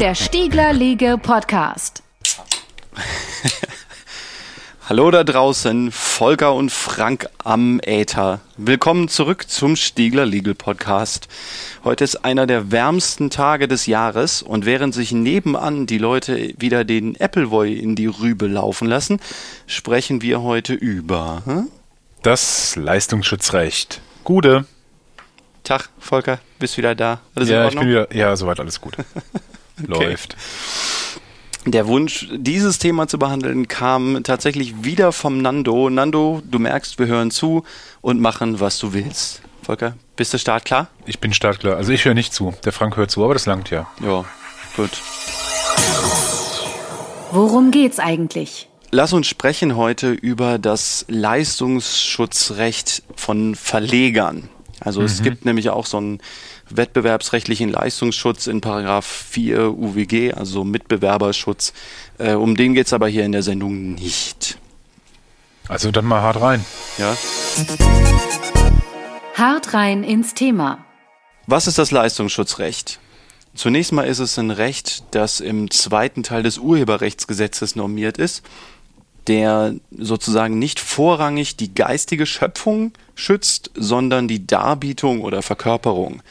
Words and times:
Der 0.00 0.14
Stiegler 0.14 0.72
Liege 0.72 1.18
Podcast. 1.18 2.02
Hallo 4.88 5.10
da 5.10 5.22
draußen, 5.22 5.92
Volker 5.92 6.54
und 6.54 6.72
Frank 6.72 7.28
am 7.44 7.78
Äther. 7.80 8.40
Willkommen 8.56 9.08
zurück 9.08 9.46
zum 9.46 9.76
Stiegler 9.76 10.24
Legal 10.24 10.54
Podcast. 10.54 11.28
Heute 11.84 12.04
ist 12.04 12.24
einer 12.24 12.46
der 12.46 12.72
wärmsten 12.72 13.28
Tage 13.28 13.68
des 13.68 13.84
Jahres 13.84 14.40
und 14.40 14.64
während 14.64 14.94
sich 14.94 15.12
nebenan 15.12 15.84
die 15.84 15.98
Leute 15.98 16.54
wieder 16.56 16.84
den 16.86 17.20
Appleboy 17.20 17.74
in 17.74 17.96
die 17.96 18.06
Rübe 18.06 18.46
laufen 18.46 18.88
lassen, 18.88 19.20
sprechen 19.66 20.22
wir 20.22 20.40
heute 20.40 20.72
über 20.72 21.42
hm? 21.44 21.68
das 22.22 22.74
Leistungsschutzrecht. 22.74 24.00
Gude. 24.24 24.64
Tag, 25.64 25.90
Volker, 25.98 26.38
bist 26.58 26.78
wieder 26.78 26.94
da? 26.94 27.20
Alles 27.34 27.50
ja, 27.50 27.68
ich 27.68 27.78
bin 27.78 27.90
wieder, 27.90 28.16
ja, 28.16 28.34
soweit 28.36 28.58
alles 28.58 28.80
gut. 28.80 28.96
läuft. 29.86 30.36
Der 31.70 31.86
Wunsch, 31.86 32.26
dieses 32.32 32.78
Thema 32.78 33.08
zu 33.08 33.18
behandeln, 33.18 33.68
kam 33.68 34.20
tatsächlich 34.24 34.84
wieder 34.84 35.12
vom 35.12 35.42
Nando. 35.42 35.90
Nando, 35.90 36.40
du 36.50 36.58
merkst, 36.58 36.98
wir 36.98 37.06
hören 37.06 37.30
zu 37.30 37.62
und 38.00 38.20
machen, 38.20 38.58
was 38.58 38.78
du 38.78 38.94
willst. 38.94 39.42
Volker, 39.62 39.94
bist 40.16 40.32
du 40.32 40.38
startklar? 40.38 40.88
Ich 41.04 41.18
bin 41.18 41.34
startklar. 41.34 41.76
Also 41.76 41.92
ich 41.92 42.06
höre 42.06 42.14
nicht 42.14 42.32
zu. 42.32 42.54
Der 42.64 42.72
Frank 42.72 42.96
hört 42.96 43.10
zu, 43.10 43.22
aber 43.22 43.34
das 43.34 43.44
langt 43.44 43.68
ja. 43.68 43.86
Ja, 44.02 44.24
gut. 44.76 44.92
Worum 47.32 47.70
geht's 47.70 47.98
eigentlich? 47.98 48.70
Lass 48.90 49.12
uns 49.12 49.26
sprechen 49.26 49.76
heute 49.76 50.12
über 50.12 50.58
das 50.58 51.04
Leistungsschutzrecht 51.08 53.02
von 53.14 53.54
Verlegern. 53.54 54.48
Also 54.80 55.00
mhm. 55.00 55.06
es 55.06 55.22
gibt 55.22 55.44
nämlich 55.44 55.68
auch 55.68 55.84
so 55.84 56.00
ein 56.00 56.20
wettbewerbsrechtlichen 56.70 57.70
Leistungsschutz 57.70 58.46
in 58.46 58.60
Paragraph 58.60 59.06
4 59.06 59.72
UWG, 59.72 60.32
also 60.34 60.64
Mitbewerberschutz. 60.64 61.72
Äh, 62.18 62.34
um 62.34 62.56
den 62.56 62.74
geht 62.74 62.86
es 62.86 62.92
aber 62.92 63.08
hier 63.08 63.24
in 63.24 63.32
der 63.32 63.42
Sendung 63.42 63.94
nicht. 63.94 64.58
Also 65.68 65.90
dann 65.90 66.06
mal 66.06 66.22
hart 66.22 66.40
rein. 66.40 66.64
Ja. 66.96 67.16
Hart 69.34 69.74
rein 69.74 70.02
ins 70.02 70.34
Thema. 70.34 70.84
Was 71.46 71.66
ist 71.66 71.78
das 71.78 71.90
Leistungsschutzrecht? 71.90 72.98
Zunächst 73.54 73.92
mal 73.92 74.06
ist 74.06 74.18
es 74.18 74.38
ein 74.38 74.50
Recht, 74.50 75.04
das 75.10 75.40
im 75.40 75.70
zweiten 75.70 76.22
Teil 76.22 76.42
des 76.42 76.58
Urheberrechtsgesetzes 76.58 77.76
normiert 77.76 78.18
ist, 78.18 78.42
der 79.26 79.74
sozusagen 79.90 80.58
nicht 80.58 80.80
vorrangig 80.80 81.56
die 81.56 81.74
geistige 81.74 82.24
Schöpfung 82.24 82.92
schützt, 83.14 83.70
sondern 83.74 84.28
die 84.28 84.46
Darbietung 84.46 85.22
oder 85.22 85.42
Verkörperung. 85.42 86.22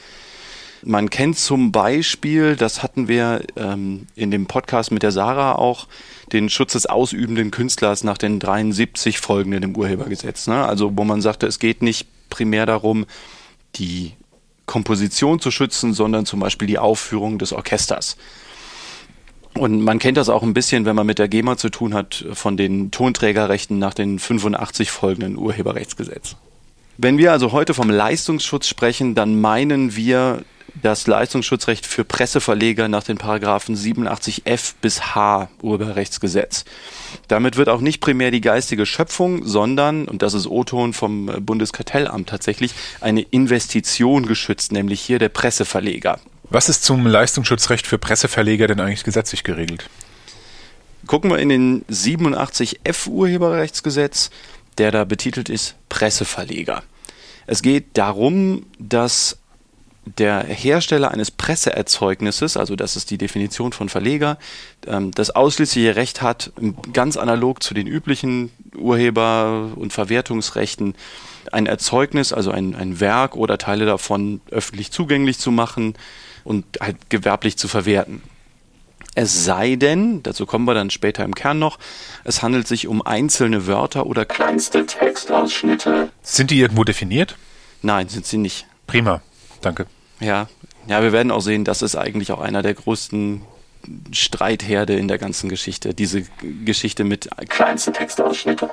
Man 0.84 1.10
kennt 1.10 1.38
zum 1.38 1.72
Beispiel, 1.72 2.56
das 2.56 2.84
hatten 2.84 3.08
wir 3.08 3.42
ähm, 3.56 4.08
in 4.16 4.32
dem 4.32 4.46
Podcast 4.46 4.92
mit 4.92 5.04
der 5.04 5.12
Sarah 5.12 5.54
auch, 5.56 5.88
den 6.32 6.50
Schutz 6.50 6.74
des 6.74 6.86
ausübenden 6.86 7.52
Künstlers 7.52 8.04
nach 8.04 8.18
den 8.18 8.40
73 8.40 9.20
folgenden 9.20 9.64
im 9.64 9.76
Urhebergesetz. 9.76 10.48
Ne? 10.48 10.66
Also 10.66 10.92
wo 10.96 11.04
man 11.04 11.22
sagte, 11.22 11.48
es 11.48 11.60
geht 11.60 11.82
nicht 11.82 12.08
primär 12.30 12.66
darum, 12.66 13.06
die 13.76 14.14
Komposition 14.66 15.40
zu 15.40 15.50
schützen, 15.50 15.94
sondern 15.94 16.26
zum 16.26 16.42
Beispiel 16.42 16.68
die 16.68 16.78
Aufführung 16.78 17.40
des 17.40 17.54
Orchesters. 17.54 18.18
Und 19.54 19.82
man 19.82 19.98
kennt 19.98 20.18
das 20.18 20.30
auch 20.30 20.44
ein 20.44 20.54
bisschen, 20.54 20.86
wenn 20.86 20.96
man 20.96 21.08
mit 21.08 21.18
der 21.18 21.28
GEMA 21.28 21.58
zu 21.58 21.70
tun 21.70 21.94
hat, 21.94 22.26
von 22.34 22.58
den 22.58 22.92
Tonträgerrechten 22.92 23.80
nach 23.80 23.94
den 23.94 24.20
85 24.20 24.92
folgenden 24.92 25.38
Urheberrechtsgesetz. 25.38 26.36
Wenn 26.98 27.18
wir 27.18 27.32
also 27.32 27.52
heute 27.52 27.74
vom 27.74 27.90
Leistungsschutz 27.90 28.68
sprechen, 28.68 29.16
dann 29.16 29.40
meinen 29.40 29.96
wir 29.96 30.44
das 30.82 31.08
Leistungsschutzrecht 31.08 31.86
für 31.86 32.04
Presseverleger 32.04 32.88
nach 32.88 33.04
den 33.04 33.18
Paragraphen 33.18 33.76
87f 33.76 34.74
bis 34.82 35.16
h 35.16 35.50
Urheberrechtsgesetz. 35.62 36.66
Damit 37.28 37.58
wird 37.58 37.70
auch 37.70 37.82
nicht 37.82 38.00
primär 38.00 38.32
die 38.32 38.42
geistige 38.42 38.86
Schöpfung, 38.86 39.46
sondern, 39.46 40.08
und 40.08 40.22
das 40.22 40.34
ist 40.34 40.48
O-Ton 40.48 40.94
vom 40.94 41.26
Bundeskartellamt 41.40 42.30
tatsächlich, 42.30 42.74
eine 43.02 43.22
Investition 43.22 44.26
geschützt, 44.26 44.72
nämlich 44.72 45.02
hier 45.02 45.20
der 45.20 45.30
Presseverleger. 45.30 46.20
Was 46.50 46.70
ist 46.70 46.84
zum 46.84 47.06
Leistungsschutzrecht 47.06 47.88
für 47.88 47.98
Presseverleger 47.98 48.68
denn 48.68 48.80
eigentlich 48.80 49.04
gesetzlich 49.04 49.44
geregelt? 49.44 49.90
Gucken 51.06 51.30
wir 51.30 51.40
in 51.40 51.50
den 51.50 51.86
87f 51.86 53.08
Urheberrechtsgesetz, 53.08 54.30
der 54.78 54.92
da 54.92 55.06
betitelt 55.06 55.50
ist 55.50 55.76
Presseverleger. 55.90 56.84
Es 57.48 57.62
geht 57.62 57.98
darum, 57.98 58.66
dass 58.78 59.38
der 60.18 60.44
Hersteller 60.44 61.12
eines 61.12 61.32
Presseerzeugnisses, 61.32 62.58
also 62.58 62.76
das 62.76 62.96
ist 62.96 63.12
die 63.12 63.18
Definition 63.18 63.74
von 63.74 63.90
Verleger, 63.90 64.38
ähm, 64.86 65.12
das 65.12 65.32
ausschließliche 65.32 65.96
Recht 65.96 66.22
hat, 66.22 66.52
ganz 66.94 67.18
analog 67.18 67.62
zu 67.64 67.74
den 67.74 67.88
üblichen 67.88 68.52
Urheber- 68.76 69.72
und 69.76 69.94
Verwertungsrechten, 69.94 70.96
ein 71.52 71.66
Erzeugnis, 71.66 72.34
also 72.34 72.52
ein, 72.52 72.76
ein 72.76 73.00
Werk 73.00 73.36
oder 73.36 73.58
Teile 73.58 73.86
davon 73.86 74.42
öffentlich 74.52 74.92
zugänglich 74.92 75.40
zu 75.40 75.52
machen 75.52 75.96
und 76.44 76.66
halt 76.80 77.10
gewerblich 77.10 77.58
zu 77.58 77.68
verwerten. 77.68 78.22
Es 79.16 79.46
sei 79.46 79.76
denn, 79.78 80.22
dazu 80.22 80.46
kommen 80.46 80.66
wir 80.66 80.76
dann 80.76 80.92
später 80.92 81.24
im 81.26 81.34
Kern 81.34 81.58
noch, 81.58 81.80
es 82.24 82.44
handelt 82.44 82.68
sich 82.68 82.88
um 82.88 83.02
einzelne 83.02 83.66
Wörter 83.66 84.06
oder 84.06 84.26
kleinste 84.26 84.86
Textausschnitte. 84.86 86.10
Sind 86.22 86.52
die 86.52 86.60
irgendwo 86.60 86.84
definiert? 86.84 87.36
Nein, 87.82 88.10
sind 88.10 88.26
sie 88.26 88.38
nicht. 88.38 88.68
Prima, 88.86 89.22
danke. 89.62 89.88
Ja, 90.20 90.48
ja, 90.88 91.02
wir 91.04 91.12
werden 91.12 91.32
auch 91.32 91.42
sehen, 91.42 91.66
das 91.66 91.82
ist 91.82 91.96
eigentlich 91.96 92.32
auch 92.32 92.40
einer 92.40 92.62
der 92.62 92.74
größten 92.74 93.42
Streitherde 94.12 94.96
in 94.96 95.08
der 95.08 95.18
ganzen 95.18 95.50
Geschichte, 95.50 95.94
diese 95.94 96.24
Geschichte 96.66 97.04
mit 97.04 97.30
kleinsten 97.50 97.94
Textausschnitte. 97.94 98.70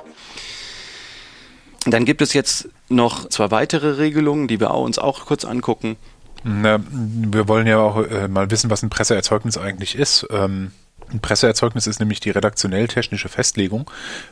Dann 1.85 2.05
gibt 2.05 2.21
es 2.21 2.33
jetzt 2.33 2.69
noch 2.89 3.29
zwei 3.29 3.51
weitere 3.51 3.97
Regelungen, 3.97 4.47
die 4.47 4.59
wir 4.59 4.71
uns 4.71 4.97
auch 4.97 5.25
kurz 5.25 5.45
angucken. 5.45 5.97
Na, 6.43 6.79
wir 6.89 7.47
wollen 7.47 7.67
ja 7.67 7.79
auch 7.79 7.97
äh, 7.97 8.27
mal 8.27 8.49
wissen, 8.51 8.69
was 8.69 8.83
ein 8.83 8.89
Presseerzeugnis 8.89 9.57
eigentlich 9.57 9.95
ist. 9.95 10.27
Ähm, 10.31 10.71
ein 11.11 11.19
Presseerzeugnis 11.19 11.87
ist 11.87 11.99
nämlich 11.99 12.19
die 12.19 12.31
redaktionell-technische 12.31 13.29
Festlegung 13.29 13.89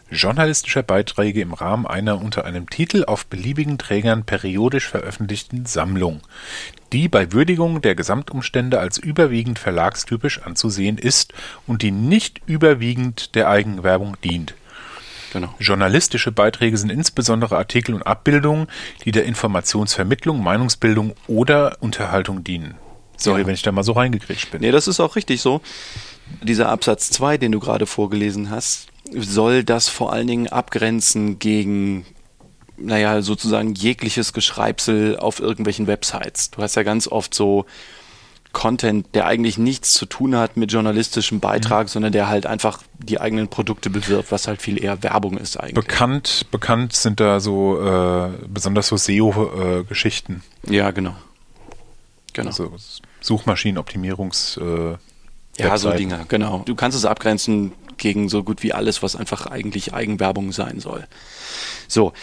journalistischer 0.10 0.84
Beiträge 0.84 1.42
im 1.42 1.54
Rahmen 1.54 1.86
einer 1.86 2.20
unter 2.20 2.46
einem 2.46 2.70
Titel 2.70 3.04
auf 3.06 3.26
beliebigen 3.26 3.78
Trägern 3.78 4.24
periodisch 4.24 4.88
veröffentlichten 4.88 5.66
Sammlung, 5.66 6.22
die 6.92 7.08
bei 7.08 7.32
Würdigung 7.32 7.82
der 7.82 7.96
Gesamtumstände 7.96 8.80
als 8.80 8.98
überwiegend 8.98 9.60
verlagstypisch 9.60 10.42
anzusehen 10.42 10.98
ist 10.98 11.34
und 11.68 11.82
die 11.82 11.92
nicht 11.92 12.42
überwiegend 12.46 13.36
der 13.36 13.50
Eigenwerbung 13.50 14.18
dient. 14.24 14.56
Genau. 15.32 15.54
Journalistische 15.60 16.32
Beiträge 16.32 16.78
sind 16.78 16.92
insbesondere 16.92 17.58
Artikel 17.58 17.96
und 17.96 18.04
Abbildungen, 18.04 18.68
die 19.04 19.12
der 19.12 19.26
Informationsvermittlung, 19.26 20.44
Meinungsbildung 20.44 21.16
oder 21.28 21.78
Unterhaltung 21.80 22.44
dienen. 22.44 22.76
Sorry, 23.18 23.42
ja. 23.42 23.48
wenn 23.48 23.54
ich 23.54 23.64
da 23.64 23.72
mal 23.72 23.84
so 23.84 23.94
reingekriegt 23.94 24.52
bin. 24.52 24.62
Nee, 24.62 24.72
das 24.72 24.88
ist 24.88 25.00
auch 25.00 25.16
richtig 25.16 25.42
so 25.42 25.62
dieser 26.42 26.70
Absatz 26.70 27.10
2, 27.12 27.38
den 27.38 27.52
du 27.52 27.60
gerade 27.60 27.86
vorgelesen 27.86 28.50
hast, 28.50 28.88
soll 29.12 29.64
das 29.64 29.90
vor 29.90 30.14
allen 30.14 30.28
Dingen 30.28 30.48
abgrenzen 30.48 31.40
gegen, 31.40 32.06
naja, 32.78 33.22
sozusagen 33.22 33.74
jegliches 33.74 34.34
Geschreibsel 34.34 35.18
auf 35.18 35.40
irgendwelchen 35.40 35.88
Websites. 35.88 36.52
Du 36.52 36.62
hast 36.62 36.76
ja 36.76 36.84
ganz 36.84 37.08
oft 37.08 37.34
so 37.34 37.66
Content, 38.54 39.08
der 39.16 39.26
eigentlich 39.26 39.58
nichts 39.58 39.94
zu 39.94 40.06
tun 40.06 40.36
hat 40.36 40.58
mit 40.58 40.72
journalistischem 40.72 41.40
Beitrag, 41.40 41.88
mhm. 41.88 41.90
sondern 41.90 42.12
der 42.14 42.30
halt 42.30 42.46
einfach 42.46 42.84
die 43.00 43.20
eigenen 43.20 43.48
Produkte 43.48 43.90
bewirbt, 43.90 44.32
was 44.32 44.48
halt 44.48 44.62
viel 44.62 44.82
eher 44.82 45.02
Werbung 45.02 45.38
ist 45.38 45.58
eigentlich. 45.58 45.74
Bekannt, 45.74 46.46
bekannt 46.52 46.94
sind 46.94 47.20
da 47.20 47.40
so 47.40 47.82
äh, 47.82 48.30
besonders 48.48 48.88
so 48.88 48.96
SEO-Geschichten. 48.96 50.44
Äh, 50.68 50.76
ja, 50.76 50.92
genau. 50.92 51.16
Genau. 52.34 52.50
Also 52.50 52.72
Suchmaschinenoptimierungs 53.22 54.58
äh, 54.58 54.96
ja, 55.58 55.72
Webseiten. 55.72 55.80
so 55.80 55.92
Dinge, 55.92 56.26
genau. 56.28 56.64
Du 56.66 56.76
kannst 56.76 56.98
es 56.98 57.06
abgrenzen 57.06 57.74
gegen 57.98 58.30
so 58.30 58.44
gut 58.44 58.64
wie 58.64 58.74
alles, 58.74 59.04
was 59.04 59.16
einfach 59.16 59.48
eigentlich 59.48 59.94
Eigenwerbung 59.94 60.52
sein 60.52 60.80
soll. 60.80 61.08
So. 61.88 62.14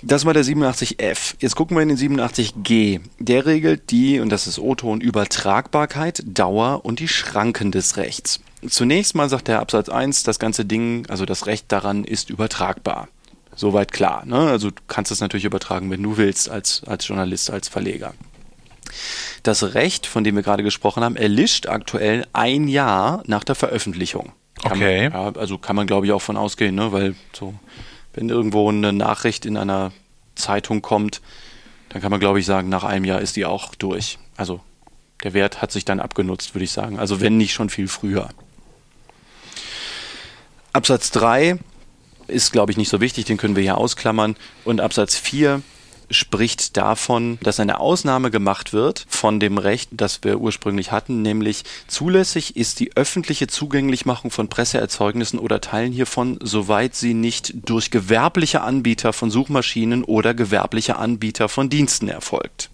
Das 0.00 0.24
war 0.24 0.32
der 0.32 0.44
87F. 0.44 1.34
Jetzt 1.40 1.56
gucken 1.56 1.76
wir 1.76 1.82
in 1.82 1.88
den 1.88 1.98
87G. 1.98 3.00
Der 3.18 3.46
regelt 3.46 3.90
die, 3.90 4.20
und 4.20 4.28
das 4.28 4.46
ist 4.46 4.60
O-Ton, 4.60 5.00
Übertragbarkeit, 5.00 6.22
Dauer 6.24 6.84
und 6.84 7.00
die 7.00 7.08
Schranken 7.08 7.72
des 7.72 7.96
Rechts. 7.96 8.38
Zunächst 8.68 9.16
mal 9.16 9.28
sagt 9.28 9.48
der 9.48 9.58
Absatz 9.58 9.88
1, 9.88 10.22
das 10.22 10.38
ganze 10.38 10.64
Ding, 10.64 11.04
also 11.08 11.24
das 11.24 11.46
Recht 11.46 11.72
daran 11.72 12.04
ist 12.04 12.30
übertragbar. 12.30 13.08
Soweit 13.56 13.90
klar. 13.90 14.24
Ne? 14.24 14.36
Also 14.36 14.70
du 14.70 14.80
kannst 14.86 15.10
es 15.10 15.20
natürlich 15.20 15.44
übertragen, 15.44 15.90
wenn 15.90 16.02
du 16.02 16.16
willst, 16.16 16.48
als, 16.48 16.82
als 16.86 17.08
Journalist, 17.08 17.50
als 17.50 17.66
Verleger. 17.66 18.14
Das 19.42 19.74
Recht, 19.74 20.06
von 20.06 20.24
dem 20.24 20.36
wir 20.36 20.42
gerade 20.42 20.62
gesprochen 20.62 21.02
haben, 21.02 21.16
erlischt 21.16 21.66
aktuell 21.66 22.26
ein 22.32 22.68
Jahr 22.68 23.22
nach 23.26 23.44
der 23.44 23.54
Veröffentlichung. 23.54 24.32
Kann 24.62 24.72
Okay. 24.72 25.10
Man, 25.10 25.34
ja, 25.34 25.40
also 25.40 25.58
kann 25.58 25.76
man, 25.76 25.86
glaube 25.86 26.06
ich, 26.06 26.12
auch 26.12 26.22
von 26.22 26.36
ausgehen, 26.36 26.74
ne? 26.74 26.92
weil 26.92 27.14
so, 27.32 27.54
wenn 28.14 28.28
irgendwo 28.28 28.68
eine 28.68 28.92
Nachricht 28.92 29.46
in 29.46 29.56
einer 29.56 29.92
Zeitung 30.34 30.82
kommt, 30.82 31.20
dann 31.90 32.02
kann 32.02 32.10
man, 32.10 32.20
glaube 32.20 32.40
ich, 32.40 32.46
sagen, 32.46 32.68
nach 32.68 32.84
einem 32.84 33.04
Jahr 33.04 33.20
ist 33.20 33.36
die 33.36 33.46
auch 33.46 33.74
durch. 33.74 34.18
Also 34.36 34.60
der 35.22 35.34
Wert 35.34 35.62
hat 35.62 35.72
sich 35.72 35.84
dann 35.84 36.00
abgenutzt, 36.00 36.54
würde 36.54 36.64
ich 36.64 36.72
sagen. 36.72 36.98
Also 36.98 37.20
wenn 37.20 37.36
nicht 37.36 37.52
schon 37.52 37.70
viel 37.70 37.88
früher. 37.88 38.28
Absatz 40.72 41.10
3 41.10 41.58
ist, 42.28 42.52
glaube 42.52 42.70
ich, 42.70 42.78
nicht 42.78 42.90
so 42.90 43.00
wichtig, 43.00 43.24
den 43.24 43.36
können 43.36 43.56
wir 43.56 43.62
hier 43.62 43.78
ausklammern. 43.78 44.36
Und 44.64 44.80
Absatz 44.80 45.16
4 45.16 45.62
spricht 46.10 46.76
davon, 46.76 47.38
dass 47.42 47.60
eine 47.60 47.80
Ausnahme 47.80 48.30
gemacht 48.30 48.72
wird 48.72 49.06
von 49.08 49.40
dem 49.40 49.58
Recht, 49.58 49.90
das 49.92 50.24
wir 50.24 50.40
ursprünglich 50.40 50.90
hatten, 50.92 51.22
nämlich 51.22 51.64
zulässig 51.86 52.56
ist 52.56 52.80
die 52.80 52.96
öffentliche 52.96 53.46
Zugänglichmachung 53.46 54.30
von 54.30 54.48
Presseerzeugnissen 54.48 55.38
oder 55.38 55.60
Teilen 55.60 55.92
hiervon, 55.92 56.38
soweit 56.42 56.94
sie 56.94 57.14
nicht 57.14 57.54
durch 57.68 57.90
gewerbliche 57.90 58.62
Anbieter 58.62 59.12
von 59.12 59.30
Suchmaschinen 59.30 60.04
oder 60.04 60.34
gewerbliche 60.34 60.96
Anbieter 60.96 61.48
von 61.48 61.68
Diensten 61.68 62.08
erfolgt. 62.08 62.70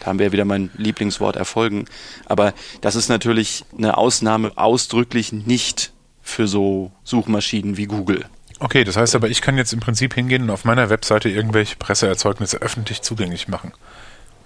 Da 0.00 0.06
haben 0.06 0.18
wir 0.18 0.32
wieder 0.32 0.44
mein 0.44 0.70
Lieblingswort 0.76 1.36
erfolgen. 1.36 1.86
Aber 2.26 2.52
das 2.82 2.94
ist 2.94 3.08
natürlich 3.08 3.64
eine 3.76 3.96
Ausnahme 3.96 4.52
ausdrücklich 4.56 5.32
nicht 5.32 5.92
für 6.20 6.46
so 6.46 6.92
Suchmaschinen 7.04 7.78
wie 7.78 7.86
Google. 7.86 8.26
Okay, 8.60 8.84
das 8.84 8.96
heißt 8.96 9.14
aber, 9.14 9.28
ich 9.28 9.42
kann 9.42 9.56
jetzt 9.58 9.72
im 9.72 9.80
Prinzip 9.80 10.14
hingehen 10.14 10.42
und 10.44 10.50
auf 10.50 10.64
meiner 10.64 10.88
Webseite 10.90 11.28
irgendwelche 11.28 11.76
Presseerzeugnisse 11.76 12.58
öffentlich 12.58 13.02
zugänglich 13.02 13.48
machen. 13.48 13.72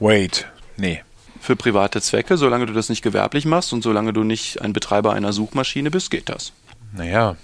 Wait, 0.01 0.47
nee. 0.77 1.03
Für 1.41 1.55
private 1.57 2.01
Zwecke, 2.01 2.37
solange 2.37 2.67
du 2.67 2.73
das 2.73 2.89
nicht 2.89 3.03
gewerblich 3.03 3.45
machst 3.45 3.73
und 3.73 3.83
solange 3.83 4.13
du 4.13 4.25
nicht 4.25 4.61
ein 4.63 4.73
Betreiber 4.73 5.13
einer 5.13 5.33
Suchmaschine 5.33 5.91
bist, 5.91 6.11
geht 6.11 6.29
das. 6.29 6.53
Naja, 6.97 7.37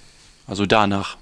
Also 0.46 0.66
danach. 0.66 1.16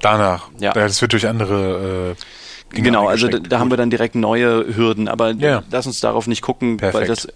danach. 0.00 0.48
Ja. 0.58 0.72
Das 0.72 1.00
wird 1.00 1.12
durch 1.14 1.26
andere. 1.26 2.16
Äh, 2.18 2.74
Dinge 2.76 2.84
genau, 2.84 3.06
also 3.08 3.28
da, 3.28 3.38
da 3.38 3.58
haben 3.58 3.70
wir 3.70 3.76
dann 3.76 3.90
direkt 3.90 4.14
neue 4.14 4.74
Hürden, 4.76 5.08
aber 5.08 5.32
Ja. 5.32 5.62
lass 5.70 5.86
uns 5.86 6.00
darauf 6.00 6.26
nicht 6.26 6.40
gucken, 6.42 6.80
weil 6.80 6.90
Perfekt. 6.92 7.10
das 7.10 7.28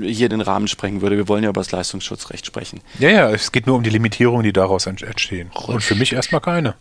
hier 0.00 0.28
den 0.28 0.40
Rahmen 0.40 0.68
sprengen 0.68 1.00
würde. 1.00 1.16
Wir 1.16 1.26
wollen 1.26 1.42
ja 1.42 1.50
über 1.50 1.60
das 1.60 1.72
Leistungsschutzrecht 1.72 2.46
sprechen. 2.46 2.80
Ja, 3.00 3.08
ja, 3.08 3.30
es 3.30 3.50
geht 3.50 3.66
nur 3.66 3.74
um 3.76 3.82
die 3.82 3.90
Limitierungen, 3.90 4.44
die 4.44 4.52
daraus 4.52 4.86
ent- 4.86 5.02
entstehen. 5.02 5.50
Und 5.66 5.82
für 5.82 5.94
mich 5.96 6.12
erstmal 6.12 6.40
keine. 6.40 6.74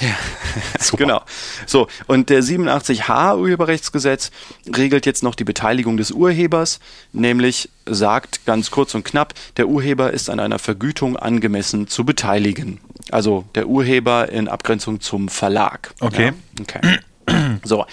Super. 0.80 0.96
Genau. 1.04 1.22
So, 1.66 1.86
und 2.06 2.30
der 2.30 2.42
87h 2.42 3.38
Urheberrechtsgesetz 3.38 4.30
regelt 4.76 5.06
jetzt 5.06 5.22
noch 5.22 5.34
die 5.34 5.44
Beteiligung 5.44 5.96
des 5.96 6.10
Urhebers, 6.10 6.80
nämlich 7.12 7.70
sagt 7.86 8.44
ganz 8.46 8.70
kurz 8.70 8.94
und 8.94 9.04
knapp, 9.04 9.34
der 9.56 9.68
Urheber 9.68 10.12
ist 10.12 10.30
an 10.30 10.40
einer 10.40 10.58
Vergütung 10.58 11.16
angemessen 11.16 11.86
zu 11.86 12.04
beteiligen. 12.04 12.80
Also 13.10 13.44
der 13.54 13.68
Urheber 13.68 14.30
in 14.30 14.48
Abgrenzung 14.48 15.00
zum 15.00 15.28
Verlag. 15.28 15.94
Okay. 16.00 16.32
Ja? 16.58 16.62
Okay. 16.62 16.98
So, 17.64 17.86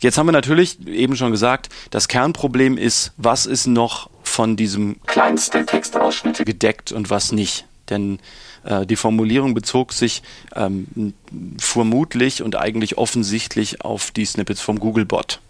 jetzt 0.00 0.16
haben 0.16 0.26
wir 0.26 0.32
natürlich 0.32 0.86
eben 0.86 1.14
schon 1.14 1.30
gesagt, 1.30 1.68
das 1.90 2.08
Kernproblem 2.08 2.78
ist, 2.78 3.12
was 3.18 3.44
ist 3.44 3.66
noch 3.66 4.08
von 4.22 4.56
diesem 4.56 4.96
kleinsten 5.06 5.66
Textausschnitte 5.66 6.46
gedeckt 6.46 6.90
und 6.90 7.10
was 7.10 7.32
nicht. 7.32 7.66
Denn 7.90 8.18
äh, 8.64 8.86
die 8.86 8.96
Formulierung 8.96 9.54
bezog 9.54 9.92
sich 9.92 10.22
ähm, 10.54 11.14
vermutlich 11.58 12.42
und 12.42 12.56
eigentlich 12.56 12.98
offensichtlich 12.98 13.82
auf 13.82 14.10
die 14.10 14.24
Snippets 14.24 14.60
vom 14.60 14.78
Googlebot. 14.78 15.40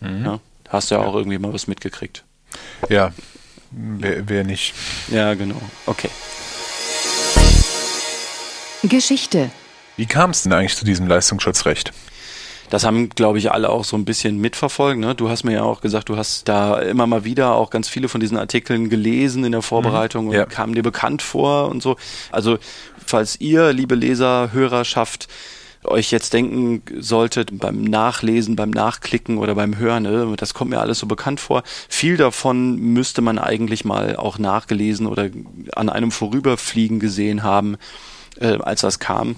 Ja, 0.00 0.40
hast 0.68 0.90
du 0.90 0.96
ja, 0.96 1.00
auch 1.00 1.14
irgendwie 1.14 1.38
mal 1.38 1.52
was 1.54 1.66
mitgekriegt. 1.66 2.24
Ja, 2.90 3.12
wer, 3.70 4.28
wer 4.28 4.44
nicht. 4.44 4.74
Ja, 5.10 5.34
genau. 5.34 5.60
Okay. 5.86 6.10
Geschichte. 8.82 9.50
Wie 9.96 10.06
kam 10.06 10.30
es 10.30 10.42
denn 10.42 10.52
eigentlich 10.52 10.76
zu 10.76 10.84
diesem 10.84 11.06
Leistungsschutzrecht? 11.06 11.92
Das 12.70 12.84
haben, 12.84 13.10
glaube 13.10 13.38
ich, 13.38 13.52
alle 13.52 13.68
auch 13.70 13.84
so 13.84 13.96
ein 13.96 14.04
bisschen 14.04 14.38
mitverfolgt. 14.40 14.98
Ne? 14.98 15.14
Du 15.14 15.28
hast 15.28 15.44
mir 15.44 15.52
ja 15.52 15.62
auch 15.62 15.80
gesagt, 15.80 16.08
du 16.08 16.16
hast 16.16 16.48
da 16.48 16.78
immer 16.80 17.06
mal 17.06 17.24
wieder 17.24 17.54
auch 17.54 17.70
ganz 17.70 17.88
viele 17.88 18.08
von 18.08 18.20
diesen 18.20 18.38
Artikeln 18.38 18.88
gelesen 18.88 19.44
in 19.44 19.52
der 19.52 19.62
Vorbereitung 19.62 20.28
und 20.28 20.34
Ja. 20.34 20.46
kamen 20.46 20.74
dir 20.74 20.82
bekannt 20.82 21.22
vor 21.22 21.68
und 21.68 21.82
so. 21.82 21.96
Also, 22.32 22.58
falls 23.04 23.40
ihr, 23.40 23.72
liebe 23.72 23.94
Leser, 23.94 24.50
Hörerschaft, 24.52 25.28
euch 25.84 26.10
jetzt 26.10 26.32
denken 26.32 26.82
solltet 27.00 27.58
beim 27.58 27.84
Nachlesen, 27.84 28.56
beim 28.56 28.70
Nachklicken 28.70 29.36
oder 29.36 29.54
beim 29.54 29.76
Hören, 29.76 30.04
ne, 30.04 30.32
das 30.38 30.54
kommt 30.54 30.70
mir 30.70 30.80
alles 30.80 30.98
so 30.98 31.06
bekannt 31.06 31.40
vor. 31.40 31.62
Viel 31.90 32.16
davon 32.16 32.76
müsste 32.76 33.20
man 33.20 33.38
eigentlich 33.38 33.84
mal 33.84 34.16
auch 34.16 34.38
nachgelesen 34.38 35.06
oder 35.06 35.28
an 35.76 35.90
einem 35.90 36.10
Vorüberfliegen 36.10 37.00
gesehen 37.00 37.42
haben, 37.42 37.76
äh, 38.40 38.56
als 38.60 38.80
das 38.80 38.98
kam. 38.98 39.36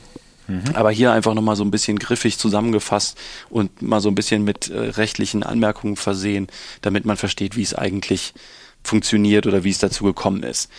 Aber 0.75 0.91
hier 0.91 1.13
einfach 1.13 1.35
nochmal 1.35 1.57
so 1.57 1.65
ein 1.65 1.71
bisschen 1.71 1.99
griffig 1.99 2.39
zusammengefasst 2.39 3.19
und 3.51 3.83
mal 3.83 4.01
so 4.01 4.09
ein 4.09 4.15
bisschen 4.15 4.45
mit 4.45 4.69
äh, 4.69 4.79
rechtlichen 4.79 5.43
Anmerkungen 5.43 5.97
versehen, 5.97 6.47
damit 6.83 7.05
man 7.05 7.17
versteht, 7.17 7.57
wie 7.57 7.63
es 7.63 7.75
eigentlich 7.75 8.35
funktioniert 8.83 9.47
oder 9.47 9.65
wie 9.65 9.71
es 9.71 9.79
dazu 9.79 10.05
gekommen 10.05 10.43
ist. 10.43 10.71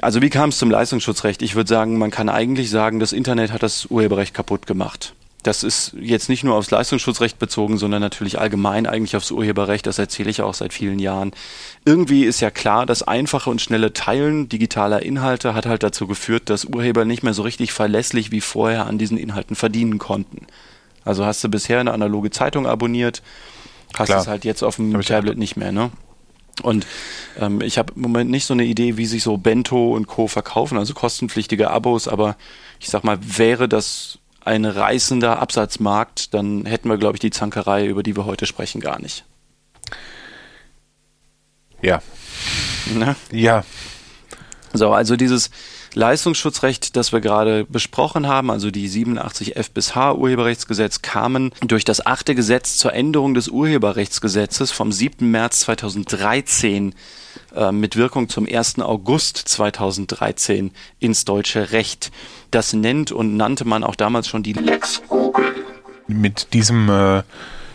Also 0.00 0.22
wie 0.22 0.30
kam 0.30 0.50
es 0.50 0.58
zum 0.58 0.70
Leistungsschutzrecht? 0.70 1.42
Ich 1.42 1.54
würde 1.56 1.68
sagen, 1.68 1.98
man 1.98 2.10
kann 2.10 2.28
eigentlich 2.28 2.70
sagen, 2.70 3.00
das 3.00 3.12
Internet 3.12 3.52
hat 3.52 3.62
das 3.62 3.86
Urheberrecht 3.86 4.32
kaputt 4.32 4.66
gemacht. 4.66 5.14
Das 5.44 5.62
ist 5.62 5.94
jetzt 6.00 6.28
nicht 6.28 6.42
nur 6.42 6.56
aufs 6.56 6.70
Leistungsschutzrecht 6.70 7.38
bezogen, 7.38 7.78
sondern 7.78 8.00
natürlich 8.00 8.40
allgemein 8.40 8.86
eigentlich 8.86 9.16
aufs 9.16 9.30
Urheberrecht. 9.30 9.86
Das 9.86 9.98
erzähle 9.98 10.30
ich 10.30 10.42
auch 10.42 10.54
seit 10.54 10.72
vielen 10.72 10.98
Jahren. 10.98 11.30
Irgendwie 11.84 12.24
ist 12.24 12.40
ja 12.40 12.50
klar, 12.50 12.86
das 12.86 13.04
einfache 13.04 13.48
und 13.48 13.60
schnelle 13.60 13.92
Teilen 13.92 14.48
digitaler 14.48 15.02
Inhalte 15.02 15.54
hat 15.54 15.66
halt 15.66 15.84
dazu 15.84 16.08
geführt, 16.08 16.50
dass 16.50 16.64
Urheber 16.64 17.04
nicht 17.04 17.22
mehr 17.22 17.34
so 17.34 17.42
richtig 17.42 17.72
verlässlich 17.72 18.32
wie 18.32 18.40
vorher 18.40 18.86
an 18.86 18.98
diesen 18.98 19.16
Inhalten 19.16 19.54
verdienen 19.54 19.98
konnten. 19.98 20.46
Also 21.04 21.24
hast 21.24 21.42
du 21.44 21.48
bisher 21.48 21.78
eine 21.78 21.92
analoge 21.92 22.30
Zeitung 22.30 22.66
abonniert, 22.66 23.22
hast 23.94 24.10
es 24.10 24.26
halt 24.26 24.44
jetzt 24.44 24.62
auf 24.62 24.76
dem 24.76 25.00
Tablet 25.00 25.38
nicht 25.38 25.56
mehr, 25.56 25.72
ne? 25.72 25.90
Und 26.62 26.86
ähm, 27.38 27.60
ich 27.60 27.78
habe 27.78 27.92
im 27.94 28.02
Moment 28.02 28.30
nicht 28.30 28.44
so 28.44 28.52
eine 28.52 28.64
Idee, 28.64 28.96
wie 28.96 29.06
sich 29.06 29.22
so 29.22 29.36
Bento 29.36 29.94
und 29.94 30.08
Co. 30.08 30.26
verkaufen, 30.26 30.76
also 30.76 30.92
kostenpflichtige 30.92 31.70
Abos, 31.70 32.08
aber 32.08 32.36
ich 32.80 32.88
sag 32.88 33.04
mal, 33.04 33.18
wäre 33.22 33.68
das 33.68 34.18
ein 34.48 34.64
reißender 34.64 35.38
Absatzmarkt, 35.38 36.32
dann 36.32 36.64
hätten 36.64 36.88
wir, 36.88 36.96
glaube 36.96 37.16
ich, 37.16 37.20
die 37.20 37.30
Zankerei, 37.30 37.86
über 37.86 38.02
die 38.02 38.16
wir 38.16 38.24
heute 38.24 38.46
sprechen, 38.46 38.80
gar 38.80 38.98
nicht. 38.98 39.24
Ja. 41.82 42.02
Ne? 42.94 43.14
Ja. 43.30 43.64
So, 44.72 44.92
also 44.92 45.16
dieses 45.16 45.50
Leistungsschutzrecht, 45.94 46.96
das 46.96 47.12
wir 47.12 47.20
gerade 47.20 47.64
besprochen 47.64 48.26
haben, 48.26 48.50
also 48.50 48.70
die 48.70 48.88
87 48.88 49.56
F 49.56 49.70
bis 49.70 49.94
H 49.94 50.14
Urheberrechtsgesetz, 50.14 51.02
kamen 51.02 51.52
durch 51.66 51.84
das 51.84 52.04
achte 52.04 52.34
Gesetz 52.34 52.78
zur 52.78 52.94
Änderung 52.94 53.34
des 53.34 53.48
Urheberrechtsgesetzes 53.48 54.72
vom 54.72 54.92
7. 54.92 55.30
März 55.30 55.60
2013 55.60 56.94
äh, 57.54 57.72
mit 57.72 57.96
Wirkung 57.96 58.28
zum 58.28 58.46
1. 58.46 58.80
August 58.80 59.36
2013 59.36 60.70
ins 61.00 61.24
deutsche 61.24 61.72
Recht. 61.72 62.10
Das 62.50 62.72
nennt 62.72 63.12
und 63.12 63.36
nannte 63.36 63.64
man 63.64 63.84
auch 63.84 63.94
damals 63.94 64.28
schon 64.28 64.42
die 64.42 64.52
Lex 64.52 65.02
Google. 65.08 65.54
Mit 66.06 66.54
diesem 66.54 66.88
äh, 66.88 67.22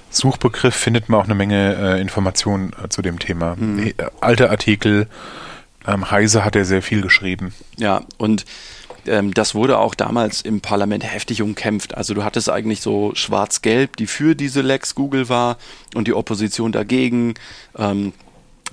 Suchbegriff 0.10 0.76
findet 0.76 1.10
man 1.10 1.20
auch 1.20 1.26
eine 1.26 1.36
Menge 1.36 1.76
äh, 1.76 2.02
Informationen 2.02 2.72
äh, 2.84 2.90
zu 2.90 3.02
dem 3.02 3.20
Thema. 3.20 3.56
Mhm. 3.56 3.88
Äh, 3.88 3.94
alte 4.22 4.50
Artikel, 4.50 5.08
ähm, 5.88 6.10
Heise 6.10 6.46
hat 6.46 6.56
er 6.56 6.66
sehr 6.66 6.82
viel 6.82 7.02
geschrieben. 7.02 7.54
Ja, 7.78 8.02
und 8.18 8.46
ähm, 9.06 9.34
das 9.34 9.54
wurde 9.54 9.78
auch 9.80 9.96
damals 9.96 10.42
im 10.42 10.62
Parlament 10.62 11.04
heftig 11.04 11.42
umkämpft. 11.42 11.96
Also 11.96 12.14
du 12.14 12.24
hattest 12.24 12.50
eigentlich 12.50 12.82
so 12.82 13.12
schwarz-gelb, 13.16 13.98
die 13.98 14.08
für 14.08 14.36
diese 14.36 14.62
Lex 14.62 14.96
Google 14.96 15.30
war 15.30 15.58
und 15.96 16.08
die 16.08 16.14
Opposition 16.14 16.72
dagegen. 16.72 17.34
Ähm, 17.78 18.14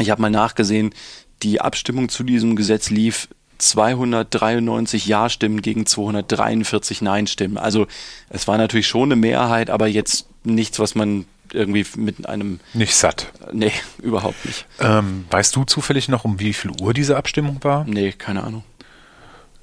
ich 0.00 0.10
habe 0.10 0.22
mal 0.22 0.30
nachgesehen, 0.30 0.94
die 1.42 1.60
Abstimmung 1.60 2.08
zu 2.08 2.22
diesem 2.22 2.56
Gesetz 2.56 2.90
lief 2.90 3.28
293 3.58 5.06
Ja-Stimmen 5.06 5.62
gegen 5.62 5.86
243 5.86 7.02
Nein-Stimmen. 7.02 7.58
Also 7.58 7.86
es 8.28 8.48
war 8.48 8.58
natürlich 8.58 8.86
schon 8.86 9.12
eine 9.12 9.16
Mehrheit, 9.16 9.70
aber 9.70 9.86
jetzt 9.86 10.26
nichts, 10.44 10.78
was 10.78 10.94
man 10.94 11.26
irgendwie 11.52 11.84
mit 11.96 12.26
einem... 12.28 12.60
Nicht 12.74 12.94
satt. 12.94 13.32
Nee, 13.52 13.72
überhaupt 14.02 14.44
nicht. 14.44 14.66
Ähm, 14.78 15.26
weißt 15.30 15.54
du 15.56 15.64
zufällig 15.64 16.08
noch, 16.08 16.24
um 16.24 16.40
wie 16.40 16.52
viel 16.52 16.70
Uhr 16.80 16.94
diese 16.94 17.16
Abstimmung 17.16 17.58
war? 17.62 17.84
Nee, 17.84 18.12
keine 18.12 18.42
Ahnung. 18.44 18.64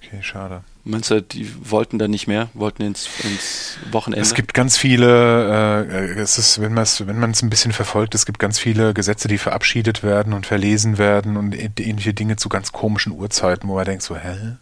Okay, 0.01 0.21
schade. 0.21 0.63
Meinst 0.89 1.11
du, 1.11 1.21
die 1.21 1.51
wollten 1.69 1.99
dann 1.99 2.11
nicht 2.11 2.27
mehr, 2.27 2.49
wollten 2.53 2.81
ins, 2.83 3.09
ins 3.23 3.77
Wochenende? 3.91 4.21
Es 4.21 4.33
gibt 4.33 4.53
ganz 4.53 4.77
viele, 4.77 5.85
äh, 5.85 6.19
es 6.19 6.37
ist, 6.37 6.61
wenn 6.61 6.73
man 6.73 6.83
es 6.83 7.05
wenn 7.05 7.21
ein 7.21 7.49
bisschen 7.49 7.73
verfolgt, 7.73 8.15
es 8.15 8.25
gibt 8.25 8.39
ganz 8.39 8.57
viele 8.57 8.93
Gesetze, 8.93 9.27
die 9.27 9.37
verabschiedet 9.37 10.01
werden 10.01 10.31
und 10.33 10.45
verlesen 10.45 10.97
werden 10.97 11.35
und 11.35 11.53
ä- 11.55 11.81
ähnliche 11.81 12.13
Dinge 12.13 12.37
zu 12.37 12.47
ganz 12.47 12.71
komischen 12.71 13.11
Uhrzeiten, 13.11 13.67
wo 13.67 13.75
man 13.75 13.83
denkt 13.85 14.01
so, 14.03 14.15
hä? 14.15 14.55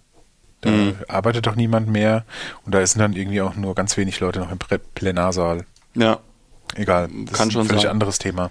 Da 0.62 0.72
Mhm. 0.72 0.96
arbeitet 1.08 1.46
doch 1.46 1.55
niemand 1.55 1.89
mehr 1.89 2.25
und 2.65 2.74
da 2.74 2.84
sind 2.88 3.00
dann 3.00 3.13
irgendwie 3.13 3.41
auch 3.41 3.55
nur 3.55 3.75
ganz 3.75 3.96
wenig 3.98 4.20
Leute 4.20 4.39
noch 4.39 4.51
im 4.51 4.58
Plenarsaal. 4.96 5.63
ja, 5.94 6.20
Egal, 6.74 7.08
das 7.25 7.38
Kann 7.38 7.48
ist 7.50 7.53
schon 7.53 7.62
ein 7.62 7.67
völlig 7.67 7.84
sein. 7.84 7.91
anderes 7.91 8.17
Thema. 8.17 8.50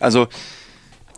also 0.00 0.28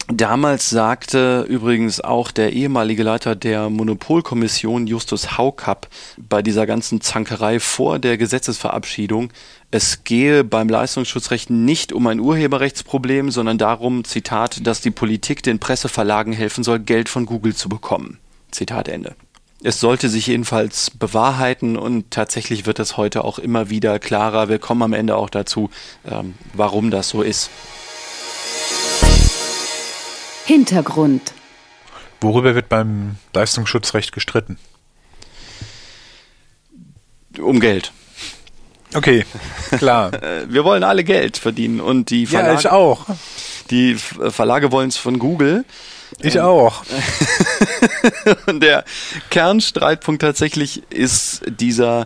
Damals 0.08 0.68
sagte 0.68 1.46
übrigens 1.49 2.02
auch 2.02 2.30
der 2.30 2.52
ehemalige 2.52 3.02
Leiter 3.02 3.34
der 3.34 3.70
Monopolkommission 3.70 4.87
Justus 4.87 5.38
Haukapp 5.38 5.88
bei 6.18 6.42
dieser 6.42 6.66
ganzen 6.66 7.00
Zankerei 7.00 7.58
vor 7.58 7.99
der 7.99 8.18
Gesetzesverabschiedung, 8.18 9.32
es 9.70 10.04
gehe 10.04 10.44
beim 10.44 10.68
Leistungsschutzrecht 10.68 11.49
nicht 11.49 11.92
um 11.92 12.06
ein 12.06 12.20
Urheberrechtsproblem, 12.20 13.30
sondern 13.30 13.56
darum, 13.56 14.04
Zitat, 14.04 14.66
dass 14.66 14.82
die 14.82 14.90
Politik 14.90 15.42
den 15.42 15.58
Presseverlagen 15.58 16.34
helfen 16.34 16.64
soll, 16.64 16.80
Geld 16.80 17.08
von 17.08 17.25
Google 17.25 17.56
zu 17.56 17.70
bekommen. 17.70 18.18
Zitat 18.50 18.88
Ende. 18.88 19.16
Es 19.62 19.80
sollte 19.80 20.11
sich 20.11 20.26
jedenfalls 20.26 20.90
bewahrheiten 20.90 21.78
und 21.78 22.11
tatsächlich 22.11 22.66
wird 22.66 22.78
es 22.78 22.99
heute 22.99 23.25
auch 23.25 23.38
immer 23.38 23.70
wieder 23.70 23.99
klarer. 23.99 24.50
Wir 24.50 24.58
kommen 24.58 24.82
am 24.82 24.92
Ende 24.92 25.16
auch 25.16 25.30
dazu, 25.30 25.70
ähm, 26.08 26.34
warum 26.52 26.90
das 26.90 27.08
so 27.08 27.23
ist. 27.23 27.49
Hintergrund. 30.44 31.32
Worüber 32.20 32.54
wird 32.54 32.68
beim 32.68 33.16
Leistungsschutzrecht 33.34 34.12
gestritten? 34.12 34.58
Um 37.38 37.60
Geld. 37.60 37.92
Okay, 38.94 39.24
klar. 39.78 40.12
Äh, 40.22 40.46
Wir 40.48 40.64
wollen 40.64 40.84
alle 40.84 41.02
Geld 41.04 41.36
verdienen 41.36 41.80
und 41.80 42.10
die 42.10 42.24
ja, 42.24 42.30
Verlage, 42.40 42.60
ich 42.60 42.68
auch. 42.68 43.06
die 43.70 43.92
F- 43.92 44.18
Verlage 44.28 44.70
wollen 44.70 44.88
es 44.88 44.96
von 44.96 45.18
Google. 45.18 45.64
Ich 46.20 46.38
auch. 46.38 46.84
Und 48.46 48.62
der 48.62 48.84
Kernstreitpunkt 49.30 50.22
tatsächlich 50.22 50.82
ist 50.92 51.42
dieser, 51.48 52.04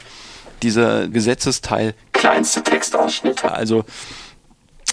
dieser 0.63 1.09
Gesetzesteil 1.09 1.95
kleinste 2.13 2.63
Textausschnitte. 2.63 3.53
Also 3.53 3.85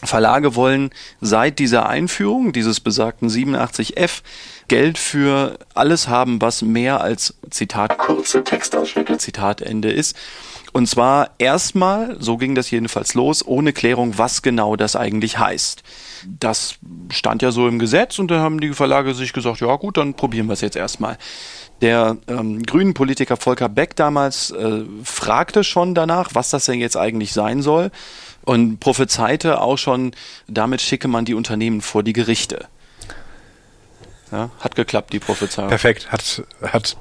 Verlage 0.06 0.56
wollen 0.56 0.90
seit 1.22 1.60
dieser 1.60 1.88
Einführung 1.88 2.54
dieses 2.54 2.80
besagten 2.80 3.30
87f 3.30 4.22
Geld 4.68 4.98
für 4.98 5.60
alles 5.74 6.08
haben, 6.08 6.42
was 6.42 6.62
mehr 6.62 7.02
als 7.02 7.36
Zitat 7.50 7.98
kurze 7.98 8.44
Textausschnitte 8.44 9.18
Zitat 9.18 9.62
Ende 9.62 9.92
ist. 9.92 10.16
Und 10.76 10.88
zwar 10.88 11.30
erstmal, 11.38 12.18
so 12.20 12.36
ging 12.36 12.54
das 12.54 12.70
jedenfalls 12.70 13.14
los, 13.14 13.48
ohne 13.48 13.72
Klärung, 13.72 14.18
was 14.18 14.42
genau 14.42 14.76
das 14.76 14.98
eigentlich 14.98 15.40
heißt. 15.40 15.84
Das 16.28 16.76
stand 17.10 17.42
ja 17.42 17.52
so 17.52 17.68
im 17.70 17.80
Gesetz 17.80 18.20
und 18.20 18.30
da 18.30 18.40
haben 18.40 18.60
die 18.60 18.74
Verlage 18.74 19.14
sich 19.14 19.32
gesagt, 19.32 19.62
ja 19.62 19.74
gut, 19.78 19.96
dann 19.96 20.16
probieren 20.16 20.48
wir 20.48 20.54
es 20.54 20.60
jetzt 20.60 20.76
erstmal. 20.76 21.18
Der 21.82 22.18
ähm, 22.28 22.64
grünen 22.64 22.94
Politiker 22.94 23.38
Volker 23.38 23.70
Beck 23.70 23.96
damals 23.96 24.52
äh, 24.52 24.82
fragte 25.04 25.64
schon 25.64 25.96
danach, 25.96 26.32
was 26.34 26.50
das 26.50 26.66
denn 26.66 26.80
jetzt 26.80 26.98
eigentlich 26.98 27.32
sein 27.32 27.62
soll 27.62 27.92
und 28.46 28.80
prophezeite 28.80 29.62
auch 29.62 29.78
schon, 29.78 30.12
damit 30.48 30.82
schicke 30.82 31.08
man 31.08 31.25
die 31.25 31.34
Unternehmen 31.34 31.82
vor 31.82 32.04
die 32.04 32.14
Gerichte. 32.14 32.68
Ja, 34.32 34.50
hat 34.60 34.75
geklappt, 34.75 35.14
die 35.14 35.20
Prophezeiung. 35.20 35.70
Perfekt, 35.70 36.12
hat, 36.12 36.44
hat 36.62 36.98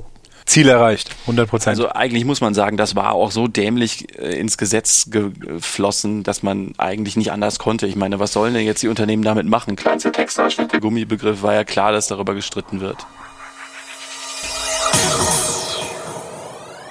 Ziel 0.47 0.69
erreicht, 0.69 1.11
100 1.23 1.49
Prozent. 1.49 1.69
Also 1.79 1.91
eigentlich 1.91 2.25
muss 2.27 2.41
man 2.41 2.53
sagen, 2.55 2.77
das 2.77 2.95
war 2.95 3.13
auch 3.13 3.31
so 3.31 3.49
dämlich 3.49 4.19
äh, 4.19 4.39
ins 4.39 4.59
Gesetz 4.59 5.09
geflossen, 5.11 6.23
dass 6.23 6.43
man 6.43 6.75
eigentlich 6.77 7.17
nicht 7.17 7.33
anders 7.33 7.59
konnte. 7.59 7.87
Ich 7.87 7.97
meine, 7.97 8.19
was 8.19 8.35
sollen 8.35 8.53
denn 8.53 8.67
jetzt 8.67 8.83
die 8.83 8.89
Unternehmen 8.89 9.23
damit 9.23 9.47
machen? 9.47 9.75
Kleinste 9.75 10.13
Textausschnitte. 10.13 10.81
Gummibegriff 10.81 11.43
war 11.43 11.55
ja 11.55 11.65
klar, 11.65 11.93
dass 11.93 12.09
darüber 12.09 12.35
gestritten 12.35 12.81
wird. 12.81 12.99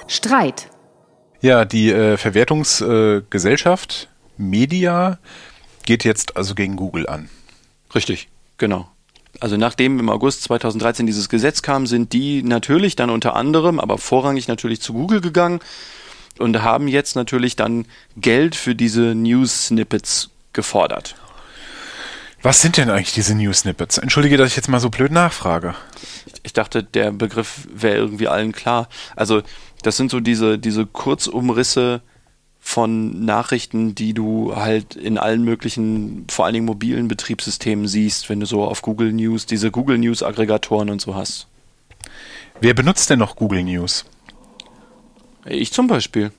Streit. 0.06 0.68
ja, 1.40 1.64
die 1.64 1.90
äh, 1.90 2.16
Verwertungsgesellschaft 2.16 4.08
Media 4.36 5.18
geht 5.84 6.04
jetzt 6.04 6.36
also 6.36 6.54
gegen 6.54 6.76
Google 6.76 7.08
an. 7.08 7.28
Richtig, 7.94 8.28
genau. 8.58 8.88
Also 9.40 9.56
nachdem 9.56 9.98
im 9.98 10.08
August 10.08 10.42
2013 10.44 11.06
dieses 11.06 11.28
Gesetz 11.28 11.62
kam, 11.62 11.86
sind 11.86 12.12
die 12.12 12.42
natürlich 12.42 12.96
dann 12.96 13.10
unter 13.10 13.34
anderem, 13.34 13.80
aber 13.80 13.98
vorrangig 13.98 14.48
natürlich 14.48 14.80
zu 14.80 14.92
Google 14.92 15.20
gegangen 15.20 15.60
und 16.38 16.62
haben 16.62 16.88
jetzt 16.88 17.16
natürlich 17.16 17.56
dann 17.56 17.86
Geld 18.16 18.54
für 18.54 18.74
diese 18.74 19.14
News-Snippets 19.14 20.30
gefordert. 20.52 21.16
Was 22.42 22.60
sind 22.60 22.76
denn 22.76 22.90
eigentlich 22.90 23.14
diese 23.14 23.34
News 23.34 23.60
Snippets? 23.60 23.96
Entschuldige, 23.96 24.36
dass 24.36 24.50
ich 24.50 24.56
jetzt 24.56 24.68
mal 24.68 24.78
so 24.78 24.90
blöd 24.90 25.10
nachfrage. 25.10 25.74
Ich 26.42 26.52
dachte, 26.52 26.82
der 26.82 27.10
Begriff 27.10 27.66
wäre 27.72 27.96
irgendwie 27.96 28.28
allen 28.28 28.52
klar. 28.52 28.88
Also 29.16 29.42
das 29.82 29.96
sind 29.96 30.10
so 30.10 30.20
diese, 30.20 30.58
diese 30.58 30.84
Kurzumrisse 30.84 32.02
von 32.66 33.24
Nachrichten, 33.26 33.94
die 33.94 34.14
du 34.14 34.56
halt 34.56 34.96
in 34.96 35.18
allen 35.18 35.44
möglichen, 35.44 36.24
vor 36.30 36.46
allen 36.46 36.54
Dingen 36.54 36.64
mobilen 36.66 37.08
Betriebssystemen 37.08 37.86
siehst, 37.86 38.30
wenn 38.30 38.40
du 38.40 38.46
so 38.46 38.64
auf 38.64 38.80
Google 38.80 39.12
News, 39.12 39.44
diese 39.44 39.70
Google 39.70 39.98
News 39.98 40.22
Aggregatoren 40.22 40.88
und 40.88 41.00
so 41.00 41.14
hast. 41.14 41.46
Wer 42.62 42.72
benutzt 42.72 43.10
denn 43.10 43.18
noch 43.18 43.36
Google 43.36 43.62
News? 43.62 44.06
Ich 45.44 45.74
zum 45.74 45.88
Beispiel. 45.88 46.32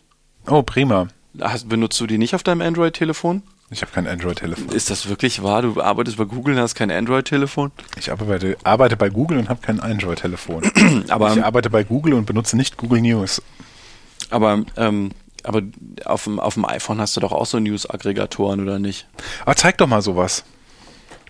Oh, 0.48 0.63
prima. 0.63 1.08
Hast, 1.39 1.70
benutzt 1.70 2.01
du 2.01 2.08
die 2.08 2.17
nicht 2.17 2.34
auf 2.34 2.41
deinem 2.41 2.62
Android-Telefon? 2.62 3.44
Ich 3.70 3.82
habe 3.84 3.91
kein 3.91 4.08
Android-Telefon. 4.08 4.70
Ist 4.70 4.89
das 4.89 5.08
wirklich 5.08 5.44
wahr? 5.44 5.62
Du 5.62 5.79
arbeitest 5.79 6.17
bei 6.17 6.25
Google 6.25 6.55
und 6.55 6.60
hast 6.60 6.74
kein 6.74 6.89
Android-Telefon? 6.89 7.72
Ich 8.00 8.12
arbeite, 8.12 8.58
arbeite 8.63 8.98
bei 8.98 9.10
Google 9.10 9.38
und 9.38 9.48
habe 9.48 9.62
kein 9.62 9.79
Android-Telefon. 9.79 10.63
Aber, 11.10 11.34
ich 11.34 11.44
arbeite 11.44 11.70
bei 11.70 11.84
Google 11.84 12.13
und 12.15 12.25
benutze 12.25 12.58
nicht 12.58 12.77
Google 12.77 13.01
News. 13.01 13.41
aber, 14.32 14.63
ähm, 14.75 15.12
aber 15.45 15.61
auf 16.05 16.25
dem, 16.25 16.39
auf 16.39 16.55
dem 16.55 16.65
iPhone 16.65 16.99
hast 16.99 17.15
du 17.15 17.21
doch 17.21 17.31
auch 17.31 17.45
so 17.45 17.59
News-Aggregatoren, 17.59 18.61
oder 18.61 18.79
nicht? 18.79 19.07
Aber 19.41 19.55
zeig 19.55 19.77
doch 19.77 19.87
mal 19.87 20.01
sowas. 20.01 20.43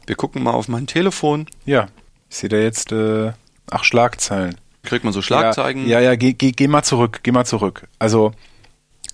Wir 0.05 0.15
gucken 0.15 0.43
mal 0.43 0.51
auf 0.51 0.67
mein 0.67 0.87
Telefon. 0.87 1.47
Ja, 1.65 1.87
ich 2.29 2.37
sehe 2.37 2.49
da 2.49 2.57
jetzt 2.57 2.91
äh, 2.91 3.33
ach 3.69 3.83
Schlagzeilen. 3.83 4.55
Kriegt 4.83 5.03
man 5.03 5.13
so 5.13 5.21
Schlagzeilen? 5.21 5.87
Ja, 5.87 5.99
ja, 5.99 6.11
ja 6.11 6.15
geh, 6.15 6.33
geh, 6.33 6.51
geh 6.51 6.67
mal 6.67 6.83
zurück, 6.83 7.21
geh 7.23 7.31
mal 7.31 7.45
zurück. 7.45 7.87
Also 7.97 8.33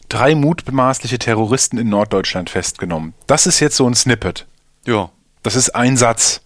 drei 0.09 0.35
mutmaßliche 0.35 1.19
Terroristen 1.19 1.77
in 1.77 1.89
Norddeutschland 1.89 2.49
festgenommen. 2.49 3.13
Das 3.27 3.47
ist 3.47 3.59
jetzt 3.59 3.77
so 3.77 3.87
ein 3.87 3.95
Snippet. 3.95 4.45
Ja. 4.85 5.09
Das 5.43 5.55
ist 5.55 5.69
ein 5.69 5.97
Satz. 5.97 6.41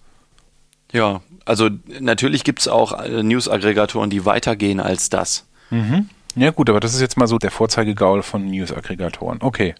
Ja, 0.91 1.21
also 1.45 1.69
natürlich 2.00 2.43
gibt's 2.43 2.67
auch 2.67 3.00
äh, 3.01 3.24
News-Aggregatoren, 3.24 4.09
die 4.09 4.25
weitergehen 4.25 4.79
als 4.79 5.09
das. 5.09 5.45
Ja 6.36 6.51
gut, 6.51 6.70
aber 6.70 6.80
das 6.80 6.94
ist 6.94 7.01
jetzt 7.01 7.18
mal 7.18 7.27
so 7.27 7.38
der 7.38 7.51
Vorzeigegaul 7.51 8.24
von 8.24 8.46
News-Aggregatoren. 8.46 9.39
Okay. 9.42 9.75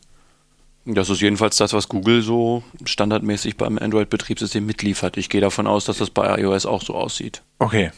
Das 0.86 1.10
ist 1.10 1.22
jedenfalls 1.22 1.58
das, 1.58 1.74
was 1.74 1.90
Google 1.90 2.22
so 2.22 2.64
standardmäßig 2.86 3.58
beim 3.58 3.78
Android-Betriebssystem 3.78 4.66
mitliefert. 4.66 5.18
Ich 5.18 5.30
gehe 5.30 5.42
davon 5.42 5.68
aus, 5.68 5.86
dass 5.86 5.98
das 5.98 6.12
bei 6.12 6.40
iOS 6.40 6.66
auch 6.66 6.84
so 6.84 6.94
aussieht. 6.94 7.42
Okay. 7.60 7.92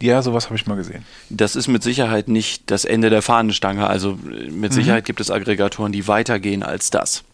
Ja, 0.00 0.22
sowas 0.22 0.46
habe 0.46 0.56
ich 0.56 0.66
mal 0.66 0.76
gesehen. 0.76 1.04
Das 1.30 1.56
ist 1.56 1.68
mit 1.68 1.82
Sicherheit 1.82 2.28
nicht 2.28 2.70
das 2.70 2.84
Ende 2.84 3.10
der 3.10 3.22
Fahnenstange. 3.22 3.86
Also 3.86 4.18
mit 4.50 4.72
Sicherheit 4.72 5.04
gibt 5.04 5.20
es 5.20 5.30
Aggregatoren, 5.30 5.90
die 5.90 6.06
weitergehen 6.06 6.62
als 6.62 6.90
das. 6.90 7.24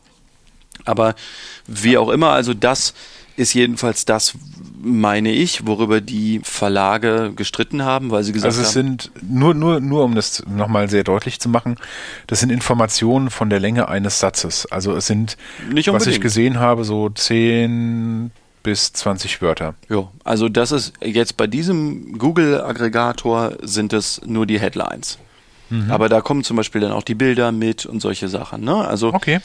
Aber 0.85 1.15
wie 1.67 1.99
auch 1.99 2.09
immer, 2.09 2.31
also 2.31 2.55
das 2.55 2.95
ist 3.43 3.53
jedenfalls 3.55 4.05
das, 4.05 4.35
meine 4.83 5.31
ich, 5.31 5.67
worüber 5.67 6.01
die 6.01 6.41
Verlage 6.43 7.33
gestritten 7.35 7.83
haben, 7.85 8.11
weil 8.11 8.23
sie 8.25 8.33
gesagt 8.33 8.53
Also 8.55 8.63
es 8.63 8.69
haben, 8.77 8.99
sind, 8.99 9.11
nur, 9.23 9.55
nur, 9.55 9.81
nur 9.81 10.05
um 10.05 10.15
das 10.15 10.45
nochmal 10.47 10.89
sehr 10.89 11.05
deutlich 11.05 11.41
zu 11.41 11.49
machen, 11.49 11.77
das 12.27 12.41
sind 12.41 12.51
Informationen 12.51 13.31
von 13.31 13.51
der 13.51 13.61
Länge 13.61 13.89
eines 13.89 14.19
Satzes. 14.19 14.67
Also 14.67 14.95
es 14.95 15.07
sind, 15.07 15.37
was 15.87 16.07
ich 16.07 16.21
gesehen 16.21 16.59
habe, 16.59 16.85
so 16.85 17.11
10 17.11 18.31
bis 18.63 18.93
20 18.93 19.43
Wörter. 19.43 19.75
ja, 19.89 20.09
also 20.25 20.49
das 20.49 20.73
ist 20.73 20.93
jetzt 21.03 21.37
bei 21.37 21.47
diesem 21.47 22.17
Google-Aggregator 22.19 23.55
sind 23.61 23.93
es 23.93 24.21
nur 24.25 24.47
die 24.47 24.61
Headlines. 24.61 25.19
Aber 25.89 26.11
da 26.11 26.21
kommen 26.21 26.45
zum 26.45 26.59
Beispiel 26.59 26.83
dann 26.83 26.93
auch 26.93 27.03
die 27.03 27.15
Bilder 27.15 27.51
mit 27.51 27.87
und 27.87 28.01
solche 28.03 28.29
Sachen. 28.29 28.63
Ne? 28.63 28.75
Also 28.87 29.15
Okay. 29.15 29.41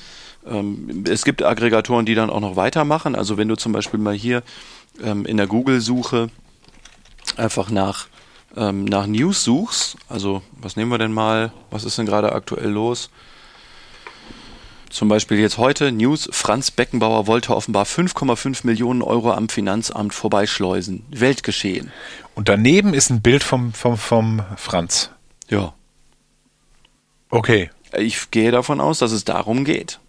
Ähm, 0.46 1.04
es 1.10 1.24
gibt 1.24 1.44
Aggregatoren, 1.44 2.06
die 2.06 2.16
dann 2.16 2.30
auch 2.30 2.40
noch 2.40 2.56
weitermachen. 2.56 3.16
Also 3.16 3.38
wenn 3.38 3.48
du 3.48 3.56
zum 3.56 3.72
Beispiel 3.72 4.00
mal 4.00 4.14
hier 4.14 4.44
ähm, 5.04 5.26
in 5.26 5.38
der 5.38 5.48
Google-Suche 5.48 6.30
einfach 7.36 7.70
nach, 7.70 8.08
ähm, 8.56 8.86
nach 8.86 9.08
News 9.08 9.44
suchst, 9.44 9.98
also 10.10 10.42
was 10.60 10.76
nehmen 10.76 10.92
wir 10.92 10.98
denn 10.98 11.14
mal, 11.14 11.52
was 11.70 11.84
ist 11.84 11.98
denn 11.98 12.06
gerade 12.06 12.32
aktuell 12.32 12.70
los? 12.70 13.10
Zum 14.90 15.10
Beispiel 15.10 15.38
jetzt 15.38 15.58
heute 15.58 15.92
News, 15.92 16.30
Franz 16.32 16.72
Beckenbauer 16.72 17.28
wollte 17.28 17.56
offenbar 17.56 17.86
5,5 17.86 18.66
Millionen 18.66 19.02
Euro 19.02 19.34
am 19.34 19.50
Finanzamt 19.50 20.14
vorbeischleusen. 20.14 21.06
Weltgeschehen. 21.10 21.92
Und 22.36 22.48
daneben 22.48 22.94
ist 22.94 23.10
ein 23.10 23.22
Bild 23.22 23.44
vom, 23.44 23.74
vom, 23.74 23.98
vom 23.98 24.42
Franz. 24.56 25.12
Ja. 25.50 25.74
Okay. 27.30 27.70
Ich 27.98 28.32
gehe 28.32 28.52
davon 28.52 28.80
aus, 28.80 29.00
dass 29.00 29.12
es 29.12 29.26
darum 29.26 29.66
geht. 29.66 30.00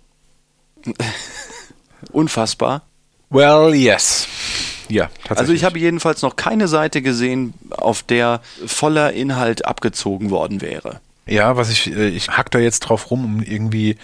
Unfassbar. 2.12 2.82
Well, 3.30 3.75
yes. 3.75 4.26
Ja, 4.88 5.06
tatsächlich. 5.06 5.38
Also 5.38 5.52
ich 5.52 5.64
habe 5.64 5.78
jedenfalls 5.78 6.23
noch 6.23 6.37
keine 6.37 6.66
Seite 6.68 7.02
gesehen, 7.02 7.54
auf 7.70 8.02
der 8.02 8.40
voller 8.66 9.12
Inhalt 9.12 9.66
abgezogen 9.66 10.30
worden 10.30 10.61
wäre. 10.61 11.00
Ja, 11.26 11.56
was 11.56 11.70
ich, 11.70 11.92
äh, 11.92 12.08
ich 12.08 12.28
hack 12.30 12.50
da 12.50 12.58
jetzt 12.58 12.80
drauf 12.80 13.11
rum, 13.11 13.25
um 13.25 13.42
irgendwie 13.42 13.97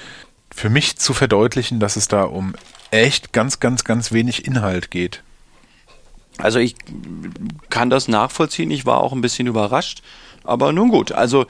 für 0.55 0.69
mich 0.69 0.97
zu 0.97 1.15
verdeutlichen, 1.15 1.81
dass 1.81 1.97
es 1.97 2.09
da 2.09 2.25
um 2.25 2.55
echt 2.91 3.33
ganz, 3.33 3.61
ganz, 3.61 3.85
ganz 3.85 4.13
wenig 4.13 4.47
Inhalt 4.47 4.91
geht. 4.91 5.23
Also 6.39 6.59
ich 6.59 6.77
kann 7.71 7.91
das 7.91 8.09
nachvollziehen. 8.09 8.71
Ich 8.71 8.87
war 8.87 9.01
auch 9.01 9.13
ein 9.13 9.21
bisschen 9.21 9.47
überrascht. 9.47 10.03
Aber 10.43 10.73
nun 10.73 10.91
gut. 10.91 11.13
Also 11.13 11.47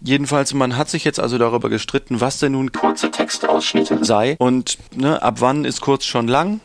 Jedenfalls, 0.00 0.54
man 0.54 0.76
hat 0.76 0.88
sich 0.88 1.04
jetzt 1.04 1.18
also 1.18 1.38
darüber 1.38 1.68
gestritten, 1.68 2.20
was 2.20 2.38
denn 2.38 2.52
nun 2.52 2.72
kurze 2.72 3.10
Textausschnitte 3.10 4.04
sei 4.04 4.36
und 4.38 4.78
ne, 4.94 5.22
ab 5.22 5.36
wann 5.40 5.64
ist 5.64 5.80
kurz 5.80 6.04
schon 6.04 6.28
lang. 6.28 6.60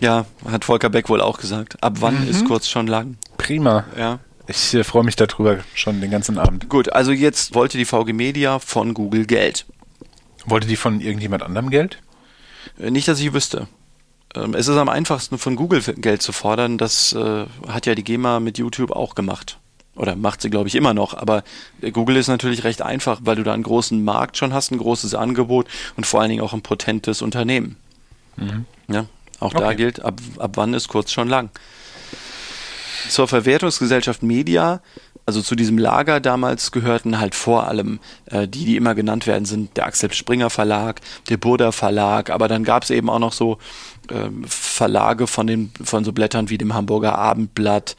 Ja, 0.00 0.26
hat 0.46 0.64
Volker 0.64 0.90
Beck 0.90 1.08
wohl 1.08 1.20
auch 1.20 1.38
gesagt. 1.38 1.82
Ab 1.82 1.94
wann 2.00 2.22
mhm. 2.22 2.28
ist 2.28 2.44
kurz 2.46 2.68
schon 2.68 2.86
lang? 2.86 3.16
Prima. 3.38 3.84
Ja. 3.96 4.18
Ich 4.46 4.74
äh, 4.74 4.84
freue 4.84 5.04
mich 5.04 5.16
darüber 5.16 5.58
schon 5.74 6.00
den 6.00 6.10
ganzen 6.10 6.38
Abend. 6.38 6.68
Gut, 6.68 6.92
also 6.92 7.12
jetzt 7.12 7.54
wollte 7.54 7.78
die 7.78 7.84
VG 7.84 8.12
Media 8.12 8.58
von 8.58 8.92
Google 8.92 9.24
Geld. 9.24 9.66
Wollte 10.44 10.66
die 10.66 10.76
von 10.76 11.00
irgendjemand 11.00 11.42
anderem 11.42 11.70
Geld? 11.70 12.02
Äh, 12.78 12.90
nicht, 12.90 13.08
dass 13.08 13.20
ich 13.20 13.32
wüsste. 13.32 13.68
Ähm, 14.34 14.54
es 14.54 14.68
ist 14.68 14.76
am 14.76 14.88
einfachsten 14.88 15.38
von 15.38 15.56
Google 15.56 15.80
Geld 15.80 16.22
zu 16.22 16.32
fordern. 16.32 16.76
Das 16.76 17.12
äh, 17.14 17.46
hat 17.66 17.86
ja 17.86 17.94
die 17.94 18.04
GEMA 18.04 18.40
mit 18.40 18.58
YouTube 18.58 18.90
auch 18.90 19.14
gemacht. 19.14 19.58
Oder 19.96 20.16
macht 20.16 20.42
sie, 20.42 20.50
glaube 20.50 20.68
ich, 20.68 20.74
immer 20.74 20.92
noch. 20.92 21.14
Aber 21.14 21.44
Google 21.92 22.16
ist 22.16 22.28
natürlich 22.28 22.64
recht 22.64 22.82
einfach, 22.82 23.20
weil 23.24 23.36
du 23.36 23.44
da 23.44 23.52
einen 23.52 23.62
großen 23.62 24.02
Markt 24.02 24.36
schon 24.36 24.52
hast, 24.52 24.72
ein 24.72 24.78
großes 24.78 25.14
Angebot 25.14 25.66
und 25.96 26.04
vor 26.04 26.20
allen 26.20 26.30
Dingen 26.30 26.42
auch 26.42 26.52
ein 26.52 26.62
potentes 26.62 27.22
Unternehmen. 27.22 27.76
Mhm. 28.36 28.64
Ja, 28.88 29.06
auch 29.40 29.54
okay. 29.54 29.60
da 29.60 29.72
gilt, 29.74 30.04
ab, 30.04 30.20
ab 30.38 30.52
wann 30.54 30.74
ist 30.74 30.88
kurz 30.88 31.12
schon 31.12 31.28
lang. 31.28 31.50
Zur 33.08 33.28
Verwertungsgesellschaft 33.28 34.22
Media, 34.22 34.80
also 35.26 35.42
zu 35.42 35.54
diesem 35.54 35.78
Lager 35.78 36.20
damals 36.20 36.72
gehörten 36.72 37.18
halt 37.18 37.34
vor 37.34 37.66
allem 37.66 38.00
äh, 38.26 38.48
die, 38.48 38.64
die 38.64 38.76
immer 38.76 38.94
genannt 38.94 39.26
werden, 39.26 39.44
sind 39.44 39.76
der 39.76 39.86
Axel 39.86 40.12
Springer 40.12 40.50
Verlag, 40.50 41.00
der 41.28 41.36
Burda 41.36 41.72
Verlag, 41.72 42.30
aber 42.30 42.48
dann 42.48 42.64
gab 42.64 42.82
es 42.82 42.90
eben 42.90 43.08
auch 43.08 43.18
noch 43.18 43.32
so 43.32 43.58
äh, 44.10 44.28
Verlage 44.46 45.26
von 45.26 45.46
den 45.46 45.72
von 45.82 46.04
so 46.04 46.12
Blättern 46.12 46.50
wie 46.50 46.58
dem 46.58 46.74
Hamburger 46.74 47.16
Abendblatt, 47.16 47.96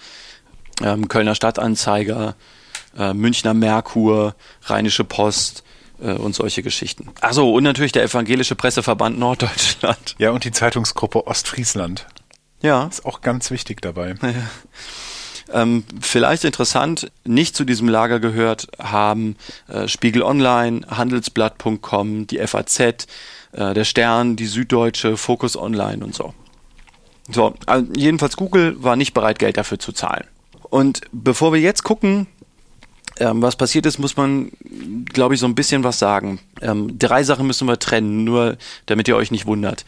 ähm, 0.84 1.08
Kölner 1.08 1.36
Stadtanzeiger, 1.36 2.36
äh, 2.98 3.14
Münchner 3.14 3.54
Merkur, 3.54 4.36
Rheinische 4.64 5.04
Post, 5.04 5.64
äh, 6.02 6.14
und 6.14 6.36
solche 6.36 6.64
Geschichten. 6.64 7.10
Achso, 7.22 7.50
und 7.50 7.64
natürlich 7.64 7.92
der 7.92 8.04
Evangelische 8.04 8.56
Presseverband 8.56 9.18
Norddeutschland. 9.18 10.16
Ja, 10.18 10.32
und 10.32 10.44
die 10.44 10.52
Zeitungsgruppe 10.52 11.28
Ostfriesland. 11.28 12.06
Ja. 12.62 12.86
Ist 12.86 13.06
auch 13.06 13.22
ganz 13.22 13.52
wichtig 13.52 13.82
dabei. 13.82 14.16
Ja. 14.22 14.34
Ähm, 15.62 15.84
vielleicht 16.02 16.44
interessant, 16.44 17.12
nicht 17.24 17.56
zu 17.56 17.66
diesem 17.66 17.88
Lager 17.88 18.20
gehört 18.20 18.68
haben 18.82 19.36
äh, 19.68 19.88
Spiegel 19.88 20.24
Online, 20.24 20.82
Handelsblatt.com, 20.90 22.26
die 22.26 22.40
FAZ, 22.40 22.80
äh, 22.80 22.96
der 23.52 23.84
Stern, 23.84 24.38
die 24.38 24.48
Süddeutsche, 24.48 25.18
Focus 25.18 25.56
Online 25.56 26.04
und 26.04 26.16
so. 26.16 26.34
So, 27.30 27.54
also 27.68 27.86
jedenfalls 27.96 28.38
Google 28.38 28.84
war 28.84 28.96
nicht 28.96 29.14
bereit, 29.14 29.38
Geld 29.38 29.58
dafür 29.58 29.78
zu 29.78 29.92
zahlen. 29.92 30.26
Und 30.70 31.02
bevor 31.12 31.54
wir 31.54 31.60
jetzt 31.60 31.84
gucken, 31.84 32.28
ähm, 33.18 33.42
was 33.42 33.56
passiert 33.56 33.86
ist, 33.86 34.00
muss 34.00 34.18
man, 34.18 34.52
glaube 35.06 35.36
ich, 35.36 35.40
so 35.40 35.46
ein 35.46 35.56
bisschen 35.56 35.84
was 35.84 36.00
sagen. 36.00 36.40
Ähm, 36.62 37.00
drei 37.00 37.24
Sachen 37.24 37.48
müssen 37.48 37.68
wir 37.68 37.80
trennen, 37.80 38.24
nur 38.24 38.58
damit 38.86 39.08
ihr 39.08 39.16
euch 39.16 39.32
nicht 39.32 39.46
wundert. 39.46 39.86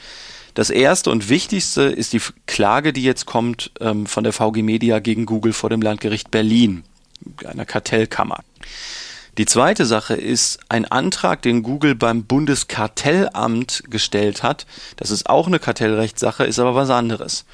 Das 0.54 0.70
erste 0.70 1.12
und 1.12 1.30
wichtigste 1.30 1.84
ist 1.84 2.14
die 2.14 2.22
Klage, 2.48 2.94
die 2.94 3.04
jetzt 3.04 3.26
kommt 3.26 3.72
ähm, 3.80 4.08
von 4.08 4.24
der 4.24 4.34
VG 4.34 4.64
Media 4.64 5.00
gegen 5.00 5.26
Google 5.26 5.54
vor 5.54 5.70
dem 5.70 5.82
Landgericht 5.82 6.32
Berlin, 6.32 6.84
einer 7.46 7.66
Kartellkammer. 7.66 8.40
Die 9.38 9.46
zweite 9.46 9.86
Sache 9.86 10.16
ist 10.16 10.60
ein 10.68 10.86
Antrag, 10.86 11.44
den 11.44 11.62
Google 11.62 11.94
beim 11.94 12.24
Bundeskartellamt 12.24 13.84
gestellt 13.88 14.42
hat. 14.42 14.66
Das 14.96 15.12
ist 15.12 15.30
auch 15.30 15.46
eine 15.46 15.60
Kartellrechtssache, 15.60 16.44
ist 16.44 16.58
aber 16.58 16.74
was 16.74 16.90
anderes. 16.90 17.46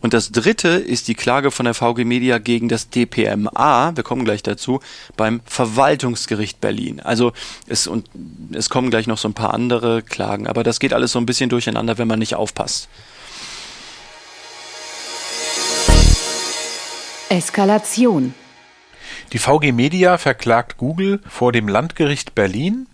Und 0.00 0.14
das 0.14 0.32
dritte 0.32 0.68
ist 0.68 1.08
die 1.08 1.14
Klage 1.14 1.50
von 1.50 1.64
der 1.64 1.74
VG 1.74 2.04
Media 2.04 2.38
gegen 2.38 2.68
das 2.68 2.88
DPMA, 2.88 3.92
wir 3.94 4.02
kommen 4.02 4.24
gleich 4.24 4.42
dazu, 4.42 4.80
beim 5.16 5.40
Verwaltungsgericht 5.44 6.60
Berlin. 6.60 7.00
Also 7.00 7.32
es, 7.66 7.86
und 7.86 8.08
es 8.52 8.70
kommen 8.70 8.90
gleich 8.90 9.06
noch 9.06 9.18
so 9.18 9.28
ein 9.28 9.34
paar 9.34 9.52
andere 9.52 10.02
Klagen, 10.02 10.46
aber 10.46 10.62
das 10.62 10.80
geht 10.80 10.94
alles 10.94 11.12
so 11.12 11.18
ein 11.18 11.26
bisschen 11.26 11.50
durcheinander, 11.50 11.98
wenn 11.98 12.08
man 12.08 12.18
nicht 12.18 12.34
aufpasst. 12.34 12.88
Eskalation. 17.28 18.34
Die 19.32 19.38
VG 19.38 19.72
Media 19.72 20.18
verklagt 20.18 20.78
Google 20.78 21.20
vor 21.28 21.52
dem 21.52 21.68
Landgericht 21.68 22.34
Berlin. 22.34 22.86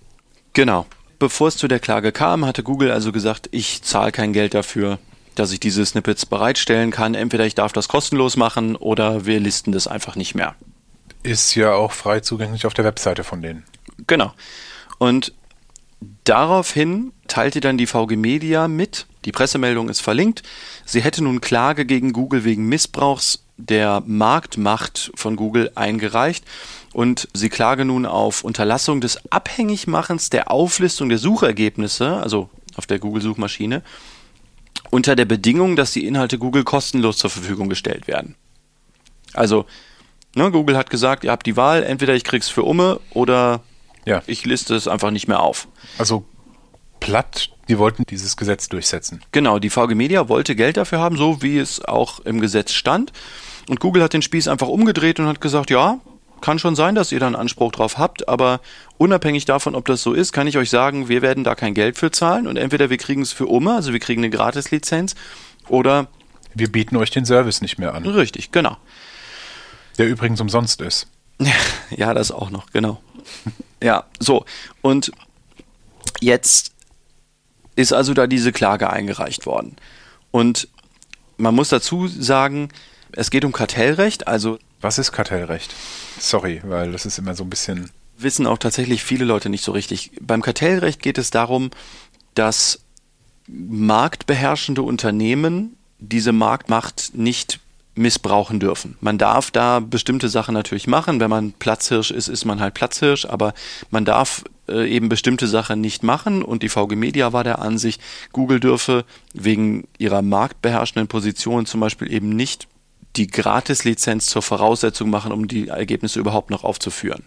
Genau. 0.53 0.87
Bevor 1.19 1.49
es 1.49 1.57
zu 1.57 1.69
der 1.69 1.81
Klage 1.81 2.13
kam, 2.13 2.45
hatte 2.45 2.63
Google 2.63 2.91
also 2.91 3.13
gesagt, 3.13 3.49
ich 3.53 3.83
zahle 3.83 4.13
kein 4.13 4.35
Geld 4.35 4.53
dafür, 4.53 4.99
dass 5.39 5.53
ich 5.53 5.61
diese 5.61 5.85
Snippets 5.85 6.27
bereitstellen 6.27 6.91
kann. 6.91 7.15
Entweder 7.15 7.47
ich 7.47 7.55
darf 7.55 7.73
das 7.73 7.89
kostenlos 7.89 8.37
machen 8.37 8.77
oder 8.77 9.27
wir 9.27 9.41
listen 9.41 9.73
das 9.73 9.87
einfach 9.87 10.17
nicht 10.17 10.35
mehr. 10.35 10.55
Ist 11.23 11.55
ja 11.55 11.73
auch 11.73 11.93
frei 11.93 12.21
zugänglich 12.21 12.67
auf 12.67 12.75
der 12.75 12.85
Webseite 12.85 13.25
von 13.25 13.43
denen. 13.43 13.65
Genau. 14.07 14.33
Und 14.99 15.33
daraufhin 16.25 17.13
teilte 17.29 17.61
dann 17.61 17.79
die 17.79 17.87
VG 17.87 18.17
Media 18.17 18.69
mit, 18.69 19.07
die 19.25 19.33
Pressemeldung 19.33 19.89
ist 19.89 20.01
verlinkt, 20.01 20.43
sie 20.85 21.01
hätte 21.01 21.23
nun 21.23 21.41
Klage 21.41 21.85
gegen 21.85 22.13
Google 22.13 22.45
wegen 22.45 22.67
Missbrauchs 22.69 23.45
der 23.57 24.03
Marktmacht 24.07 25.11
von 25.15 25.37
Google 25.37 25.73
eingereicht 25.75 26.45
und 26.93 27.29
sie 27.33 27.49
klage 27.49 27.85
nun 27.85 28.07
auf 28.07 28.45
Unterlassung 28.45 29.01
des 29.01 29.33
Abhängigmachens 29.33 30.31
der 30.31 30.51
Auflistung 30.51 31.09
der 31.09 31.19
Suchergebnisse, 31.19 32.17
also 32.17 32.51
auf 32.77 32.87
der 32.87 32.99
Google-Suchmaschine, 32.99 33.83
unter 34.91 35.17
der 35.17 35.25
Bedingung, 35.25 35.77
dass 35.77 35.93
die 35.93 36.07
Inhalte 36.07 36.39
Google 36.39 36.65
kostenlos 36.65 37.19
zur 37.19 37.31
Verfügung 37.31 37.69
gestellt 37.69 38.07
werden. 38.07 38.35
Also, 39.33 39.67
ne, 40.35 40.51
Google 40.51 40.77
hat 40.77 40.91
gesagt, 40.91 41.25
ihr 41.25 41.31
habt 41.31 41.47
die 41.47 41.57
Wahl, 41.57 41.83
entweder 41.83 42.15
ich 42.15 42.25
krieg's 42.25 42.49
für 42.49 42.63
Umme 42.63 43.01
oder 43.11 43.63
ja. 44.05 44.23
ich 44.27 44.45
liste 44.45 44.75
es 44.75 44.89
einfach 44.89 45.11
nicht 45.11 45.29
mehr 45.29 45.41
auf. 45.41 45.69
Also 45.99 46.25
platt, 47.01 47.51
die 47.69 47.79
wollten 47.79 48.05
dieses 48.09 48.37
Gesetz 48.37 48.69
durchsetzen. 48.69 49.23
Genau, 49.33 49.59
die 49.59 49.71
VG 49.71 49.95
Media 49.95 50.29
wollte 50.29 50.57
Geld 50.57 50.77
dafür 50.77 51.01
haben, 51.01 51.17
so 51.17 51.43
wie 51.43 51.59
es 51.59 51.85
auch 51.85 52.21
im 52.21 52.41
Gesetz 52.41 52.73
stand. 52.73 53.13
Und 53.69 53.81
Google 53.81 54.03
hat 54.03 54.13
den 54.13 54.23
Spieß 54.23 54.49
einfach 54.49 54.69
umgedreht 54.69 55.19
und 55.21 55.27
hat 55.27 55.41
gesagt, 55.41 55.71
ja, 55.71 56.01
kann 56.41 56.59
schon 56.59 56.77
sein, 56.77 56.95
dass 56.95 57.13
ihr 57.13 57.21
da 57.21 57.27
einen 57.27 57.37
Anspruch 57.37 57.73
drauf 57.73 57.99
habt, 57.99 58.29
aber 58.29 58.61
unabhängig 58.99 59.45
davon, 59.45 59.75
ob 59.75 59.87
das 59.87 60.03
so 60.03 60.13
ist, 60.13 60.33
kann 60.33 60.47
ich 60.47 60.59
euch 60.59 60.71
sagen, 60.71 61.09
wir 61.09 61.23
werden 61.23 61.45
da 61.45 61.55
kein 61.55 61.75
Geld 61.75 61.97
für 61.97 62.11
zahlen 62.11 62.47
und 62.47 62.57
entweder 62.57 62.91
wir 62.91 62.99
kriegen 62.99 63.23
es 63.23 63.33
für 63.33 63.47
Umme, 63.47 63.75
also 63.75 63.93
wir 63.93 64.01
kriegen 64.01 64.23
eine 64.23 64.31
Gratislizenz, 64.31 65.15
oder 65.69 66.09
wir 66.55 66.71
bieten 66.71 66.97
euch 66.97 67.11
den 67.11 67.25
Service 67.25 67.61
nicht 67.61 67.79
mehr 67.79 67.95
an. 67.95 68.07
Richtig, 68.07 68.53
genau. 68.53 68.77
Der 69.99 70.09
übrigens 70.09 70.41
umsonst 70.41 70.81
ist. 70.81 71.09
ja, 71.91 72.15
das 72.15 72.31
auch 72.31 72.51
noch, 72.51 72.71
genau. 72.71 73.01
ja, 73.83 74.05
so. 74.21 74.45
Und 74.83 75.13
jetzt 76.21 76.73
ist 77.77 77.93
also 77.93 78.15
da 78.15 78.27
diese 78.27 78.53
Klage 78.53 78.91
eingereicht 78.91 79.47
worden. 79.47 79.77
Und 80.31 80.69
man 81.37 81.55
muss 81.55 81.69
dazu 81.69 82.09
sagen, 82.09 82.71
es 83.13 83.31
geht 83.31 83.45
um 83.45 83.53
Kartellrecht, 83.53 84.27
also. 84.27 84.59
Was 84.81 84.99
ist 84.99 85.13
Kartellrecht? 85.13 85.75
Sorry, 86.19 86.61
weil 86.65 86.93
das 86.93 87.07
ist 87.07 87.19
immer 87.19 87.35
so 87.35 87.45
ein 87.45 87.51
bisschen. 87.51 87.91
Wissen 88.19 88.47
auch 88.47 88.59
tatsächlich 88.59 89.03
viele 89.03 89.25
Leute 89.25 89.49
nicht 89.49 89.65
so 89.65 89.73
richtig. 89.73 90.11
Beim 90.21 90.43
Kartellrecht 90.43 91.03
geht 91.03 91.19
es 91.19 91.31
darum, 91.31 91.71
dass 92.35 92.81
marktbeherrschende 93.49 94.83
Unternehmen 94.83 95.77
diese 95.99 96.33
Marktmacht 96.33 97.13
nicht 97.15 97.61
missbrauchen 97.95 98.61
dürfen. 98.61 98.97
Man 99.01 99.17
darf 99.17 99.51
da 99.51 99.81
bestimmte 99.81 100.29
Sachen 100.29 100.53
natürlich 100.53 100.87
machen. 100.87 101.19
Wenn 101.19 101.31
man 101.31 101.53
Platzhirsch 101.53 102.11
ist, 102.11 102.29
ist 102.29 102.45
man 102.45 102.61
halt 102.61 102.75
Platzhirsch, 102.75 103.25
aber 103.25 103.55
man 103.91 104.05
darf 104.05 104.45
äh, 104.69 104.89
eben 104.89 105.09
bestimmte 105.09 105.47
Sachen 105.47 105.81
nicht 105.81 106.03
machen 106.03 106.43
und 106.43 106.63
die 106.63 106.69
VG 106.69 106.95
Media 106.95 107.33
war 107.33 107.43
der 107.43 107.61
Ansicht, 107.61 108.03
Google 108.33 108.61
dürfe 108.61 109.05
wegen 109.33 109.89
ihrer 109.97 110.21
marktbeherrschenden 110.21 111.09
Position 111.09 111.65
zum 111.65 111.81
Beispiel 111.81 112.13
eben 112.13 112.29
nicht 112.29 112.69
die 113.17 113.27
Gratislizenz 113.27 114.27
zur 114.27 114.43
Voraussetzung 114.43 115.11
machen, 115.11 115.33
um 115.33 115.49
die 115.49 115.69
Ergebnisse 115.69 116.21
überhaupt 116.21 116.51
noch 116.51 116.65
aufzuführen. 116.65 117.25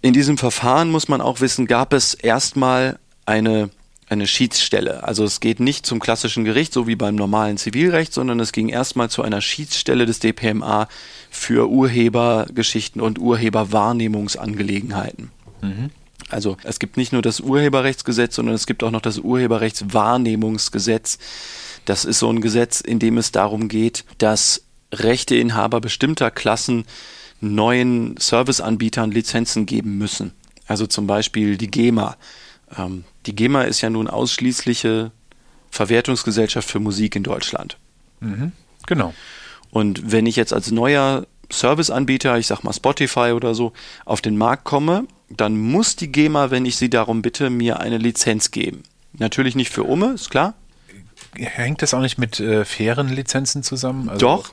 In 0.00 0.12
diesem 0.12 0.38
Verfahren 0.38 0.90
muss 0.90 1.08
man 1.08 1.20
auch 1.20 1.40
wissen, 1.40 1.66
gab 1.66 1.92
es 1.92 2.14
erstmal 2.14 2.98
eine, 3.24 3.70
eine 4.08 4.26
Schiedsstelle. 4.26 5.04
Also 5.04 5.22
es 5.24 5.38
geht 5.38 5.60
nicht 5.60 5.86
zum 5.86 6.00
klassischen 6.00 6.44
Gericht, 6.44 6.72
so 6.72 6.88
wie 6.88 6.96
beim 6.96 7.14
normalen 7.14 7.56
Zivilrecht, 7.56 8.12
sondern 8.12 8.40
es 8.40 8.50
ging 8.50 8.68
erstmal 8.68 9.10
zu 9.10 9.22
einer 9.22 9.40
Schiedsstelle 9.40 10.06
des 10.06 10.18
DPMA 10.18 10.88
für 11.30 11.70
Urhebergeschichten 11.70 13.00
und 13.00 13.20
Urheberwahrnehmungsangelegenheiten. 13.20 15.30
Mhm. 15.60 15.90
Also 16.28 16.56
es 16.64 16.78
gibt 16.78 16.96
nicht 16.96 17.12
nur 17.12 17.22
das 17.22 17.40
Urheberrechtsgesetz, 17.40 18.34
sondern 18.34 18.54
es 18.54 18.66
gibt 18.66 18.82
auch 18.82 18.90
noch 18.90 19.02
das 19.02 19.18
Urheberrechtswahrnehmungsgesetz. 19.18 21.18
Das 21.84 22.04
ist 22.04 22.18
so 22.18 22.30
ein 22.30 22.40
Gesetz, 22.40 22.80
in 22.80 22.98
dem 22.98 23.18
es 23.18 23.32
darum 23.32 23.68
geht, 23.68 24.04
dass 24.18 24.64
Rechteinhaber 24.92 25.80
bestimmter 25.80 26.30
Klassen 26.30 26.84
neuen 27.40 28.16
Serviceanbietern 28.18 29.10
Lizenzen 29.10 29.66
geben 29.66 29.98
müssen. 29.98 30.32
Also 30.66 30.86
zum 30.86 31.06
Beispiel 31.06 31.56
die 31.56 31.70
GEMA. 31.70 32.16
Ähm, 32.76 33.04
die 33.26 33.34
GEMA 33.34 33.62
ist 33.62 33.80
ja 33.80 33.90
nun 33.90 34.08
ausschließliche 34.08 35.10
Verwertungsgesellschaft 35.70 36.70
für 36.70 36.78
Musik 36.78 37.16
in 37.16 37.24
Deutschland. 37.24 37.78
Mhm. 38.20 38.52
Genau. 38.86 39.12
Und 39.70 40.12
wenn 40.12 40.26
ich 40.26 40.36
jetzt 40.36 40.52
als 40.52 40.70
neuer 40.70 41.26
Serviceanbieter, 41.50 42.38
ich 42.38 42.46
sag 42.46 42.62
mal 42.62 42.72
Spotify 42.72 43.32
oder 43.34 43.54
so, 43.54 43.72
auf 44.04 44.20
den 44.20 44.36
Markt 44.36 44.64
komme, 44.64 45.06
dann 45.28 45.58
muss 45.58 45.96
die 45.96 46.12
GEMA, 46.12 46.50
wenn 46.50 46.66
ich 46.66 46.76
sie 46.76 46.90
darum 46.90 47.22
bitte, 47.22 47.50
mir 47.50 47.80
eine 47.80 47.98
Lizenz 47.98 48.50
geben. 48.50 48.82
Natürlich 49.14 49.54
nicht 49.54 49.70
für 49.70 49.84
Umme, 49.84 50.12
ist 50.12 50.30
klar. 50.30 50.54
Hängt 51.36 51.82
das 51.82 51.94
auch 51.94 52.00
nicht 52.00 52.18
mit 52.18 52.40
äh, 52.40 52.64
fairen 52.64 53.08
Lizenzen 53.08 53.62
zusammen? 53.62 54.08
Also, 54.08 54.26
Doch. 54.26 54.52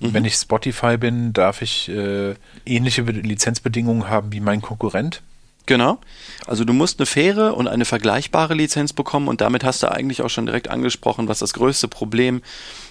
Wenn 0.00 0.24
ich 0.24 0.34
Spotify 0.34 0.96
bin, 0.96 1.32
darf 1.32 1.60
ich 1.60 1.88
äh, 1.88 2.34
ähnliche 2.64 3.02
Lizenzbedingungen 3.02 4.08
haben 4.08 4.32
wie 4.32 4.38
mein 4.38 4.62
Konkurrent? 4.62 5.22
Genau. 5.68 5.98
Also 6.46 6.64
du 6.64 6.72
musst 6.72 6.98
eine 6.98 7.04
faire 7.04 7.54
und 7.54 7.68
eine 7.68 7.84
vergleichbare 7.84 8.54
Lizenz 8.54 8.94
bekommen 8.94 9.28
und 9.28 9.42
damit 9.42 9.64
hast 9.64 9.82
du 9.82 9.92
eigentlich 9.92 10.22
auch 10.22 10.30
schon 10.30 10.46
direkt 10.46 10.70
angesprochen, 10.70 11.28
was 11.28 11.40
das 11.40 11.52
größte 11.52 11.88
Problem 11.88 12.40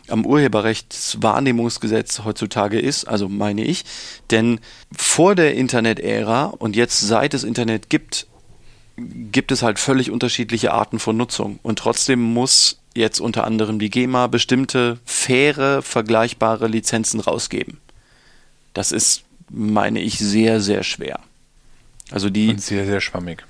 am 0.09 0.27
Urheberrechtswahrnehmungsgesetz 0.27 2.21
heutzutage 2.23 2.79
ist, 2.79 3.05
also 3.05 3.29
meine 3.29 3.63
ich. 3.63 3.83
Denn 4.29 4.59
vor 4.95 5.33
der 5.33 5.55
Internet-Ära 5.55 6.45
und 6.45 6.75
jetzt 6.75 6.99
seit 6.99 7.33
es 7.33 7.43
Internet 7.43 7.89
gibt, 7.89 8.27
gibt 8.95 9.51
es 9.51 9.63
halt 9.63 9.79
völlig 9.79 10.11
unterschiedliche 10.11 10.71
Arten 10.71 10.99
von 10.99 11.17
Nutzung. 11.17 11.57
Und 11.63 11.79
trotzdem 11.79 12.21
muss 12.21 12.79
jetzt 12.97 13.19
unter 13.19 13.45
anderem 13.45 13.79
die 13.79 13.89
GEMA 13.89 14.27
bestimmte 14.27 14.99
faire, 15.05 15.81
vergleichbare 15.81 16.67
Lizenzen 16.67 17.19
rausgeben. 17.19 17.79
Das 18.73 18.91
ist, 18.91 19.23
meine 19.49 20.01
ich, 20.01 20.19
sehr, 20.19 20.60
sehr 20.60 20.83
schwer. 20.83 21.19
Also 22.12 22.29
die. 22.29 22.49
Und 22.49 22.62
sehr, 22.62 22.86
sehr 22.86 23.01
schwammig. 23.01 23.45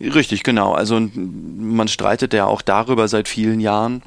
Richtig, 0.00 0.42
genau. 0.42 0.72
Also 0.72 0.98
man 1.00 1.88
streitet 1.88 2.32
ja 2.34 2.46
auch 2.46 2.62
darüber 2.62 3.06
seit 3.08 3.28
vielen 3.28 3.60
Jahren, 3.60 4.02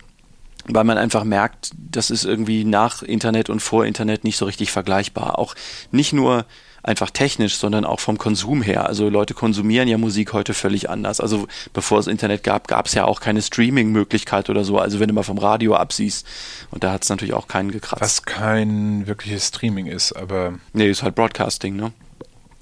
weil 0.65 0.83
man 0.83 0.97
einfach 0.97 1.23
merkt, 1.23 1.71
das 1.77 2.09
ist 2.09 2.25
irgendwie 2.25 2.65
nach 2.65 3.01
Internet 3.01 3.49
und 3.49 3.61
vor 3.61 3.85
Internet 3.85 4.23
nicht 4.23 4.37
so 4.37 4.45
richtig 4.45 4.71
vergleichbar. 4.71 5.39
Auch 5.39 5.55
nicht 5.91 6.11
nur 6.11 6.45
einfach 6.85 7.09
technisch, 7.09 7.55
sondern 7.55 7.83
auch 7.83 7.99
vom 7.99 8.17
Konsum 8.17 8.61
her. 8.61 8.85
Also 8.85 9.09
Leute 9.09 9.33
konsumieren 9.33 9.87
ja 9.87 9.97
Musik 9.97 10.33
heute 10.33 10.53
völlig 10.53 10.89
anders. 10.89 11.19
Also 11.19 11.47
bevor 11.73 11.99
es 11.99 12.07
Internet 12.07 12.43
gab, 12.43 12.67
gab 12.67 12.85
es 12.85 12.93
ja 12.93 13.05
auch 13.05 13.19
keine 13.19 13.41
Streaming-Möglichkeit 13.41 14.49
oder 14.49 14.63
so. 14.63 14.77
Also 14.77 14.99
wenn 14.99 15.07
du 15.07 15.13
mal 15.13 15.23
vom 15.23 15.39
Radio 15.39 15.75
absiehst, 15.75 16.27
und 16.71 16.83
da 16.83 16.91
hat 16.91 17.03
es 17.03 17.09
natürlich 17.09 17.33
auch 17.33 17.47
keinen 17.47 17.71
gekratzt. 17.71 18.01
Was 18.01 18.23
kein 18.23 19.07
wirkliches 19.07 19.47
Streaming 19.47 19.87
ist, 19.87 20.13
aber. 20.13 20.59
Nee, 20.73 20.89
ist 20.89 21.01
halt 21.01 21.15
Broadcasting, 21.15 21.75
ne? 21.75 21.91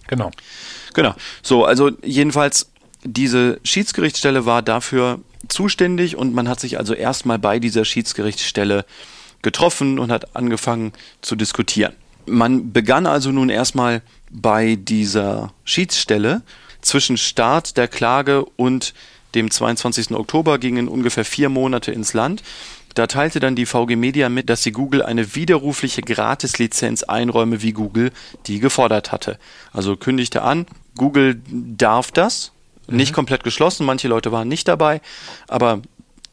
Genau. 0.07 0.31
Genau. 0.93 1.15
So, 1.41 1.65
also 1.65 1.91
jedenfalls, 2.03 2.71
diese 3.03 3.59
Schiedsgerichtsstelle 3.63 4.45
war 4.45 4.61
dafür 4.61 5.19
zuständig 5.49 6.15
und 6.15 6.33
man 6.33 6.47
hat 6.47 6.61
sich 6.61 6.77
also 6.77 6.93
erstmal 6.93 7.39
bei 7.39 7.59
dieser 7.59 7.83
Schiedsgerichtsstelle 7.83 8.85
getroffen 9.41 9.99
und 9.99 10.11
hat 10.11 10.35
angefangen 10.37 10.93
zu 11.21 11.35
diskutieren. 11.35 11.93
Man 12.25 12.71
begann 12.71 13.05
also 13.05 13.31
nun 13.31 13.49
erstmal 13.49 14.01
bei 14.29 14.75
dieser 14.75 15.53
Schiedsstelle. 15.63 16.41
Zwischen 16.81 17.17
Start 17.17 17.77
der 17.77 17.87
Klage 17.87 18.45
und 18.55 18.93
dem 19.35 19.49
22. 19.49 20.11
Oktober 20.11 20.59
gingen 20.59 20.87
ungefähr 20.87 21.25
vier 21.25 21.49
Monate 21.49 21.91
ins 21.91 22.13
Land. 22.13 22.43
Da 22.93 23.07
teilte 23.07 23.39
dann 23.39 23.55
die 23.55 23.65
VG 23.65 23.95
Media 23.95 24.29
mit, 24.29 24.49
dass 24.49 24.61
sie 24.63 24.71
Google 24.71 25.01
eine 25.01 25.35
widerrufliche 25.35 26.01
Gratislizenz 26.01 27.03
einräume, 27.03 27.61
wie 27.61 27.71
Google 27.71 28.11
die 28.45 28.59
gefordert 28.59 29.11
hatte. 29.11 29.39
Also 29.71 29.95
kündigte 29.95 30.43
an, 30.43 30.67
Google 30.95 31.41
darf 31.47 32.11
das, 32.11 32.51
mhm. 32.87 32.97
nicht 32.97 33.13
komplett 33.13 33.43
geschlossen, 33.43 33.85
manche 33.85 34.07
Leute 34.07 34.31
waren 34.31 34.47
nicht 34.47 34.67
dabei, 34.67 35.01
aber 35.47 35.81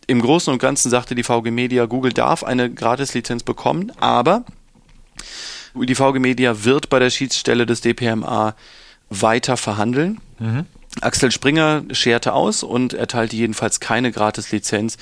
im 0.07 0.21
Großen 0.21 0.53
und 0.53 0.59
Ganzen 0.59 0.91
sagte 0.91 1.15
die 1.15 1.23
VG 1.23 1.51
Media, 1.51 1.87
Google 1.87 2.13
darf 2.13 2.45
eine 2.45 2.69
Gratislizenz 2.71 3.43
bekommen, 3.43 3.93
aber 4.01 4.45
die 5.75 5.95
VG 5.95 6.19
Media 6.19 6.65
wird 6.65 6.89
bei 6.89 6.99
der 6.99 7.11
Schiedsstelle 7.11 7.67
des 7.67 7.81
DPMA 7.81 8.55
weiter 9.09 9.57
verhandeln. 9.57 10.21
Mhm. 10.39 10.67
Axel 11.01 11.31
Springer 11.31 11.85
scherte 11.93 12.33
aus 12.33 12.63
und 12.65 12.95
erteilte 12.95 13.37
jedenfalls 13.37 13.79
keine 13.79 14.11
Gratislizenz 14.11 14.97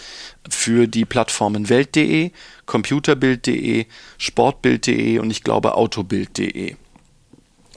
für 0.48 0.86
die 0.86 1.06
Plattformen 1.06 1.70
Welt.de, 1.70 2.30
Computerbild.de, 2.66 3.86
Sportbild.de 4.18 5.18
und 5.18 5.30
ich 5.30 5.42
glaube 5.42 5.74
Autobild.de. 5.74 6.76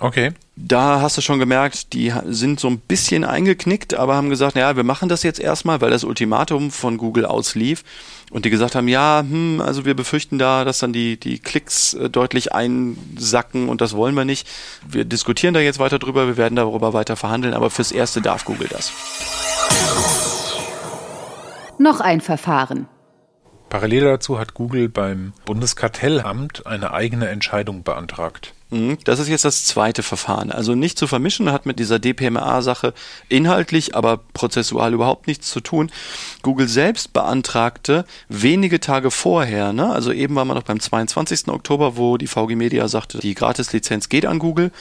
Okay. 0.01 0.31
Da 0.55 0.99
hast 0.99 1.15
du 1.17 1.21
schon 1.21 1.37
gemerkt, 1.37 1.93
die 1.93 2.11
sind 2.25 2.59
so 2.59 2.67
ein 2.67 2.79
bisschen 2.79 3.23
eingeknickt, 3.23 3.93
aber 3.93 4.15
haben 4.15 4.31
gesagt, 4.31 4.55
ja, 4.55 4.75
wir 4.75 4.83
machen 4.83 5.09
das 5.09 5.21
jetzt 5.21 5.39
erstmal, 5.39 5.79
weil 5.79 5.91
das 5.91 6.03
Ultimatum 6.03 6.71
von 6.71 6.97
Google 6.97 7.23
auslief 7.23 7.83
und 8.31 8.43
die 8.43 8.49
gesagt 8.49 8.73
haben, 8.73 8.87
ja, 8.87 9.19
hm, 9.21 9.61
also 9.61 9.85
wir 9.85 9.93
befürchten 9.93 10.39
da, 10.39 10.65
dass 10.65 10.79
dann 10.79 10.91
die, 10.91 11.19
die 11.19 11.37
Klicks 11.37 11.93
äh, 11.93 12.09
deutlich 12.09 12.51
einsacken 12.51 13.69
und 13.69 13.79
das 13.79 13.95
wollen 13.95 14.15
wir 14.15 14.25
nicht. 14.25 14.47
Wir 14.87 15.05
diskutieren 15.05 15.53
da 15.53 15.59
jetzt 15.59 15.77
weiter 15.77 15.99
drüber, 15.99 16.25
wir 16.25 16.35
werden 16.35 16.55
darüber 16.55 16.93
weiter 16.93 17.15
verhandeln, 17.15 17.53
aber 17.53 17.69
fürs 17.69 17.91
Erste 17.91 18.21
darf 18.21 18.43
Google 18.43 18.69
das. 18.69 18.91
Noch 21.77 21.99
ein 21.99 22.21
Verfahren. 22.21 22.87
Parallel 23.69 24.05
dazu 24.05 24.39
hat 24.39 24.55
Google 24.55 24.89
beim 24.89 25.33
Bundeskartellamt 25.45 26.65
eine 26.65 26.91
eigene 26.91 27.27
Entscheidung 27.29 27.83
beantragt. 27.83 28.55
Mhm. 28.71 28.97
Das 29.03 29.19
ist 29.19 29.27
jetzt 29.27 29.45
das 29.45 29.65
zweite 29.65 30.01
Verfahren. 30.01 30.49
Also 30.49 30.75
nicht 30.75 30.97
zu 30.97 31.05
vermischen, 31.05 31.51
hat 31.51 31.65
mit 31.65 31.77
dieser 31.77 31.99
DPMA-Sache 31.99 32.93
inhaltlich, 33.27 33.95
aber 33.95 34.21
prozessual 34.33 34.93
überhaupt 34.93 35.27
nichts 35.27 35.49
zu 35.49 35.59
tun. 35.59 35.91
Google 36.41 36.67
selbst 36.67 37.13
beantragte 37.13 38.05
wenige 38.29 38.79
Tage 38.79 39.11
vorher, 39.11 39.73
ne? 39.73 39.91
also 39.91 40.11
eben 40.13 40.35
war 40.35 40.45
man 40.45 40.55
noch 40.55 40.63
beim 40.63 40.79
22. 40.79 41.49
Oktober, 41.49 41.97
wo 41.97 42.17
die 42.17 42.27
VG 42.27 42.55
Media 42.55 42.87
sagte, 42.87 43.19
die 43.19 43.35
Gratislizenz 43.35 44.09
geht 44.09 44.25
an 44.25 44.39
Google. 44.39 44.71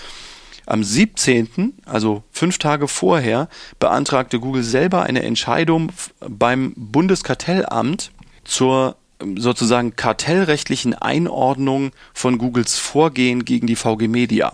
Am 0.66 0.84
17., 0.84 1.74
also 1.84 2.22
fünf 2.30 2.58
Tage 2.58 2.86
vorher, 2.86 3.48
beantragte 3.80 4.38
Google 4.38 4.62
selber 4.62 5.02
eine 5.02 5.22
Entscheidung 5.22 5.90
beim 6.20 6.74
Bundeskartellamt 6.76 8.12
zur 8.44 8.94
sozusagen 9.36 9.96
kartellrechtlichen 9.96 10.94
Einordnung 10.94 11.92
von 12.14 12.38
Googles 12.38 12.78
Vorgehen 12.78 13.44
gegen 13.44 13.66
die 13.66 13.76
VG 13.76 14.08
Media. 14.08 14.52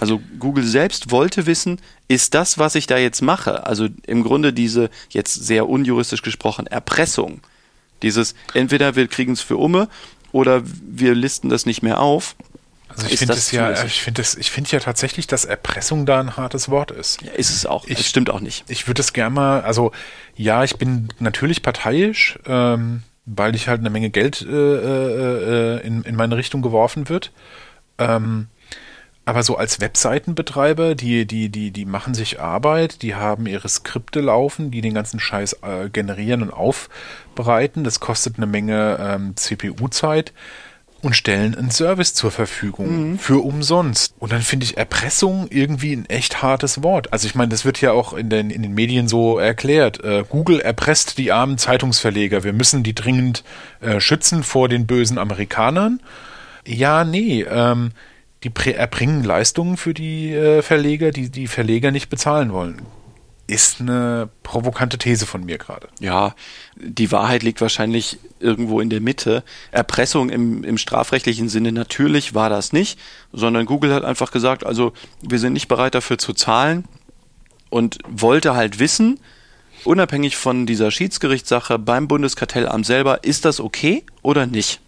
Also 0.00 0.20
Google 0.38 0.64
selbst 0.64 1.10
wollte 1.10 1.46
wissen, 1.46 1.78
ist 2.08 2.34
das, 2.34 2.58
was 2.58 2.74
ich 2.74 2.86
da 2.86 2.98
jetzt 2.98 3.22
mache, 3.22 3.66
also 3.66 3.88
im 4.06 4.22
Grunde 4.22 4.52
diese 4.52 4.90
jetzt 5.10 5.34
sehr 5.34 5.68
unjuristisch 5.68 6.22
gesprochen 6.22 6.66
Erpressung, 6.66 7.40
dieses 8.02 8.34
entweder 8.54 8.96
wir 8.96 9.06
kriegen 9.06 9.32
es 9.32 9.42
für 9.42 9.56
Umme 9.56 9.88
oder 10.32 10.62
wir 10.64 11.14
listen 11.14 11.50
das 11.50 11.66
nicht 11.66 11.82
mehr 11.82 12.00
auf. 12.00 12.36
Also 12.88 13.06
ich 13.06 13.18
finde 13.18 13.34
es 13.34 13.50
ja, 13.52 13.84
ich 13.84 14.02
finde 14.02 14.20
es, 14.20 14.34
ich 14.34 14.50
finde 14.50 14.70
ja 14.70 14.80
tatsächlich, 14.80 15.26
dass 15.26 15.44
Erpressung 15.44 16.04
da 16.04 16.20
ein 16.20 16.36
hartes 16.36 16.68
Wort 16.68 16.90
ist. 16.90 17.22
Ja, 17.22 17.32
ist 17.32 17.50
es 17.50 17.64
auch. 17.64 17.86
Ich, 17.86 17.96
das 17.96 18.06
stimmt 18.06 18.28
auch 18.28 18.40
nicht. 18.40 18.64
Ich 18.68 18.86
würde 18.86 19.00
es 19.00 19.12
gerne 19.12 19.34
mal, 19.34 19.60
also 19.62 19.92
ja, 20.36 20.64
ich 20.64 20.76
bin 20.76 21.08
natürlich 21.18 21.62
parteiisch. 21.62 22.38
Ähm, 22.46 23.02
weil 23.24 23.54
ich 23.54 23.68
halt 23.68 23.80
eine 23.80 23.90
Menge 23.90 24.10
Geld 24.10 24.42
äh, 24.42 24.50
äh, 24.50 25.76
äh, 25.76 25.86
in, 25.86 26.02
in 26.02 26.16
meine 26.16 26.36
Richtung 26.36 26.62
geworfen 26.62 27.08
wird. 27.08 27.32
Ähm, 27.98 28.48
aber 29.24 29.44
so 29.44 29.56
als 29.56 29.80
Webseitenbetreiber, 29.80 30.96
die, 30.96 31.26
die, 31.26 31.48
die, 31.48 31.70
die 31.70 31.84
machen 31.84 32.12
sich 32.12 32.40
Arbeit, 32.40 33.02
die 33.02 33.14
haben 33.14 33.46
ihre 33.46 33.68
Skripte 33.68 34.20
laufen, 34.20 34.72
die 34.72 34.80
den 34.80 34.94
ganzen 34.94 35.20
Scheiß 35.20 35.58
äh, 35.62 35.90
generieren 35.90 36.42
und 36.42 36.50
aufbereiten. 36.50 37.84
Das 37.84 38.00
kostet 38.00 38.36
eine 38.36 38.46
Menge 38.46 38.98
ähm, 39.00 39.36
CPU-Zeit 39.36 40.32
und 41.02 41.16
stellen 41.16 41.54
einen 41.54 41.70
Service 41.70 42.14
zur 42.14 42.30
Verfügung 42.30 43.10
mhm. 43.10 43.18
für 43.18 43.44
umsonst. 43.44 44.14
Und 44.18 44.32
dann 44.32 44.40
finde 44.40 44.64
ich 44.64 44.76
Erpressung 44.76 45.48
irgendwie 45.50 45.94
ein 45.94 46.06
echt 46.06 46.42
hartes 46.42 46.82
Wort. 46.82 47.12
Also 47.12 47.26
ich 47.26 47.34
meine, 47.34 47.50
das 47.50 47.64
wird 47.64 47.80
ja 47.80 47.92
auch 47.92 48.12
in 48.12 48.30
den, 48.30 48.50
in 48.50 48.62
den 48.62 48.72
Medien 48.72 49.08
so 49.08 49.38
erklärt. 49.38 50.02
Äh, 50.04 50.24
Google 50.28 50.60
erpresst 50.60 51.18
die 51.18 51.32
armen 51.32 51.58
Zeitungsverleger. 51.58 52.44
Wir 52.44 52.52
müssen 52.52 52.82
die 52.82 52.94
dringend 52.94 53.42
äh, 53.80 54.00
schützen 54.00 54.44
vor 54.44 54.68
den 54.68 54.86
bösen 54.86 55.18
Amerikanern. 55.18 56.00
Ja, 56.64 57.04
nee, 57.04 57.42
ähm, 57.42 57.90
die 58.44 58.72
erbringen 58.72 59.24
Leistungen 59.24 59.76
für 59.76 59.94
die 59.94 60.32
äh, 60.32 60.62
Verleger, 60.62 61.10
die 61.10 61.30
die 61.30 61.48
Verleger 61.48 61.90
nicht 61.90 62.08
bezahlen 62.08 62.52
wollen 62.52 62.82
ist 63.46 63.80
eine 63.80 64.28
provokante 64.42 64.98
These 64.98 65.26
von 65.26 65.44
mir 65.44 65.58
gerade. 65.58 65.88
Ja, 66.00 66.34
die 66.76 67.10
Wahrheit 67.12 67.42
liegt 67.42 67.60
wahrscheinlich 67.60 68.18
irgendwo 68.40 68.80
in 68.80 68.88
der 68.88 69.00
Mitte. 69.00 69.42
Erpressung 69.72 70.30
im, 70.30 70.64
im 70.64 70.78
strafrechtlichen 70.78 71.48
Sinne 71.48 71.72
natürlich 71.72 72.34
war 72.34 72.48
das 72.48 72.72
nicht, 72.72 72.98
sondern 73.32 73.66
Google 73.66 73.92
hat 73.92 74.04
einfach 74.04 74.30
gesagt, 74.30 74.64
also 74.64 74.92
wir 75.20 75.38
sind 75.38 75.52
nicht 75.52 75.68
bereit 75.68 75.94
dafür 75.94 76.18
zu 76.18 76.32
zahlen 76.32 76.84
und 77.68 77.98
wollte 78.08 78.54
halt 78.54 78.78
wissen, 78.78 79.18
unabhängig 79.84 80.36
von 80.36 80.66
dieser 80.66 80.90
Schiedsgerichtssache 80.90 81.78
beim 81.78 82.08
Bundeskartellamt 82.08 82.86
selber, 82.86 83.24
ist 83.24 83.44
das 83.44 83.60
okay 83.60 84.04
oder 84.22 84.46
nicht? 84.46 84.80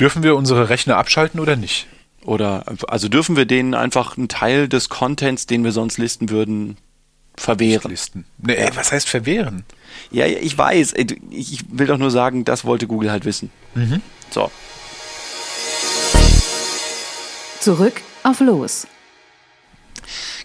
Dürfen 0.00 0.22
wir 0.22 0.36
unsere 0.36 0.68
Rechner 0.68 0.96
abschalten 0.96 1.40
oder 1.40 1.56
nicht? 1.56 1.86
Oder 2.24 2.64
also 2.88 3.08
dürfen 3.08 3.36
wir 3.36 3.46
denen 3.46 3.74
einfach 3.74 4.16
einen 4.16 4.28
Teil 4.28 4.68
des 4.68 4.88
Contents, 4.88 5.46
den 5.46 5.64
wir 5.64 5.72
sonst 5.72 5.98
listen 5.98 6.30
würden, 6.30 6.76
verwehren. 7.38 7.96
Nee, 8.38 8.58
ja. 8.58 8.76
was 8.76 8.92
heißt 8.92 9.08
verwehren? 9.08 9.64
Ja, 10.10 10.26
ich 10.26 10.56
weiß. 10.56 10.92
Äh, 10.92 11.06
ich 11.30 11.64
will 11.70 11.86
doch 11.86 11.98
nur 11.98 12.10
sagen, 12.10 12.44
das 12.44 12.64
wollte 12.64 12.86
Google 12.86 13.10
halt 13.10 13.24
wissen. 13.24 13.50
Mhm. 13.74 14.02
So. 14.30 14.50
Zurück 17.60 18.00
auf 18.22 18.40
Los. 18.40 18.86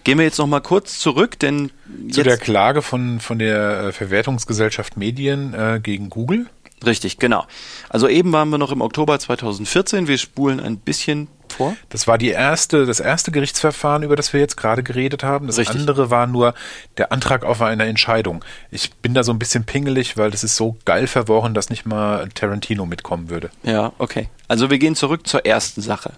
Gehen 0.04 0.18
wir 0.18 0.26
jetzt 0.26 0.38
noch 0.38 0.48
mal 0.48 0.60
kurz 0.60 1.00
zurück, 1.00 1.40
denn 1.40 1.72
zu 2.12 2.24
der 2.24 2.38
Klage 2.38 2.82
von 2.82 3.22
von 3.22 3.40
der 3.40 3.86
äh, 3.86 3.92
Verwertungsgesellschaft 3.94 4.98
Medien 4.98 5.54
äh, 5.54 5.80
gegen 5.82 6.10
Google. 6.10 6.48
Richtig, 6.86 7.18
genau. 7.18 7.46
Also 7.90 8.10
eben 8.10 8.34
waren 8.34 8.50
wir 8.50 8.58
noch 8.58 8.72
im 8.72 8.82
Oktober 8.82 9.18
2014. 9.18 10.08
Wir 10.08 10.18
spulen 10.18 10.60
ein 10.60 10.78
bisschen 10.78 11.30
vor. 11.54 11.76
Das 11.90 12.08
war 12.08 12.18
die 12.18 12.30
erste, 12.30 12.86
das 12.86 13.00
erste 13.00 13.32
Gerichtsverfahren, 13.32 14.04
über 14.04 14.16
das 14.16 14.34
wir 14.34 14.40
jetzt 14.40 14.58
gerade 14.58 14.84
geredet 14.84 15.24
haben. 15.24 15.48
Das 15.48 15.58
Richtig. 15.58 15.80
andere 15.80 16.10
war 16.10 16.28
nur 16.28 16.54
der 16.98 17.12
Antrag 17.12 17.46
auf 17.46 17.62
eine 17.62 17.86
Entscheidung. 17.86 18.44
Ich 18.72 18.94
bin 18.96 19.14
da 19.14 19.24
so 19.24 19.32
ein 19.32 19.40
bisschen 19.40 19.64
pingelig, 19.64 20.18
weil 20.18 20.32
das 20.32 20.44
ist 20.44 20.56
so 20.56 20.78
geil 20.86 21.08
verworren, 21.08 21.54
dass 21.54 21.70
nicht 21.70 21.86
mal 21.86 22.30
Tarantino 22.30 22.86
mitkommen 22.86 23.30
würde. 23.30 23.50
Ja, 23.64 23.94
okay. 23.98 24.30
Also 24.48 24.70
wir 24.70 24.80
gehen 24.80 24.96
zurück 24.96 25.28
zur 25.28 25.46
ersten 25.46 25.82
Sache. 25.82 26.14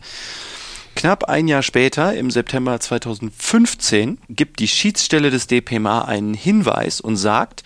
Knapp 0.95 1.25
ein 1.25 1.49
Jahr 1.49 1.61
später, 1.61 2.15
im 2.15 2.31
September 2.31 2.79
2015, 2.79 4.17
gibt 4.29 4.59
die 4.59 4.67
Schiedsstelle 4.69 5.29
des 5.29 5.47
DPMA 5.47 6.05
einen 6.05 6.33
Hinweis 6.33 7.01
und 7.01 7.17
sagt, 7.17 7.63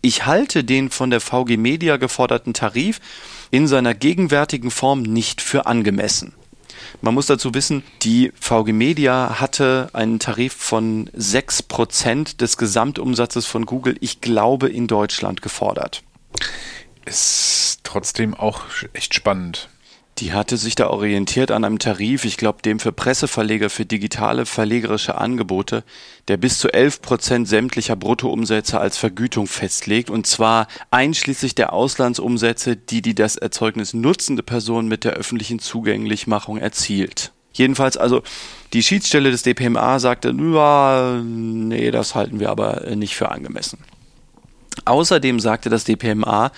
ich 0.00 0.26
halte 0.26 0.64
den 0.64 0.90
von 0.90 1.10
der 1.10 1.20
VG 1.20 1.56
Media 1.56 1.96
geforderten 1.96 2.54
Tarif 2.54 3.00
in 3.52 3.68
seiner 3.68 3.94
gegenwärtigen 3.94 4.72
Form 4.72 5.02
nicht 5.02 5.40
für 5.40 5.66
angemessen. 5.66 6.34
Man 7.04 7.14
muss 7.14 7.26
dazu 7.26 7.52
wissen, 7.52 7.82
die 8.02 8.32
VG 8.38 8.72
Media 8.72 9.40
hatte 9.40 9.90
einen 9.92 10.20
Tarif 10.20 10.52
von 10.52 11.08
6% 11.10 12.36
des 12.36 12.56
Gesamtumsatzes 12.56 13.44
von 13.44 13.66
Google, 13.66 13.96
ich 14.00 14.20
glaube, 14.20 14.68
in 14.68 14.86
Deutschland 14.86 15.42
gefordert. 15.42 16.04
Ist 17.04 17.80
trotzdem 17.82 18.34
auch 18.34 18.62
echt 18.92 19.14
spannend. 19.14 19.68
Die 20.22 20.32
hatte 20.32 20.56
sich 20.56 20.76
da 20.76 20.86
orientiert 20.86 21.50
an 21.50 21.64
einem 21.64 21.80
Tarif, 21.80 22.24
ich 22.24 22.36
glaube, 22.36 22.62
dem 22.62 22.78
für 22.78 22.92
Presseverleger 22.92 23.68
für 23.70 23.84
digitale 23.84 24.46
verlegerische 24.46 25.16
Angebote, 25.16 25.82
der 26.28 26.36
bis 26.36 26.60
zu 26.60 26.72
11 26.72 27.02
Prozent 27.02 27.48
sämtlicher 27.48 27.96
Bruttoumsätze 27.96 28.78
als 28.78 28.96
Vergütung 28.96 29.48
festlegt, 29.48 30.10
und 30.10 30.28
zwar 30.28 30.68
einschließlich 30.92 31.56
der 31.56 31.72
Auslandsumsätze, 31.72 32.76
die 32.76 33.02
die 33.02 33.16
das 33.16 33.34
Erzeugnis 33.34 33.94
nutzende 33.94 34.44
Person 34.44 34.86
mit 34.86 35.02
der 35.02 35.14
öffentlichen 35.14 35.58
Zugänglichmachung 35.58 36.56
erzielt. 36.56 37.32
Jedenfalls 37.52 37.96
also 37.96 38.22
die 38.74 38.84
Schiedsstelle 38.84 39.32
des 39.32 39.42
DPMA 39.42 39.98
sagte, 39.98 40.32
nee, 40.32 41.90
das 41.90 42.14
halten 42.14 42.38
wir 42.38 42.50
aber 42.50 42.94
nicht 42.94 43.16
für 43.16 43.32
angemessen. 43.32 43.80
Außerdem 44.84 45.40
sagte 45.40 45.68
das 45.68 45.82
DPMA, 45.82 46.52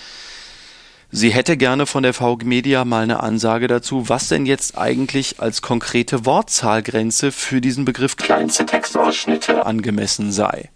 Sie 1.17 1.29
hätte 1.29 1.55
gerne 1.55 1.85
von 1.85 2.03
der 2.03 2.13
VG 2.13 2.43
Media 2.43 2.83
mal 2.83 3.03
eine 3.03 3.23
Ansage 3.23 3.67
dazu, 3.67 4.09
was 4.09 4.27
denn 4.27 4.45
jetzt 4.45 4.77
eigentlich 4.77 5.39
als 5.39 5.61
konkrete 5.61 6.25
Wortzahlgrenze 6.25 7.31
für 7.31 7.61
diesen 7.61 7.85
Begriff 7.85 8.17
kleinste 8.17 8.65
Textausschnitte 8.65 9.65
angemessen 9.65 10.33
sei. 10.33 10.71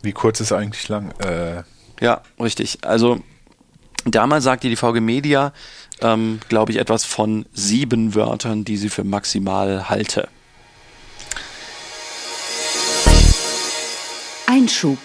Wie 0.00 0.12
kurz 0.12 0.40
ist 0.40 0.52
eigentlich 0.52 0.88
lang? 0.88 1.10
Äh, 1.18 1.64
Ja, 2.00 2.22
richtig. 2.40 2.78
Also 2.80 3.20
damals 4.06 4.44
sagte 4.44 4.70
die 4.70 4.76
VG 4.76 5.02
Media, 5.02 5.52
ähm, 6.00 6.40
glaube 6.48 6.72
ich, 6.72 6.78
etwas 6.78 7.04
von 7.04 7.44
sieben 7.52 8.14
Wörtern, 8.14 8.64
die 8.64 8.78
sie 8.78 8.88
für 8.88 9.04
maximal 9.04 9.90
halte. 9.90 10.28
Einschub. 14.46 14.98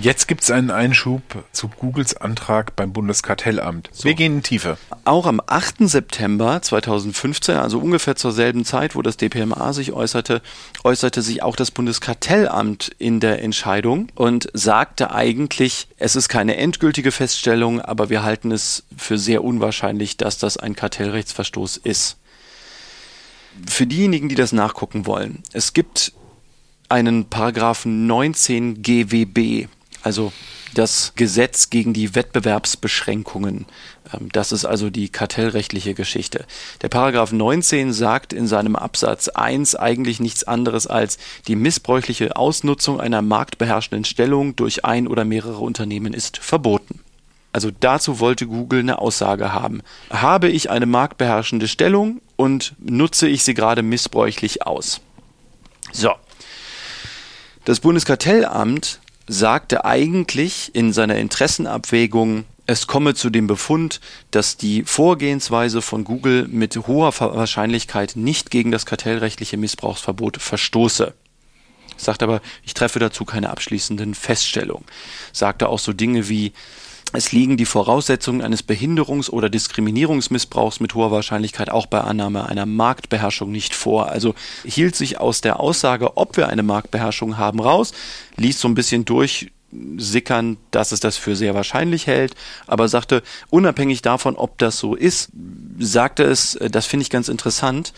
Jetzt 0.00 0.28
gibt 0.28 0.42
es 0.42 0.50
einen 0.50 0.70
Einschub 0.70 1.22
zu 1.52 1.68
Googles 1.68 2.16
Antrag 2.16 2.76
beim 2.76 2.92
Bundeskartellamt. 2.92 3.90
Wir 4.02 4.14
gehen 4.14 4.36
in 4.36 4.42
Tiefe. 4.42 4.78
Auch 5.04 5.26
am 5.26 5.40
8. 5.44 5.88
September 5.88 6.60
2015, 6.62 7.56
also 7.56 7.78
ungefähr 7.78 8.16
zur 8.16 8.32
selben 8.32 8.64
Zeit, 8.64 8.94
wo 8.94 9.02
das 9.02 9.16
DPMA 9.16 9.72
sich 9.72 9.92
äußerte, 9.92 10.42
äußerte 10.84 11.22
sich 11.22 11.42
auch 11.42 11.56
das 11.56 11.70
Bundeskartellamt 11.70 12.92
in 12.98 13.20
der 13.20 13.42
Entscheidung 13.42 14.08
und 14.14 14.48
sagte 14.52 15.12
eigentlich, 15.12 15.88
es 15.96 16.16
ist 16.16 16.28
keine 16.28 16.56
endgültige 16.56 17.12
Feststellung, 17.12 17.80
aber 17.80 18.10
wir 18.10 18.22
halten 18.22 18.52
es 18.52 18.84
für 18.96 19.18
sehr 19.18 19.42
unwahrscheinlich, 19.42 20.16
dass 20.16 20.38
das 20.38 20.56
ein 20.56 20.76
Kartellrechtsverstoß 20.76 21.78
ist. 21.78 22.16
Für 23.68 23.86
diejenigen, 23.86 24.28
die 24.28 24.36
das 24.36 24.52
nachgucken 24.52 25.06
wollen, 25.06 25.42
es 25.52 25.72
gibt 25.72 26.12
einen 26.88 27.26
Paragraphen 27.26 28.06
19 28.06 28.82
GWB, 28.82 29.68
also 30.02 30.32
das 30.74 31.12
Gesetz 31.16 31.70
gegen 31.70 31.92
die 31.92 32.14
Wettbewerbsbeschränkungen. 32.14 33.66
Ähm, 34.12 34.28
Das 34.32 34.52
ist 34.52 34.64
also 34.64 34.90
die 34.90 35.08
kartellrechtliche 35.08 35.94
Geschichte. 35.94 36.44
Der 36.82 36.88
Paragraph 36.88 37.32
19 37.32 37.92
sagt 37.92 38.32
in 38.32 38.46
seinem 38.46 38.76
Absatz 38.76 39.28
1 39.28 39.74
eigentlich 39.76 40.20
nichts 40.20 40.44
anderes 40.44 40.86
als 40.86 41.18
die 41.48 41.56
missbräuchliche 41.56 42.36
Ausnutzung 42.36 43.00
einer 43.00 43.22
marktbeherrschenden 43.22 44.04
Stellung 44.04 44.56
durch 44.56 44.84
ein 44.84 45.08
oder 45.08 45.24
mehrere 45.24 45.58
Unternehmen 45.58 46.12
ist 46.12 46.38
verboten. 46.38 47.00
Also 47.52 47.70
dazu 47.80 48.20
wollte 48.20 48.46
Google 48.46 48.80
eine 48.80 49.00
Aussage 49.00 49.52
haben. 49.52 49.82
Habe 50.10 50.48
ich 50.48 50.70
eine 50.70 50.86
marktbeherrschende 50.86 51.66
Stellung 51.66 52.20
und 52.36 52.74
nutze 52.78 53.26
ich 53.26 53.42
sie 53.42 53.54
gerade 53.54 53.82
missbräuchlich 53.82 54.64
aus? 54.64 55.00
So. 55.92 56.12
Das 57.64 57.80
Bundeskartellamt 57.80 59.00
sagte 59.30 59.84
eigentlich 59.84 60.74
in 60.74 60.92
seiner 60.92 61.14
Interessenabwägung, 61.14 62.46
es 62.66 62.88
komme 62.88 63.14
zu 63.14 63.30
dem 63.30 63.46
Befund, 63.46 64.00
dass 64.32 64.56
die 64.56 64.82
Vorgehensweise 64.82 65.82
von 65.82 66.02
Google 66.02 66.48
mit 66.48 66.76
hoher 66.76 67.12
Wahrscheinlichkeit 67.18 68.16
nicht 68.16 68.50
gegen 68.50 68.72
das 68.72 68.86
kartellrechtliche 68.86 69.56
Missbrauchsverbot 69.56 70.38
verstoße. 70.38 71.14
Sagt 71.96 72.24
aber, 72.24 72.40
ich 72.64 72.74
treffe 72.74 72.98
dazu 72.98 73.24
keine 73.24 73.50
abschließenden 73.50 74.14
Feststellungen. 74.14 74.84
Sagte 75.32 75.68
auch 75.68 75.78
so 75.78 75.92
Dinge 75.92 76.28
wie, 76.28 76.52
es 77.12 77.32
liegen 77.32 77.56
die 77.56 77.66
Voraussetzungen 77.66 78.40
eines 78.40 78.66
Behinderungs- 78.66 79.30
oder 79.30 79.48
Diskriminierungsmissbrauchs 79.48 80.80
mit 80.80 80.94
hoher 80.94 81.10
Wahrscheinlichkeit 81.10 81.70
auch 81.70 81.86
bei 81.86 82.00
Annahme 82.00 82.46
einer 82.46 82.66
Marktbeherrschung 82.66 83.50
nicht 83.50 83.74
vor. 83.74 84.10
Also 84.10 84.34
hielt 84.64 84.94
sich 84.94 85.18
aus 85.18 85.40
der 85.40 85.58
Aussage, 85.58 86.16
ob 86.16 86.36
wir 86.36 86.48
eine 86.48 86.62
Marktbeherrschung 86.62 87.36
haben, 87.36 87.60
raus, 87.60 87.92
ließ 88.36 88.60
so 88.60 88.68
ein 88.68 88.74
bisschen 88.74 89.04
durchsickern, 89.04 90.56
dass 90.70 90.92
es 90.92 91.00
das 91.00 91.16
für 91.16 91.34
sehr 91.34 91.54
wahrscheinlich 91.54 92.06
hält, 92.06 92.34
aber 92.68 92.86
sagte, 92.86 93.22
unabhängig 93.50 94.02
davon, 94.02 94.36
ob 94.36 94.58
das 94.58 94.78
so 94.78 94.94
ist, 94.94 95.30
sagte 95.80 96.22
es, 96.22 96.58
das 96.70 96.86
finde 96.86 97.02
ich 97.02 97.10
ganz 97.10 97.28
interessant, 97.28 97.92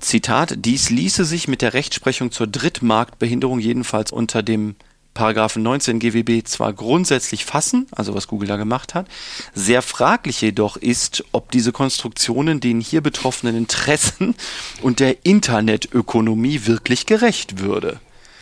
Zitat, 0.00 0.56
dies 0.58 0.90
ließe 0.90 1.24
sich 1.24 1.46
mit 1.46 1.62
der 1.62 1.72
Rechtsprechung 1.72 2.32
zur 2.32 2.48
Drittmarktbehinderung 2.48 3.60
jedenfalls 3.60 4.10
unter 4.10 4.42
dem 4.42 4.74
Paragraphen 5.16 5.62
19 5.62 5.98
GWB 5.98 6.46
zwar 6.46 6.74
grundsätzlich 6.74 7.46
fassen, 7.46 7.86
also 7.90 8.14
was 8.14 8.28
Google 8.28 8.48
da 8.48 8.56
gemacht 8.56 8.94
hat, 8.94 9.08
sehr 9.54 9.80
fraglich 9.80 10.42
jedoch 10.42 10.76
ist, 10.76 11.24
ob 11.32 11.50
diese 11.50 11.72
Konstruktionen 11.72 12.60
den 12.60 12.80
hier 12.80 13.00
betroffenen 13.00 13.56
Interessen 13.56 14.34
und 14.82 15.00
der 15.00 15.24
Internetökonomie 15.24 16.66
wirklich 16.66 17.06
gerecht 17.06 17.58
würde. 17.58 17.98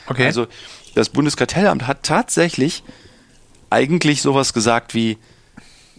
Okay. 0.09 0.27
Also 0.27 0.49
das 0.97 1.11
Bundeskartellamt 1.11 1.87
hat 1.87 2.03
tatsächlich 2.03 2.83
eigentlich 3.71 4.21
sowas 4.21 4.53
gesagt 4.53 4.95
wie, 4.95 5.17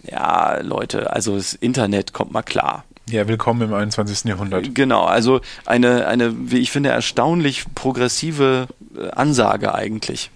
ja 0.04 0.60
Leute, 0.60 1.14
also 1.14 1.38
das 1.38 1.54
Internet 1.54 2.12
kommt 2.12 2.34
mal 2.34 2.44
klar. 2.44 2.84
ja, 3.10 3.28
willkommen 3.30 3.62
im 3.62 3.74
21. 3.74 4.26
Jahrhundert. 4.26 4.76
Genau, 4.76 5.06
also 5.06 5.40
eine, 5.66 6.06
eine, 6.08 6.52
wie 6.52 6.60
ich 6.60 6.70
finde, 6.70 6.90
erstaunlich 6.90 7.64
progressive 7.76 8.68
äh, 8.98 9.10
Ansage 9.12 9.74
eigentlich. 9.74 10.32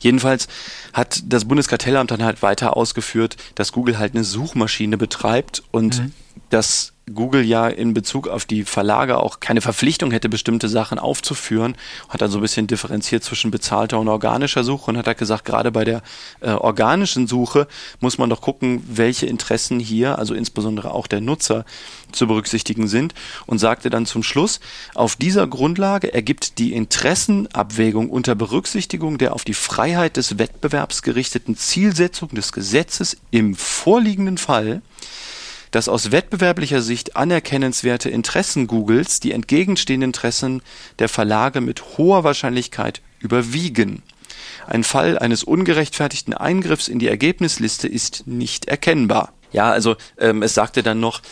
Jedenfalls 0.00 0.48
hat 0.92 1.22
das 1.26 1.44
Bundeskartellamt 1.44 2.10
dann 2.10 2.22
halt 2.22 2.42
weiter 2.42 2.76
ausgeführt, 2.76 3.36
dass 3.54 3.72
Google 3.72 3.98
halt 3.98 4.14
eine 4.14 4.24
Suchmaschine 4.24 4.96
betreibt 4.96 5.62
und 5.70 6.02
dass 6.50 6.93
Google 7.12 7.44
ja 7.44 7.68
in 7.68 7.92
Bezug 7.92 8.28
auf 8.28 8.46
die 8.46 8.64
Verlage 8.64 9.18
auch 9.18 9.40
keine 9.40 9.60
Verpflichtung 9.60 10.10
hätte, 10.10 10.28
bestimmte 10.28 10.68
Sachen 10.68 10.98
aufzuführen, 10.98 11.76
hat 12.08 12.22
dann 12.22 12.30
so 12.30 12.38
ein 12.38 12.42
bisschen 12.42 12.66
differenziert 12.66 13.22
zwischen 13.22 13.50
bezahlter 13.50 13.98
und 13.98 14.08
organischer 14.08 14.64
Suche 14.64 14.90
und 14.90 14.96
hat 14.96 15.06
halt 15.06 15.18
gesagt, 15.18 15.44
gerade 15.44 15.70
bei 15.70 15.84
der 15.84 16.02
äh, 16.40 16.50
organischen 16.50 17.26
Suche 17.26 17.68
muss 18.00 18.16
man 18.16 18.30
doch 18.30 18.40
gucken, 18.40 18.82
welche 18.88 19.26
Interessen 19.26 19.80
hier, 19.80 20.18
also 20.18 20.34
insbesondere 20.34 20.92
auch 20.92 21.06
der 21.06 21.20
Nutzer, 21.20 21.64
zu 22.12 22.26
berücksichtigen 22.26 22.88
sind 22.88 23.12
und 23.46 23.58
sagte 23.58 23.90
dann 23.90 24.06
zum 24.06 24.22
Schluss, 24.22 24.60
auf 24.94 25.16
dieser 25.16 25.46
Grundlage 25.46 26.14
ergibt 26.14 26.58
die 26.58 26.72
Interessenabwägung 26.72 28.08
unter 28.08 28.34
Berücksichtigung 28.34 29.18
der 29.18 29.34
auf 29.34 29.44
die 29.44 29.54
Freiheit 29.54 30.16
des 30.16 30.38
Wettbewerbs 30.38 31.02
gerichteten 31.02 31.56
Zielsetzung 31.56 32.28
des 32.30 32.52
Gesetzes 32.52 33.16
im 33.30 33.54
vorliegenden 33.54 34.38
Fall 34.38 34.80
dass 35.74 35.88
aus 35.88 36.12
wettbewerblicher 36.12 36.80
Sicht 36.80 37.16
anerkennenswerte 37.16 38.08
Interessen 38.08 38.68
Googles 38.68 39.18
die 39.18 39.32
entgegenstehenden 39.32 40.10
Interessen 40.10 40.62
der 41.00 41.08
Verlage 41.08 41.60
mit 41.60 41.98
hoher 41.98 42.22
Wahrscheinlichkeit 42.22 43.02
überwiegen. 43.18 44.04
Ein 44.68 44.84
Fall 44.84 45.18
eines 45.18 45.42
ungerechtfertigten 45.42 46.32
Eingriffs 46.32 46.86
in 46.86 47.00
die 47.00 47.08
Ergebnisliste 47.08 47.88
ist 47.88 48.28
nicht 48.28 48.66
erkennbar. 48.66 49.32
Ja, 49.50 49.72
also 49.72 49.96
ähm, 50.16 50.44
es 50.44 50.54
sagte 50.54 50.84
dann 50.84 51.00
noch, 51.00 51.22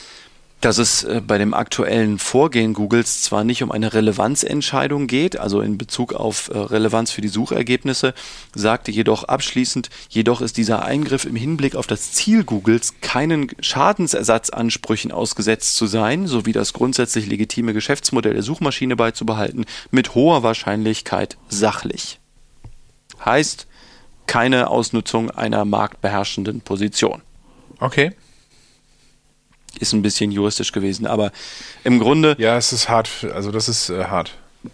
dass 0.62 0.78
es 0.78 1.02
äh, 1.02 1.20
bei 1.26 1.38
dem 1.38 1.54
aktuellen 1.54 2.18
Vorgehen 2.18 2.72
Googles 2.72 3.22
zwar 3.22 3.42
nicht 3.44 3.62
um 3.62 3.72
eine 3.72 3.92
Relevanzentscheidung 3.92 5.08
geht, 5.08 5.36
also 5.36 5.60
in 5.60 5.76
Bezug 5.76 6.14
auf 6.14 6.48
äh, 6.48 6.56
Relevanz 6.56 7.10
für 7.10 7.20
die 7.20 7.28
Suchergebnisse, 7.28 8.14
sagte 8.54 8.92
jedoch 8.92 9.24
abschließend, 9.24 9.90
jedoch 10.08 10.40
ist 10.40 10.56
dieser 10.56 10.84
Eingriff 10.84 11.24
im 11.24 11.34
Hinblick 11.34 11.74
auf 11.74 11.88
das 11.88 12.12
Ziel 12.12 12.44
Googles 12.44 12.94
keinen 13.00 13.48
Schadensersatzansprüchen 13.60 15.10
ausgesetzt 15.10 15.76
zu 15.76 15.86
sein, 15.86 16.28
sowie 16.28 16.52
das 16.52 16.72
grundsätzlich 16.72 17.26
legitime 17.26 17.74
Geschäftsmodell 17.74 18.34
der 18.34 18.42
Suchmaschine 18.42 18.94
beizubehalten, 18.94 19.66
mit 19.90 20.14
hoher 20.14 20.44
Wahrscheinlichkeit 20.44 21.38
sachlich. 21.48 22.20
Heißt, 23.24 23.66
keine 24.26 24.68
Ausnutzung 24.68 25.30
einer 25.30 25.64
marktbeherrschenden 25.64 26.60
Position. 26.60 27.22
Okay. 27.80 28.12
Ist 29.78 29.92
ein 29.92 30.02
bisschen 30.02 30.30
juristisch 30.30 30.72
gewesen, 30.72 31.06
aber 31.06 31.32
im 31.84 31.98
Grunde 31.98 32.34
Ja, 32.38 32.56
es 32.56 32.72
ist 32.72 32.88
hart. 32.88 33.26
Also 33.34 33.50
das 33.50 33.68
ist 33.68 33.88
äh, 33.90 34.04
hart. 34.04 34.32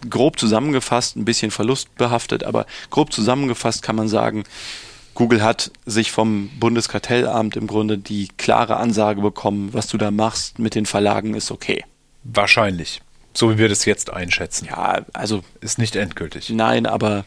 grob 0.09 0.39
zusammengefasst, 0.39 1.15
ein 1.15 1.25
bisschen 1.25 1.51
verlustbehaftet, 1.51 2.43
aber 2.43 2.65
grob 2.89 3.11
zusammengefasst 3.13 3.81
kann 3.81 3.95
man 3.95 4.07
sagen, 4.07 4.43
Google 5.15 5.41
hat 5.43 5.71
sich 5.85 6.11
vom 6.11 6.49
Bundeskartellamt 6.59 7.55
im 7.57 7.67
Grunde 7.67 7.97
die 7.97 8.29
klare 8.37 8.77
Ansage 8.77 9.21
bekommen, 9.21 9.73
was 9.73 9.87
du 9.87 9.97
da 9.97 10.11
machst 10.11 10.59
mit 10.59 10.75
den 10.75 10.85
Verlagen 10.85 11.33
ist 11.33 11.51
okay. 11.51 11.83
Wahrscheinlich. 12.23 13.01
So 13.33 13.51
wie 13.51 13.57
wir 13.57 13.69
das 13.69 13.85
jetzt 13.85 14.11
einschätzen. 14.11 14.65
Ja, 14.69 15.01
also 15.13 15.43
Ist 15.61 15.77
nicht 15.77 15.95
endgültig. 15.95 16.49
nein, 16.49 16.85
aber 16.85 17.25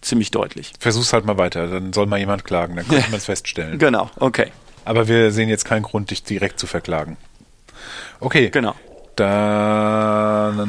ziemlich 0.00 0.30
deutlich. 0.30 0.72
Versuch's 0.78 1.12
halt 1.12 1.24
mal 1.24 1.38
weiter, 1.38 1.66
dann 1.68 1.92
soll 1.92 2.06
mal 2.06 2.18
jemand 2.18 2.44
klagen, 2.44 2.76
dann 2.76 2.86
könnte 2.88 3.04
man 3.10 3.18
es 3.18 3.26
feststellen. 3.26 3.78
Genau, 3.78 4.10
okay. 4.18 4.50
Aber 4.84 5.08
wir 5.08 5.30
sehen 5.30 5.48
jetzt 5.48 5.64
keinen 5.64 5.82
Grund, 5.82 6.10
dich 6.10 6.22
direkt 6.24 6.58
zu 6.58 6.66
verklagen. 6.66 7.16
Okay. 8.20 8.50
Genau. 8.50 8.74
Dann 9.16 10.68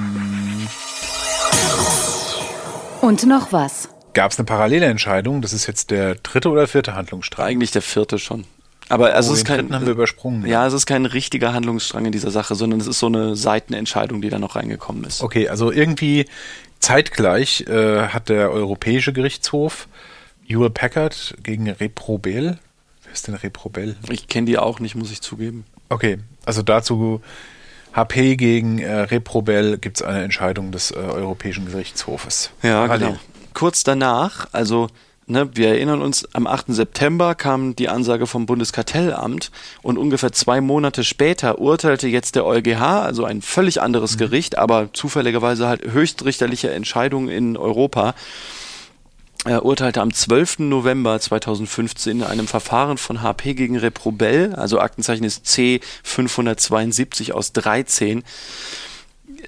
Und 3.02 3.26
noch 3.26 3.52
was. 3.52 3.90
gab 4.14 4.32
es 4.32 4.38
eine 4.40 4.46
parallele 4.46 4.86
Entscheidung. 4.86 5.42
Das 5.42 5.54
ist 5.54 5.68
jetzt 5.68 5.92
der 5.92 6.16
dritte 6.16 6.50
oder 6.50 6.68
vierte 6.68 6.96
Handlungsstrang. 6.96 7.46
Eigentlich 7.48 7.72
der 7.72 7.82
vierte 7.82 8.20
schon. 8.20 8.46
Aber 8.90 9.14
also 9.14 9.32
Oh, 9.32 9.34
es 9.34 9.40
ist 9.40 9.44
den 9.44 9.48
kein, 9.48 9.58
dritten 9.60 9.76
haben 9.76 9.86
wir 9.86 9.94
übersprungen. 9.94 10.46
ja, 10.46 10.68
es 10.68 10.74
ist 10.74 10.86
kein 10.86 11.06
richtiger 11.06 11.54
Handlungsstrang 11.54 12.06
in 12.06 12.12
dieser 12.12 12.32
Sache, 12.32 12.54
sondern 12.56 12.80
es 12.82 12.88
ist 12.88 13.00
so 13.00 13.08
eine 13.08 13.36
Seitenentscheidung, 13.36 14.22
die 14.22 14.30
da 14.30 14.40
noch 14.40 14.56
reingekommen 14.58 15.06
ist. 15.06 15.24
Okay, 15.24 15.48
also 15.48 15.72
irgendwie 15.72 16.26
zeitgleich 16.80 17.62
äh, 17.68 18.08
hat 18.10 18.28
der 18.30 18.52
Europäische 18.52 19.14
Gerichtshof 19.14 19.88
Hewlett 20.46 20.74
Packard 20.74 21.36
gegen 21.42 21.70
Reprobel. 21.70 22.60
Ist 23.14 23.28
denn 23.28 23.36
Reprobel? 23.36 23.96
Ich 24.10 24.28
kenne 24.28 24.48
die 24.48 24.58
auch 24.58 24.80
nicht, 24.80 24.96
muss 24.96 25.12
ich 25.12 25.22
zugeben. 25.22 25.66
Okay, 25.90 26.18
also 26.46 26.64
dazu 26.64 27.22
HP 27.94 28.36
gegen 28.36 28.80
äh, 28.80 28.92
Reprobel 28.92 29.78
gibt 29.78 29.98
es 29.98 30.02
eine 30.04 30.24
Entscheidung 30.24 30.72
des 30.72 30.92
äh, 30.92 30.96
Europäischen 30.96 31.68
Gerichtshofes. 31.68 32.50
Ja, 32.64 32.88
Parallel. 32.88 33.08
genau. 33.10 33.20
Kurz 33.54 33.84
danach, 33.84 34.48
also 34.52 34.88
ne, 35.28 35.50
wir 35.56 35.70
erinnern 35.70 36.02
uns, 36.02 36.28
am 36.34 36.48
8. 36.48 36.66
September 36.70 37.36
kam 37.36 37.76
die 37.76 37.90
Ansage 37.90 38.26
vom 38.26 38.48
Bundeskartellamt 38.48 39.52
und 39.84 40.00
ungefähr 40.00 40.32
zwei 40.32 40.60
Monate 40.60 41.04
später 41.04 41.60
urteilte 41.60 42.08
jetzt 42.08 42.36
der 42.36 42.46
EuGH, 42.46 42.82
also 42.82 43.26
ein 43.26 43.44
völlig 43.44 43.80
anderes 43.80 44.18
Gericht, 44.18 44.58
aber 44.58 44.92
zufälligerweise 44.94 45.68
halt 45.68 45.84
höchstrichterliche 45.86 46.72
Entscheidung 46.72 47.30
in 47.30 47.58
Europa. 47.58 48.16
Er 49.46 49.66
urteilte 49.66 50.02
am 50.02 50.14
12. 50.14 50.60
November 50.60 51.20
2015 51.20 52.20
in 52.20 52.24
einem 52.24 52.48
Verfahren 52.48 52.98
von 52.98 53.22
HP 53.22 53.56
gegen 53.56 53.78
Reprobel, 53.78 54.56
also 54.56 54.80
Aktenzeichen 54.80 55.26
ist 55.26 55.46
C572 55.46 57.34
aus 57.34 57.52
13, 57.52 58.24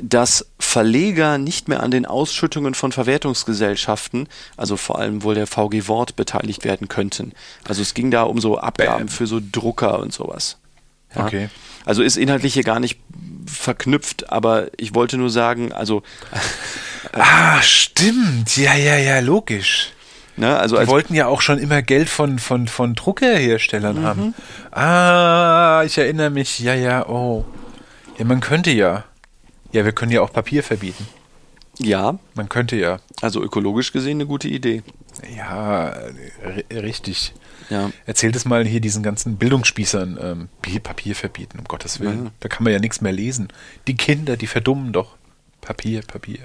dass 0.02 0.48
Verleger 0.60 1.38
nicht 1.38 1.70
mehr 1.70 1.82
an 1.82 1.92
den 1.92 2.06
Ausschüttungen 2.06 2.74
von 2.74 2.92
Verwertungsgesellschaften, 2.92 4.28
also 4.58 4.76
vor 4.76 5.00
allem 5.00 5.24
wohl 5.24 5.36
der 5.36 5.48
VG 5.48 5.88
Wort, 5.88 6.18
beteiligt 6.18 6.66
werden 6.66 6.90
könnten. 6.90 7.32
Also 7.66 7.82
es 7.82 7.94
ging 7.94 8.12
da 8.12 8.24
um 8.24 8.42
so 8.42 8.58
Abgaben 8.58 9.06
Bam. 9.06 9.08
für 9.08 9.28
so 9.28 9.40
Drucker 9.40 10.00
und 10.00 10.12
sowas. 10.12 10.58
Ja. 11.16 11.26
Okay. 11.26 11.50
Also 11.86 12.02
ist 12.02 12.18
inhaltlich 12.18 12.54
hier 12.54 12.64
gar 12.64 12.80
nicht 12.80 13.00
verknüpft, 13.46 14.32
aber 14.32 14.68
ich 14.78 14.96
wollte 14.96 15.18
nur 15.18 15.30
sagen, 15.30 15.72
also, 15.72 16.02
Ah, 17.14 17.62
stimmt. 17.62 18.58
Ja, 18.58 18.74
ja, 18.76 18.98
ja, 18.98 19.20
logisch. 19.20 19.92
ne, 20.36 20.58
also 20.58 20.76
Die 20.76 20.80
als 20.82 20.90
wollten 20.90 21.14
ja 21.14 21.28
auch 21.28 21.42
schon 21.42 21.60
immer 21.60 21.82
Geld 21.82 22.10
von, 22.10 22.40
von, 22.40 22.68
von 22.68 22.96
Druckerherstellern 22.96 24.04
haben. 24.04 24.34
Ah, 24.72 25.84
ich 25.86 25.98
erinnere 25.98 26.30
mich. 26.32 26.60
Ja, 26.60 26.74
ja, 26.74 27.08
oh. 27.08 27.46
Ja, 28.18 28.26
man 28.26 28.40
könnte 28.42 28.72
ja. 28.72 29.04
Ja, 29.72 29.86
wir 29.86 29.92
können 29.92 30.12
ja 30.12 30.22
auch 30.22 30.34
Papier 30.34 30.64
verbieten. 30.64 31.08
Ja, 31.80 32.18
Man 32.36 32.50
könnte 32.50 32.76
ja. 32.76 33.00
also 33.22 33.44
ökologisch 33.44 33.92
gesehen 33.92 34.18
eine 34.18 34.26
gute 34.26 34.48
Idee. 34.48 34.82
Ja, 35.36 35.96
richtig. 36.72 37.34
Ja. 37.70 37.92
Erzähl 38.06 38.32
das 38.32 38.46
mal 38.46 38.66
hier 38.66 38.80
diesen 38.80 39.04
ganzen 39.04 39.36
Bildungsspießern. 39.38 40.18
Ähm, 40.22 40.50
Papier 40.84 41.16
verbieten, 41.16 41.60
um 41.60 41.66
Gottes 41.66 42.00
Willen. 42.00 42.32
Da 42.40 42.50
kann 42.50 42.64
man 42.64 42.74
ja 42.74 42.80
nichts 42.80 43.02
mehr 43.02 43.12
lesen. 43.12 43.50
Die 43.88 43.96
Kinder, 43.96 44.38
die 44.38 44.48
verdummen 44.48 44.94
doch. 44.94 45.16
Papier, 45.62 46.02
Papier. 46.02 46.40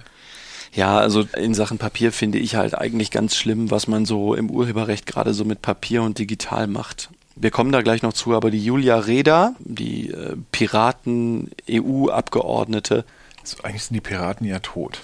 Ja, 0.73 0.99
also 0.99 1.25
in 1.37 1.55
Sachen 1.55 1.79
Papier 1.79 2.13
finde 2.13 2.39
ich 2.39 2.55
halt 2.55 2.79
eigentlich 2.79 3.11
ganz 3.11 3.35
schlimm, 3.37 3.71
was 3.71 3.89
man 3.89 4.07
so 4.07 4.35
im 4.35 4.51
Urheberrecht 4.51 5.07
gerade 5.07 5.35
so 5.35 5.45
mit 5.45 5.63
Papier 5.63 6.03
und 6.03 6.19
digital 6.19 6.67
macht. 6.69 7.11
Wir 7.37 7.51
kommen 7.51 7.73
da 7.73 7.83
gleich 7.83 8.03
noch 8.03 8.13
zu, 8.13 8.35
aber 8.35 8.51
die 8.51 8.65
Julia 8.65 8.99
Reda, 8.99 9.55
die 9.61 10.11
äh, 10.11 10.37
Piraten-EU-Abgeordnete, 10.53 13.05
Also 13.41 13.63
eigentlich 13.63 13.85
sind 13.85 13.95
die 13.95 14.01
Piraten 14.01 14.47
ja 14.47 14.59
tot. 14.61 15.01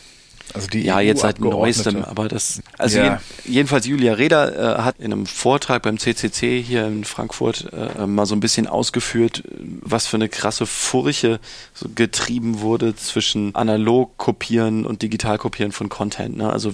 Also 0.56 0.68
die 0.68 0.82
ja, 0.82 1.00
jetzt 1.00 1.20
seit 1.20 1.36
EU-Abgeordnete. 1.40 1.92
neuestem, 1.92 2.04
aber 2.04 2.28
das, 2.28 2.62
also 2.78 2.98
Ja. 2.98 3.04
jeden, 3.04 3.18
jedenfalls 3.54 3.86
Julia 3.86 4.14
Reda 4.14 4.48
äh, 4.48 4.82
hat 4.82 4.98
in 4.98 5.12
einem 5.12 5.26
Vortrag 5.26 5.82
beim 5.82 5.98
CCC 5.98 6.60
hier 6.62 6.86
in 6.86 7.04
Frankfurt 7.04 7.68
äh, 7.72 8.06
mal 8.06 8.26
so 8.26 8.34
ein 8.34 8.40
bisschen 8.40 8.66
ausgeführt, 8.66 9.42
äh, 9.46 9.50
was 9.82 10.06
für 10.06 10.16
eine 10.16 10.28
krasse 10.28 10.66
Furche 10.66 11.38
so 11.74 11.88
getrieben 11.94 12.60
wurde 12.60 12.96
zwischen 12.96 13.54
analog 13.54 14.16
kopieren 14.16 14.86
und 14.86 15.02
digital 15.02 15.38
kopieren 15.38 15.72
von 15.72 15.88
Content. 15.88 16.36
Ne? 16.36 16.50
Also 16.50 16.72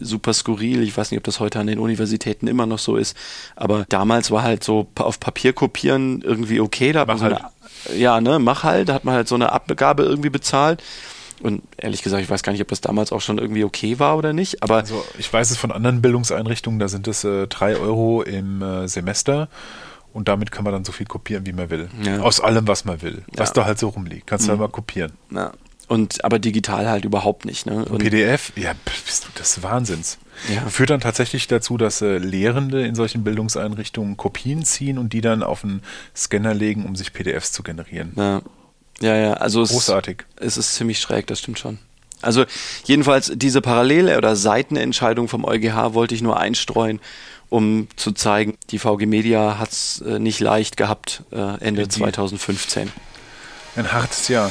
super 0.00 0.32
skurril. 0.32 0.82
Ich 0.82 0.96
weiß 0.96 1.10
nicht, 1.10 1.18
ob 1.18 1.24
das 1.24 1.40
heute 1.40 1.58
an 1.58 1.66
den 1.66 1.78
Universitäten 1.78 2.46
immer 2.46 2.66
noch 2.66 2.78
so 2.78 2.96
ist, 2.96 3.16
aber 3.56 3.84
damals 3.88 4.30
war 4.30 4.42
halt 4.42 4.64
so 4.64 4.86
auf 4.96 5.20
Papier 5.20 5.52
kopieren 5.52 6.22
irgendwie 6.22 6.60
okay. 6.60 6.92
Da 6.92 7.00
hat 7.00 7.08
man 7.08 7.18
so 7.18 7.24
eine, 7.26 7.40
ja, 7.96 8.20
ne, 8.20 8.38
mach 8.38 8.62
halt, 8.64 8.88
da 8.88 8.94
hat 8.94 9.04
man 9.04 9.14
halt 9.14 9.28
so 9.28 9.34
eine 9.34 9.52
Abgabe 9.52 10.02
irgendwie 10.04 10.30
bezahlt. 10.30 10.82
Und 11.42 11.62
ehrlich 11.76 12.02
gesagt, 12.02 12.22
ich 12.22 12.30
weiß 12.30 12.42
gar 12.42 12.52
nicht, 12.52 12.62
ob 12.62 12.68
das 12.68 12.80
damals 12.80 13.10
auch 13.12 13.20
schon 13.20 13.38
irgendwie 13.38 13.64
okay 13.64 13.98
war 13.98 14.16
oder 14.16 14.32
nicht, 14.32 14.62
aber 14.62 14.76
Also 14.76 15.04
ich 15.18 15.32
weiß 15.32 15.50
es 15.50 15.56
von 15.56 15.72
anderen 15.72 16.00
Bildungseinrichtungen, 16.00 16.78
da 16.78 16.88
sind 16.88 17.08
es 17.08 17.24
äh, 17.24 17.46
drei 17.48 17.76
Euro 17.76 18.22
im 18.22 18.62
äh, 18.62 18.86
Semester 18.88 19.48
und 20.12 20.28
damit 20.28 20.52
kann 20.52 20.62
man 20.64 20.72
dann 20.72 20.84
so 20.84 20.92
viel 20.92 21.06
kopieren, 21.06 21.44
wie 21.46 21.52
man 21.52 21.68
will. 21.70 21.88
Ja. 22.02 22.20
Aus 22.20 22.38
allem, 22.40 22.68
was 22.68 22.84
man 22.84 23.02
will. 23.02 23.24
Was 23.36 23.48
Ja. 23.50 23.54
da 23.54 23.64
halt 23.64 23.78
so 23.78 23.88
rumliegt. 23.88 24.26
Kannst 24.26 24.46
du 24.46 24.50
halt 24.50 24.60
mal 24.60 24.68
kopieren. 24.68 25.12
na, 25.30 25.52
und 25.88 26.24
aber 26.24 26.38
digital 26.38 26.88
halt 26.88 27.04
überhaupt 27.04 27.44
nicht. 27.44 27.66
Ne? 27.66 27.84
PDF, 27.98 28.52
ja, 28.56 28.72
bist 29.04 29.24
du 29.26 29.38
des 29.38 29.62
Wahnsinns. 29.62 30.18
Ja. 30.54 30.62
Führt 30.68 30.88
dann 30.90 31.00
tatsächlich 31.00 31.48
dazu, 31.48 31.76
dass 31.76 32.00
äh, 32.00 32.16
Lehrende 32.18 32.86
in 32.86 32.94
solchen 32.94 33.24
Bildungseinrichtungen 33.24 34.16
Kopien 34.16 34.64
ziehen 34.64 34.96
und 34.96 35.12
die 35.12 35.20
dann 35.20 35.42
auf 35.42 35.64
einen 35.64 35.82
Scanner 36.16 36.54
legen, 36.54 36.86
um 36.86 36.94
sich 36.96 37.12
PDFs 37.12 37.52
zu 37.52 37.62
generieren. 37.62 38.12
ja, 38.16 38.42
ja, 39.02 39.14
ja, 39.16 39.32
also 39.34 39.62
es, 39.62 39.70
Großartig. 39.70 40.24
es 40.36 40.56
ist 40.56 40.74
ziemlich 40.74 40.98
schräg, 41.00 41.26
das 41.26 41.38
stimmt 41.40 41.58
schon. 41.58 41.78
Also 42.22 42.44
jedenfalls 42.84 43.32
diese 43.34 43.60
Parallele 43.60 44.16
oder 44.16 44.36
Seitenentscheidung 44.36 45.28
vom 45.28 45.44
EuGH 45.44 45.92
wollte 45.94 46.14
ich 46.14 46.22
nur 46.22 46.38
einstreuen, 46.38 47.00
um 47.50 47.88
zu 47.96 48.12
zeigen, 48.12 48.56
die 48.70 48.78
VG 48.78 49.06
Media 49.06 49.58
hat 49.58 49.72
es 49.72 50.00
äh, 50.06 50.18
nicht 50.18 50.40
leicht 50.40 50.76
gehabt 50.76 51.22
äh, 51.32 51.36
Ende 51.36 51.82
Indeed. 51.82 51.92
2015. 51.92 52.90
Ein 53.76 53.92
hartes 53.92 54.28
Jahr. 54.28 54.50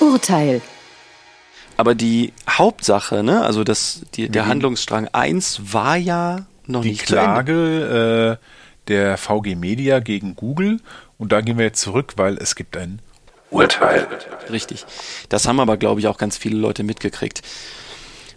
Urteil. 0.00 0.60
Aber 1.76 1.94
die 1.94 2.32
Hauptsache, 2.48 3.22
ne, 3.22 3.42
also 3.42 3.64
das, 3.64 4.02
die, 4.14 4.28
der 4.28 4.44
Mhm. 4.44 4.48
Handlungsstrang 4.48 5.08
1 5.08 5.72
war 5.72 5.96
ja 5.96 6.46
noch 6.66 6.82
Die 6.82 6.90
nicht 6.90 7.06
zu 7.06 7.16
Ende. 7.16 7.24
Klage 7.26 8.38
äh, 8.40 8.46
der 8.88 9.16
VG 9.16 9.54
Media 9.56 10.00
gegen 10.00 10.36
Google 10.36 10.80
und 11.20 11.32
da 11.32 11.42
gehen 11.42 11.58
wir 11.58 11.66
jetzt 11.66 11.82
zurück, 11.82 12.14
weil 12.16 12.38
es 12.38 12.56
gibt 12.56 12.78
ein 12.78 13.00
Urteil. 13.50 14.08
Richtig. 14.50 14.86
Das 15.28 15.46
haben 15.46 15.60
aber, 15.60 15.76
glaube 15.76 16.00
ich, 16.00 16.06
auch 16.06 16.16
ganz 16.16 16.38
viele 16.38 16.56
Leute 16.56 16.82
mitgekriegt. 16.82 17.42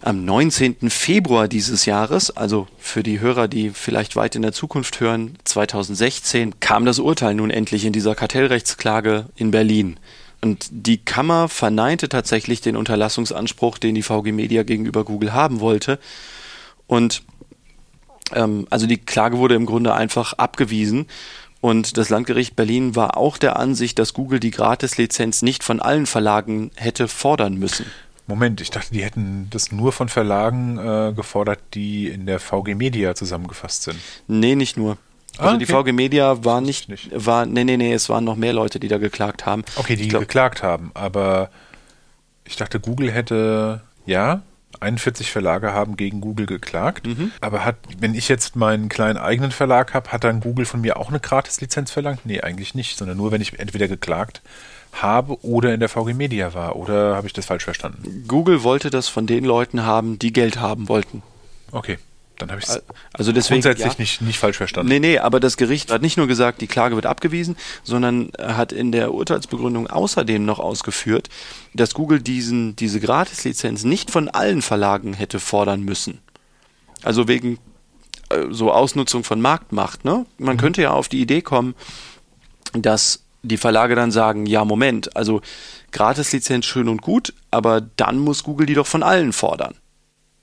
Am 0.02 0.26
19. 0.26 0.90
Februar 0.90 1.48
dieses 1.48 1.86
Jahres, 1.86 2.30
also 2.30 2.68
für 2.76 3.02
die 3.02 3.20
Hörer, 3.20 3.48
die 3.48 3.70
vielleicht 3.70 4.16
weit 4.16 4.36
in 4.36 4.42
der 4.42 4.52
Zukunft 4.52 5.00
hören, 5.00 5.38
2016, 5.44 6.60
kam 6.60 6.84
das 6.84 6.98
Urteil 6.98 7.34
nun 7.34 7.50
endlich 7.50 7.86
in 7.86 7.94
dieser 7.94 8.14
Kartellrechtsklage 8.14 9.30
in 9.34 9.50
Berlin. 9.50 9.98
Und 10.42 10.66
die 10.70 10.98
Kammer 10.98 11.48
verneinte 11.48 12.10
tatsächlich 12.10 12.60
den 12.60 12.76
Unterlassungsanspruch, 12.76 13.78
den 13.78 13.94
die 13.94 14.02
VG 14.02 14.32
Media 14.32 14.62
gegenüber 14.62 15.04
Google 15.04 15.32
haben 15.32 15.60
wollte. 15.60 15.98
Und 16.86 17.22
ähm, 18.34 18.66
also 18.68 18.86
die 18.86 18.98
Klage 18.98 19.38
wurde 19.38 19.54
im 19.54 19.64
Grunde 19.64 19.94
einfach 19.94 20.34
abgewiesen 20.34 21.06
Und 21.64 21.96
das 21.96 22.10
Landgericht 22.10 22.56
Berlin 22.56 22.94
war 22.94 23.16
auch 23.16 23.38
der 23.38 23.58
Ansicht, 23.58 23.98
dass 23.98 24.12
Google 24.12 24.38
die 24.38 24.50
Gratislizenz 24.50 25.40
nicht 25.40 25.64
von 25.64 25.80
allen 25.80 26.04
Verlagen 26.04 26.70
hätte 26.76 27.08
fordern 27.08 27.54
müssen. 27.54 27.86
Moment, 28.26 28.60
ich 28.60 28.68
dachte, 28.70 28.92
die 28.92 29.02
hätten 29.02 29.48
das 29.48 29.72
nur 29.72 29.90
von 29.92 30.10
Verlagen 30.10 30.76
äh, 30.76 31.14
gefordert, 31.16 31.60
die 31.72 32.08
in 32.08 32.26
der 32.26 32.38
VG 32.38 32.74
Media 32.74 33.14
zusammengefasst 33.14 33.84
sind. 33.84 33.98
Nee, 34.28 34.56
nicht 34.56 34.76
nur. 34.76 34.98
Also 35.38 35.54
Ah, 35.54 35.56
die 35.56 35.64
okay. 35.64 35.72
VG 35.84 35.92
Media 35.94 36.44
war 36.44 36.60
nicht, 36.60 36.90
nicht. 36.90 37.08
war, 37.14 37.46
nee, 37.46 37.64
nee, 37.64 37.78
nee, 37.78 37.94
es 37.94 38.10
waren 38.10 38.24
noch 38.24 38.36
mehr 38.36 38.52
Leute, 38.52 38.78
die 38.78 38.88
da 38.88 38.98
geklagt 38.98 39.46
haben. 39.46 39.64
Okay, 39.76 39.96
die 39.96 40.08
glaub- 40.08 40.20
geklagt 40.20 40.62
haben, 40.62 40.90
aber 40.92 41.48
ich 42.44 42.56
dachte, 42.56 42.78
Google 42.78 43.10
hätte, 43.10 43.80
ja, 44.04 44.42
41 44.80 45.30
Verlage 45.30 45.72
haben 45.72 45.96
gegen 45.96 46.20
Google 46.20 46.46
geklagt, 46.46 47.06
Mhm. 47.06 47.32
aber 47.40 47.64
hat, 47.64 47.76
wenn 47.98 48.14
ich 48.14 48.28
jetzt 48.28 48.56
meinen 48.56 48.88
kleinen 48.88 49.18
eigenen 49.18 49.50
Verlag 49.50 49.94
habe, 49.94 50.12
hat 50.12 50.24
dann 50.24 50.40
Google 50.40 50.64
von 50.66 50.80
mir 50.80 50.96
auch 50.98 51.08
eine 51.08 51.20
Gratislizenz 51.20 51.90
verlangt? 51.90 52.20
Nee, 52.24 52.40
eigentlich 52.40 52.74
nicht, 52.74 52.96
sondern 52.98 53.16
nur, 53.16 53.32
wenn 53.32 53.40
ich 53.40 53.58
entweder 53.58 53.88
geklagt 53.88 54.42
habe 54.92 55.44
oder 55.44 55.74
in 55.74 55.80
der 55.80 55.88
VG 55.88 56.14
Media 56.14 56.54
war. 56.54 56.76
Oder 56.76 57.16
habe 57.16 57.26
ich 57.26 57.32
das 57.32 57.46
falsch 57.46 57.64
verstanden? 57.64 58.24
Google 58.28 58.62
wollte 58.62 58.90
das 58.90 59.08
von 59.08 59.26
den 59.26 59.44
Leuten 59.44 59.84
haben, 59.84 60.18
die 60.18 60.32
Geld 60.32 60.60
haben 60.60 60.88
wollten. 60.88 61.22
Okay, 61.72 61.98
dann 62.38 62.50
habe 62.50 62.60
ich 62.60 62.68
es 62.68 62.82
Also 63.12 63.32
deswegen 63.32 63.62
grundsätzlich 63.62 63.94
ja. 63.94 63.98
nicht, 63.98 64.20
nicht 64.20 64.38
falsch 64.38 64.56
verstanden. 64.56 64.88
Nee, 64.88 64.98
nee, 64.98 65.18
aber 65.18 65.40
das 65.40 65.56
Gericht 65.56 65.90
hat 65.90 66.02
nicht 66.02 66.16
nur 66.16 66.26
gesagt, 66.26 66.60
die 66.60 66.66
Klage 66.66 66.96
wird 66.96 67.06
abgewiesen, 67.06 67.56
sondern 67.82 68.30
hat 68.38 68.72
in 68.72 68.92
der 68.92 69.14
Urteilsbegründung 69.14 69.86
außerdem 69.86 70.44
noch 70.44 70.58
ausgeführt, 70.58 71.28
dass 71.74 71.94
Google 71.94 72.20
diesen, 72.20 72.76
diese 72.76 73.00
Gratislizenz 73.00 73.84
nicht 73.84 74.10
von 74.10 74.28
allen 74.28 74.62
Verlagen 74.62 75.14
hätte 75.14 75.38
fordern 75.38 75.82
müssen. 75.82 76.20
Also 77.02 77.28
wegen 77.28 77.58
äh, 78.30 78.46
so 78.50 78.72
Ausnutzung 78.72 79.24
von 79.24 79.40
Marktmacht. 79.40 80.04
Ne? 80.04 80.26
Man 80.38 80.56
könnte 80.56 80.82
ja 80.82 80.90
auf 80.90 81.08
die 81.08 81.20
Idee 81.20 81.42
kommen, 81.42 81.74
dass 82.72 83.24
die 83.42 83.58
Verlage 83.58 83.94
dann 83.94 84.10
sagen, 84.10 84.46
ja, 84.46 84.64
Moment, 84.64 85.16
also 85.16 85.42
Gratislizenz 85.92 86.64
schön 86.64 86.88
und 86.88 87.02
gut, 87.02 87.34
aber 87.50 87.80
dann 87.80 88.18
muss 88.18 88.42
Google 88.42 88.66
die 88.66 88.74
doch 88.74 88.86
von 88.86 89.02
allen 89.02 89.32
fordern. 89.32 89.74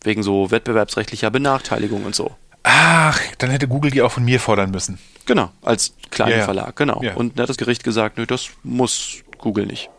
Wegen 0.03 0.23
so 0.23 0.51
wettbewerbsrechtlicher 0.51 1.29
Benachteiligung 1.29 2.05
und 2.05 2.15
so. 2.15 2.35
Ach, 2.63 3.19
dann 3.37 3.49
hätte 3.49 3.67
Google 3.67 3.91
die 3.91 4.01
auch 4.01 4.11
von 4.11 4.23
mir 4.23 4.39
fordern 4.39 4.71
müssen. 4.71 4.99
Genau, 5.25 5.51
als 5.61 5.95
kleiner 6.09 6.31
Ja, 6.31 6.37
ja. 6.39 6.43
Verlag, 6.45 6.75
genau. 6.75 7.01
Ja. 7.03 7.15
Und 7.15 7.37
da 7.37 7.43
hat 7.43 7.49
das 7.49 7.57
Gericht 7.57 7.83
gesagt, 7.83 8.17
nö, 8.17 8.25
das 8.25 8.49
muss 8.63 9.23
Google 9.37 9.65
nicht. 9.65 9.89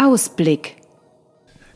Ausblick. 0.00 0.76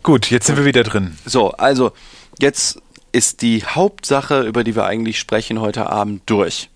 Gut, 0.03 0.31
jetzt 0.31 0.47
sind 0.47 0.57
wir 0.57 0.65
wieder 0.65 0.83
drin. 0.83 1.17
So, 1.25 1.53
also 1.53 1.93
jetzt 2.41 2.81
ist 3.13 3.43
die 3.43 3.65
Hauptsache, 3.65 4.43
über 4.43 4.65
die 4.65 4.75
wir 4.75 4.85
eigentlich 4.85 5.19
sprechen, 5.19 5.61
heute 5.61 5.89
Abend 5.91 6.23
durch. 6.27 6.71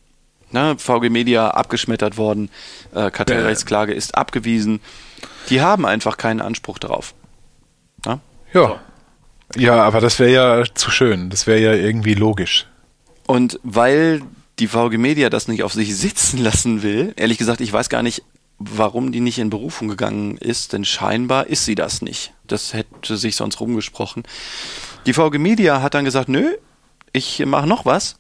Ne, 0.53 0.77
VG 0.79 1.11
Media 1.11 1.49
abgeschmettert 1.51 2.19
worden, 2.19 2.51
äh, 2.95 3.11
Kartellrechtsklage 3.11 3.93
ist 3.93 4.17
abgewiesen. 4.17 4.81
Die 5.51 5.61
haben 5.61 5.87
einfach 5.87 6.17
keinen 6.17 6.41
Anspruch 6.41 6.79
darauf. 6.79 7.15
Ne? 8.05 8.21
Ja. 8.53 8.81
Ja, 9.57 9.83
aber 9.83 10.01
das 10.01 10.19
wäre 10.19 10.33
ja 10.33 10.65
zu 10.75 10.91
schön. 10.91 11.31
Das 11.31 11.47
wäre 11.47 11.61
ja 11.61 11.73
irgendwie 11.73 12.15
logisch. 12.15 12.67
Und 13.27 13.61
weil 13.63 14.23
die 14.59 14.69
VG 14.69 14.99
Media 14.99 15.31
das 15.31 15.49
nicht 15.49 15.63
auf 15.63 15.73
sich 15.73 15.97
sitzen 15.97 16.39
lassen 16.39 16.83
will, 16.83 17.13
ehrlich 17.17 17.39
gesagt, 17.39 17.61
ich 17.61 17.73
weiß 17.73 17.89
gar 17.89 18.03
nicht, 18.03 18.23
warum 18.59 19.13
die 19.13 19.21
nicht 19.21 19.39
in 19.39 19.51
Berufung 19.51 19.89
gegangen 19.89 20.39
ist, 20.39 20.73
denn 20.73 20.85
scheinbar 20.85 21.47
ist 21.47 21.65
sie 21.65 21.75
das 21.75 22.03
nicht. 22.03 22.33
Das 22.47 22.73
hätte 22.73 23.17
sich 23.17 23.37
sonst 23.37 23.61
rumgesprochen. 23.61 24.23
Die 25.05 25.13
VG 25.13 25.39
Media 25.39 25.83
hat 25.83 25.95
dann 25.95 26.05
gesagt, 26.05 26.29
nö, 26.29 26.57
ich 27.13 27.45
mache 27.45 27.67
noch 27.67 27.85
was, 27.85 28.19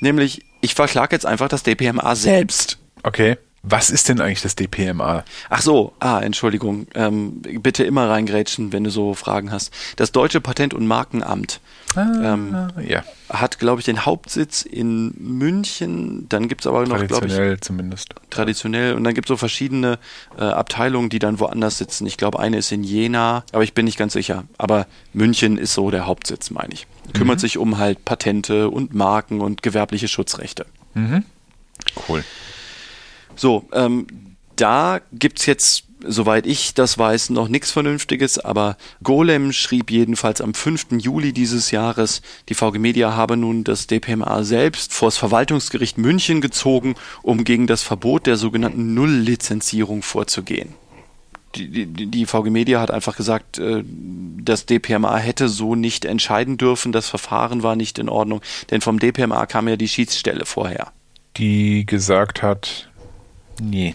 nämlich 0.00 0.42
ich 0.60 0.74
verklage 0.74 1.14
jetzt 1.14 1.26
einfach 1.26 1.48
das 1.48 1.62
DPMA 1.62 2.14
selbst. 2.14 2.78
Okay. 3.02 3.38
Was 3.62 3.90
ist 3.90 4.08
denn 4.08 4.20
eigentlich 4.20 4.40
das 4.40 4.56
DPMA? 4.56 5.22
Ach 5.50 5.60
so, 5.60 5.92
ah, 6.00 6.20
Entschuldigung. 6.20 6.86
Ähm, 6.94 7.42
bitte 7.42 7.84
immer 7.84 8.08
reingrätschen, 8.08 8.72
wenn 8.72 8.84
du 8.84 8.90
so 8.90 9.12
Fragen 9.12 9.52
hast. 9.52 9.72
Das 9.96 10.12
Deutsche 10.12 10.40
Patent- 10.40 10.72
und 10.72 10.86
Markenamt 10.86 11.60
ähm, 11.96 12.68
ja, 12.86 13.04
hat, 13.28 13.58
glaube 13.58 13.80
ich, 13.80 13.84
den 13.84 14.06
Hauptsitz 14.06 14.62
in 14.62 15.12
München. 15.18 16.26
Dann 16.30 16.48
gibt's 16.48 16.66
aber 16.66 16.80
noch, 16.80 16.88
glaube 16.88 17.04
ich, 17.04 17.10
traditionell 17.10 17.60
zumindest. 17.60 18.14
traditionell. 18.30 18.94
Und 18.94 19.04
dann 19.04 19.12
gibt 19.12 19.26
es 19.26 19.28
so 19.28 19.36
verschiedene 19.36 19.98
äh, 20.38 20.42
Abteilungen, 20.42 21.10
die 21.10 21.18
dann 21.18 21.38
woanders 21.38 21.76
sitzen. 21.76 22.06
Ich 22.06 22.16
glaube, 22.16 22.38
eine 22.38 22.56
ist 22.56 22.72
in 22.72 22.82
Jena, 22.82 23.44
aber 23.52 23.62
ich 23.62 23.74
bin 23.74 23.84
nicht 23.84 23.98
ganz 23.98 24.14
sicher. 24.14 24.44
Aber 24.56 24.86
München 25.12 25.58
ist 25.58 25.74
so 25.74 25.90
der 25.90 26.06
Hauptsitz, 26.06 26.50
meine 26.50 26.72
ich. 26.72 26.86
Kümmert 27.12 27.40
sich 27.40 27.58
um 27.58 27.76
halt 27.76 28.04
Patente 28.04 28.70
und 28.70 28.94
Marken 28.94 29.40
und 29.42 29.62
gewerbliche 29.62 30.08
Schutzrechte. 30.08 30.64
Cool. 32.08 32.24
So, 33.40 33.64
ähm, 33.72 34.06
da 34.56 35.00
gibt's 35.14 35.46
jetzt, 35.46 35.84
soweit 36.06 36.46
ich 36.46 36.74
das 36.74 36.98
weiß, 36.98 37.30
noch 37.30 37.48
nichts 37.48 37.70
Vernünftiges, 37.70 38.38
aber 38.38 38.76
Golem 39.02 39.54
schrieb 39.54 39.90
jedenfalls 39.90 40.42
am 40.42 40.52
5. 40.52 40.88
Juli 40.98 41.32
dieses 41.32 41.70
Jahres, 41.70 42.20
die 42.50 42.54
VG 42.54 42.78
Media 42.78 43.14
habe 43.14 43.38
nun 43.38 43.64
das 43.64 43.86
DPMA 43.86 44.44
selbst 44.44 44.92
vors 44.92 45.16
Verwaltungsgericht 45.16 45.96
München 45.96 46.42
gezogen, 46.42 46.96
um 47.22 47.44
gegen 47.44 47.66
das 47.66 47.82
Verbot 47.82 48.26
der 48.26 48.36
sogenannten 48.36 48.92
Nulllizenzierung 48.92 50.02
vorzugehen. 50.02 50.74
Die, 51.54 51.86
die, 51.86 52.08
die 52.08 52.26
VG 52.26 52.50
Media 52.50 52.78
hat 52.78 52.90
einfach 52.90 53.16
gesagt, 53.16 53.56
äh, 53.56 53.82
das 53.86 54.66
DPMA 54.66 55.16
hätte 55.16 55.48
so 55.48 55.74
nicht 55.74 56.04
entscheiden 56.04 56.58
dürfen, 56.58 56.92
das 56.92 57.08
Verfahren 57.08 57.62
war 57.62 57.74
nicht 57.74 57.98
in 57.98 58.10
Ordnung, 58.10 58.42
denn 58.70 58.82
vom 58.82 58.98
DPMA 58.98 59.46
kam 59.46 59.66
ja 59.66 59.76
die 59.76 59.88
Schiedsstelle 59.88 60.44
vorher. 60.44 60.92
Die 61.38 61.86
gesagt 61.86 62.42
hat, 62.42 62.89
nee. 63.60 63.94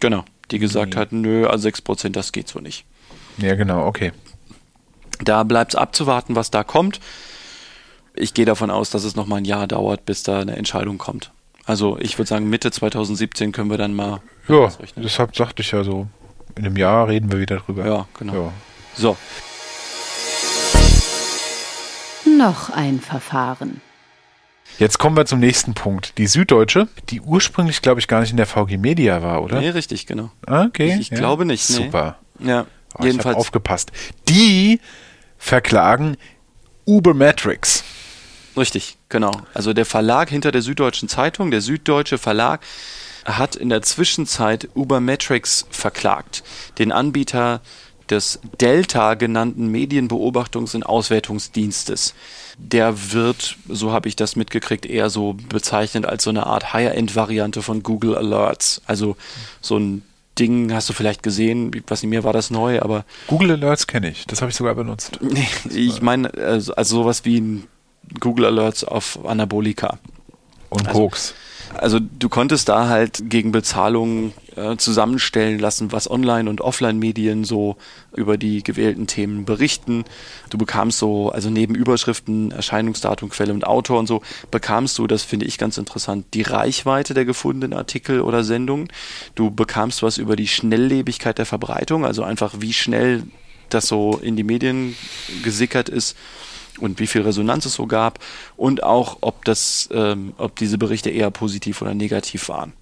Genau, 0.00 0.24
die 0.50 0.58
gesagt 0.58 0.94
Nee. 0.94 1.00
hat, 1.00 1.12
nö, 1.12 1.46
also 1.46 1.68
6%, 1.68 2.10
das 2.10 2.32
geht 2.32 2.48
so 2.48 2.60
nicht. 2.60 2.84
Ja, 3.38 3.54
genau, 3.54 3.86
okay. 3.86 4.12
Da 5.22 5.42
bleibt 5.44 5.72
es 5.72 5.76
abzuwarten, 5.76 6.36
was 6.36 6.50
da 6.50 6.62
kommt. 6.64 7.00
Ich 8.14 8.34
gehe 8.34 8.44
davon 8.44 8.70
aus, 8.70 8.90
dass 8.90 9.04
es 9.04 9.16
noch 9.16 9.26
mal 9.26 9.36
ein 9.36 9.44
Jahr 9.44 9.66
dauert, 9.66 10.04
bis 10.04 10.22
da 10.22 10.40
eine 10.40 10.56
Entscheidung 10.56 10.98
kommt. 10.98 11.30
Also 11.64 11.98
ich 11.98 12.18
würde 12.18 12.28
sagen, 12.28 12.48
Mitte 12.48 12.70
2017 12.70 13.52
können 13.52 13.70
wir 13.70 13.78
dann 13.78 13.94
mal 13.94 14.20
Ja, 14.48 14.56
ausrechnen. 14.58 15.02
deshalb 15.02 15.34
sagte 15.36 15.62
ich 15.62 15.70
ja 15.72 15.82
so, 15.84 16.06
in 16.56 16.64
einem 16.66 16.76
Jahr 16.76 17.08
reden 17.08 17.32
wir 17.32 17.40
wieder 17.40 17.56
drüber. 17.56 17.86
Ja, 17.86 18.06
genau. 18.18 18.34
Ja. 18.34 18.52
So, 18.94 19.16
Noch 22.38 22.70
ein 22.70 23.00
Verfahren. 23.00 23.80
Jetzt 24.78 24.98
kommen 24.98 25.16
wir 25.16 25.24
zum 25.26 25.40
nächsten 25.40 25.74
Punkt. 25.74 26.18
Die 26.18 26.26
Süddeutsche, 26.26 26.88
die 27.08 27.20
ursprünglich, 27.20 27.80
glaube 27.82 28.00
ich, 28.00 28.08
gar 28.08 28.20
nicht 28.20 28.30
in 28.30 28.36
der 28.36 28.46
VG 28.46 28.76
Media 28.76 29.22
war, 29.22 29.42
oder? 29.42 29.60
nee, 29.60 29.68
richtig, 29.70 30.06
genau. 30.06 30.30
Ah, 30.46 30.64
Okay. 30.66 30.94
Ich- 30.94 31.10
ich 31.12 31.16
glaube 31.16 31.44
nicht, 31.46 31.68
nee. 31.70 31.76
Super. 31.76 32.18
Ja, 32.40 32.66
Oh, 32.94 32.98
ich 33.00 33.06
jedenfalls. 33.06 33.36
aufgepasst. 33.36 33.90
Die 34.28 34.80
verklagen 35.38 36.16
Ubermetrics. 36.84 37.84
Richtig, 38.56 38.96
genau. 39.08 39.32
Also 39.54 39.72
der 39.72 39.84
Verlag 39.84 40.30
hinter 40.30 40.50
der 40.52 40.62
Süddeutschen 40.62 41.08
Zeitung, 41.08 41.50
der 41.50 41.60
Süddeutsche 41.60 42.16
Verlag, 42.18 42.60
hat 43.24 43.56
in 43.56 43.68
der 43.68 43.82
Zwischenzeit 43.82 44.68
Ubermetrics 44.74 45.66
verklagt, 45.70 46.42
den 46.78 46.92
Anbieter 46.92 47.60
des 48.08 48.38
Delta 48.60 49.14
genannten 49.14 49.74
Medienbeobachtungs- 49.74 50.74
und 50.76 50.84
Auswertungsdienstes. 50.86 52.14
Der 52.58 53.12
wird, 53.12 53.56
so 53.68 53.92
habe 53.92 54.08
ich 54.08 54.16
das 54.16 54.34
mitgekriegt, 54.34 54.86
eher 54.86 55.10
so 55.10 55.36
bezeichnet 55.48 56.06
als 56.06 56.24
so 56.24 56.30
eine 56.30 56.46
Art 56.46 56.72
Higher-End-Variante 56.72 57.62
von 57.62 57.82
Google 57.82 58.16
Alerts. 58.16 58.80
Also 58.86 59.16
so 59.60 59.78
ein 59.78 60.02
Ding 60.38 60.72
hast 60.72 60.88
du 60.88 60.92
vielleicht 60.92 61.22
gesehen, 61.22 61.70
was 61.86 62.02
mir 62.02 62.24
war 62.24 62.32
das 62.32 62.50
neu, 62.50 62.80
aber 62.80 63.04
Google 63.26 63.52
Alerts 63.52 63.86
kenne 63.86 64.08
ich. 64.10 64.26
Das 64.26 64.40
habe 64.40 64.50
ich 64.50 64.56
sogar 64.56 64.74
benutzt. 64.74 65.18
Nee, 65.22 65.46
ich 65.70 66.00
meine, 66.02 66.32
also, 66.34 66.74
also 66.74 66.96
sowas 67.02 67.24
wie 67.24 67.40
ein 67.40 67.64
Google 68.20 68.46
Alerts 68.46 68.84
auf 68.84 69.18
Anabolika. 69.26 69.98
Und 70.70 70.88
Also- 70.88 71.00
Koks. 71.00 71.34
Also 71.74 71.98
du 72.00 72.28
konntest 72.28 72.68
da 72.68 72.88
halt 72.88 73.28
gegen 73.28 73.52
Bezahlung 73.52 74.32
äh, 74.56 74.76
zusammenstellen 74.76 75.58
lassen, 75.58 75.92
was 75.92 76.10
Online- 76.10 76.48
und 76.48 76.60
Offline-Medien 76.60 77.44
so 77.44 77.76
über 78.14 78.38
die 78.38 78.62
gewählten 78.62 79.06
Themen 79.06 79.44
berichten. 79.44 80.04
Du 80.50 80.58
bekamst 80.58 80.98
so, 80.98 81.30
also 81.30 81.50
neben 81.50 81.74
Überschriften, 81.74 82.50
Erscheinungsdatum, 82.50 83.28
Quelle 83.30 83.52
und 83.52 83.66
Autor 83.66 83.98
und 83.98 84.06
so, 84.06 84.22
bekamst 84.50 84.98
du, 84.98 85.06
das 85.06 85.22
finde 85.22 85.46
ich 85.46 85.58
ganz 85.58 85.76
interessant, 85.76 86.26
die 86.34 86.42
Reichweite 86.42 87.14
der 87.14 87.24
gefundenen 87.24 87.76
Artikel 87.76 88.20
oder 88.20 88.44
Sendungen. 88.44 88.88
Du 89.34 89.50
bekamst 89.50 90.02
was 90.02 90.18
über 90.18 90.36
die 90.36 90.48
Schnelllebigkeit 90.48 91.38
der 91.38 91.46
Verbreitung, 91.46 92.06
also 92.06 92.22
einfach 92.22 92.54
wie 92.58 92.72
schnell 92.72 93.24
das 93.68 93.88
so 93.88 94.18
in 94.22 94.36
die 94.36 94.44
Medien 94.44 94.96
gesickert 95.42 95.88
ist 95.88 96.16
und 96.78 96.98
wie 97.00 97.06
viel 97.06 97.22
Resonanz 97.22 97.66
es 97.66 97.74
so 97.74 97.86
gab 97.86 98.18
und 98.56 98.82
auch, 98.82 99.18
ob 99.20 99.44
das, 99.44 99.88
ähm, 99.92 100.34
ob 100.38 100.56
diese 100.56 100.78
Berichte 100.78 101.10
eher 101.10 101.30
positiv 101.30 101.82
oder 101.82 101.94
negativ 101.94 102.48
waren. 102.48 102.72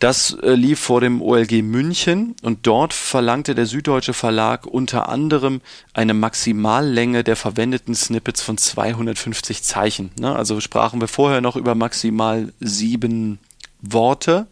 Das 0.00 0.34
äh, 0.42 0.54
lief 0.54 0.80
vor 0.80 1.02
dem 1.02 1.20
OLG 1.20 1.60
München 1.62 2.34
und 2.40 2.66
dort 2.66 2.94
verlangte 2.94 3.54
der 3.54 3.66
Süddeutsche 3.66 4.14
Verlag 4.14 4.66
unter 4.66 5.10
anderem 5.10 5.60
eine 5.92 6.14
Maximallänge 6.14 7.22
der 7.22 7.36
verwendeten 7.36 7.94
Snippets 7.94 8.40
von 8.40 8.56
250 8.56 9.62
Zeichen. 9.62 10.10
Ne? 10.18 10.34
Also 10.34 10.58
sprachen 10.60 11.02
wir 11.02 11.08
vorher 11.08 11.42
noch 11.42 11.54
über 11.54 11.74
maximal 11.74 12.50
sieben 12.60 13.38
Worte. 13.82 14.46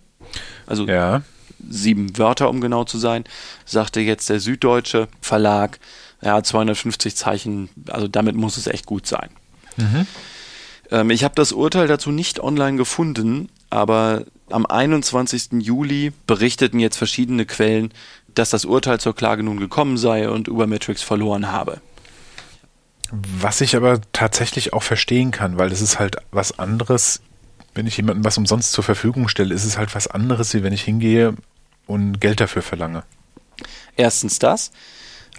Also 0.66 0.86
Ja. 0.86 1.22
sieben 1.66 2.18
Wörter, 2.18 2.50
um 2.50 2.60
genau 2.60 2.84
zu 2.84 2.98
sein, 2.98 3.24
sagte 3.64 4.00
jetzt 4.00 4.28
der 4.28 4.40
Süddeutsche 4.40 5.08
Verlag, 5.22 5.78
ja, 6.22 6.42
250 6.42 7.16
Zeichen, 7.16 7.68
also 7.88 8.08
damit 8.08 8.36
muss 8.36 8.56
es 8.56 8.66
echt 8.66 8.86
gut 8.86 9.06
sein. 9.06 9.30
Ähm, 10.90 11.10
ich 11.10 11.24
habe 11.24 11.34
das 11.34 11.52
Urteil 11.52 11.86
dazu 11.86 12.10
nicht 12.10 12.40
online 12.40 12.76
gefunden, 12.76 13.48
aber 13.70 14.24
am 14.50 14.66
21. 14.66 15.60
Juli 15.60 16.12
berichteten 16.26 16.80
jetzt 16.80 16.96
verschiedene 16.96 17.46
Quellen, 17.46 17.92
dass 18.34 18.50
das 18.50 18.64
Urteil 18.64 19.00
zur 19.00 19.14
Klage 19.14 19.42
nun 19.42 19.58
gekommen 19.58 19.96
sei 19.96 20.28
und 20.28 20.48
Ubermetrics 20.48 21.02
verloren 21.02 21.50
habe. 21.50 21.80
Was 23.10 23.60
ich 23.60 23.74
aber 23.74 24.00
tatsächlich 24.12 24.72
auch 24.72 24.82
verstehen 24.82 25.30
kann, 25.30 25.58
weil 25.58 25.72
es 25.72 25.80
ist 25.80 25.98
halt 25.98 26.16
was 26.30 26.58
anderes, 26.58 27.20
wenn 27.74 27.86
ich 27.86 27.96
jemandem 27.96 28.24
was 28.24 28.36
umsonst 28.36 28.72
zur 28.72 28.84
Verfügung 28.84 29.28
stelle, 29.28 29.54
ist 29.54 29.64
es 29.64 29.78
halt 29.78 29.94
was 29.94 30.08
anderes, 30.08 30.52
wie 30.52 30.62
wenn 30.62 30.72
ich 30.72 30.82
hingehe 30.82 31.34
und 31.86 32.20
Geld 32.20 32.40
dafür 32.40 32.62
verlange. 32.62 33.02
Erstens 33.96 34.38
das. 34.38 34.72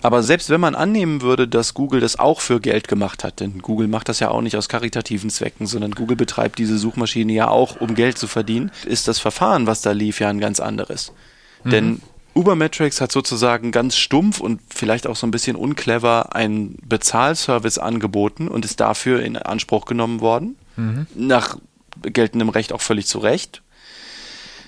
Aber 0.01 0.23
selbst 0.23 0.49
wenn 0.49 0.61
man 0.61 0.75
annehmen 0.75 1.21
würde, 1.21 1.47
dass 1.47 1.73
Google 1.73 1.99
das 1.99 2.17
auch 2.19 2.41
für 2.41 2.59
Geld 2.59 2.87
gemacht 2.87 3.23
hat, 3.23 3.39
denn 3.39 3.59
Google 3.59 3.87
macht 3.87 4.09
das 4.09 4.19
ja 4.19 4.29
auch 4.29 4.41
nicht 4.41 4.55
aus 4.55 4.69
karitativen 4.69 5.29
Zwecken, 5.29 5.67
sondern 5.67 5.91
Google 5.91 6.15
betreibt 6.15 6.57
diese 6.59 6.77
Suchmaschine 6.77 7.33
ja 7.33 7.49
auch, 7.49 7.81
um 7.81 7.95
Geld 7.95 8.17
zu 8.17 8.27
verdienen, 8.27 8.71
ist 8.85 9.07
das 9.07 9.19
Verfahren, 9.19 9.67
was 9.67 9.81
da 9.81 9.91
lief, 9.91 10.19
ja 10.19 10.29
ein 10.29 10.39
ganz 10.39 10.59
anderes. 10.59 11.11
Denn 11.65 12.01
Ubermetrics 12.33 13.01
hat 13.01 13.11
sozusagen 13.11 13.71
ganz 13.71 13.97
stumpf 13.97 14.39
und 14.39 14.61
vielleicht 14.73 15.07
auch 15.07 15.17
so 15.17 15.27
ein 15.27 15.31
bisschen 15.31 15.57
unclever 15.57 16.35
einen 16.35 16.77
Bezahlservice 16.85 17.77
angeboten 17.79 18.47
und 18.47 18.63
ist 18.63 18.79
dafür 18.79 19.21
in 19.21 19.35
Anspruch 19.35 19.85
genommen 19.85 20.21
worden. 20.21 20.55
Nach 21.15 21.57
geltendem 22.01 22.49
Recht 22.49 22.71
auch 22.71 22.81
völlig 22.81 23.07
zu 23.07 23.19
Recht 23.19 23.61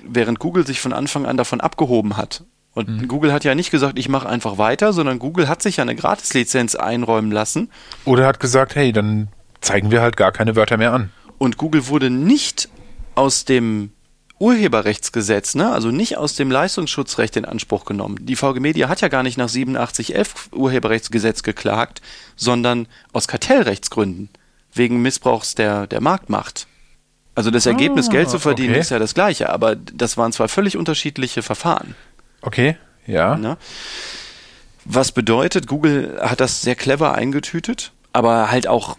während 0.05 0.39
Google 0.39 0.65
sich 0.65 0.82
von 0.82 0.93
Anfang 0.93 1.25
an 1.25 1.38
davon 1.38 1.61
abgehoben 1.61 2.17
hat. 2.17 2.43
Und 2.74 3.09
Google 3.09 3.34
hat 3.34 3.43
ja 3.43 3.53
nicht 3.53 3.69
gesagt, 3.69 3.99
ich 3.99 4.07
mache 4.07 4.30
einfach 4.30 4.57
weiter, 4.57 4.93
sondern 4.93 5.19
Google 5.19 5.49
hat 5.49 5.61
sich 5.61 5.78
ja 5.78 5.82
eine 5.82 5.95
Gratislizenz 5.95 6.76
einräumen 6.76 7.32
lassen. 7.32 7.69
Oder 8.05 8.26
hat 8.26 8.39
gesagt, 8.39 8.76
hey, 8.76 8.93
dann 8.93 9.28
zeigen 9.59 9.91
wir 9.91 10.01
halt 10.01 10.15
gar 10.15 10.32
keine 10.32 10.55
Wörter 10.55 10.78
mehr 10.78 10.93
an. 10.93 11.11
Und 11.38 11.57
Google 11.57 11.88
wurde 11.88 12.09
nicht 12.09 12.69
aus 13.15 13.43
dem 13.43 13.91
Urheberrechtsgesetz, 14.39 15.53
ne, 15.53 15.72
also 15.72 15.91
nicht 15.91 16.17
aus 16.17 16.36
dem 16.36 16.49
Leistungsschutzrecht 16.49 17.38
in 17.38 17.45
Anspruch 17.45 17.86
genommen. 17.86 18.17
Die 18.22 18.36
VG 18.36 18.59
Media 18.59 18.89
hat 18.89 19.01
ja 19.01 19.07
gar 19.07 19.22
nicht 19.22 19.38
nach 19.38 19.49
8711 19.49 20.49
Urheberrechtsgesetz 20.51 21.43
geklagt, 21.43 22.01
sondern 22.36 22.88
aus 23.13 23.28
Kartellrechtsgründen, 23.28 24.30
wegen 24.74 25.01
Missbrauchs 25.01 25.53
der, 25.53 25.86
der 25.86 26.01
Marktmacht. 26.01 26.65
Also 27.36 27.51
das 27.51 27.65
Ergebnis, 27.65 28.09
Geld 28.09 28.30
zu 28.30 28.39
verdienen, 28.39 28.72
okay. 28.72 28.82
ist 28.82 28.89
ja 28.89 28.99
das 28.99 29.13
gleiche, 29.13 29.49
aber 29.49 29.76
das 29.76 30.17
waren 30.17 30.32
zwei 30.34 30.47
völlig 30.47 30.76
unterschiedliche 30.76 31.43
Verfahren. 31.43 31.95
Okay, 32.41 32.77
ja. 33.05 33.35
Ne? 33.37 33.57
Was 34.85 35.11
bedeutet, 35.11 35.67
Google 35.67 36.19
hat 36.21 36.39
das 36.39 36.61
sehr 36.61 36.75
clever 36.75 37.13
eingetütet, 37.13 37.91
aber 38.13 38.49
halt 38.49 38.67
auch 38.67 38.97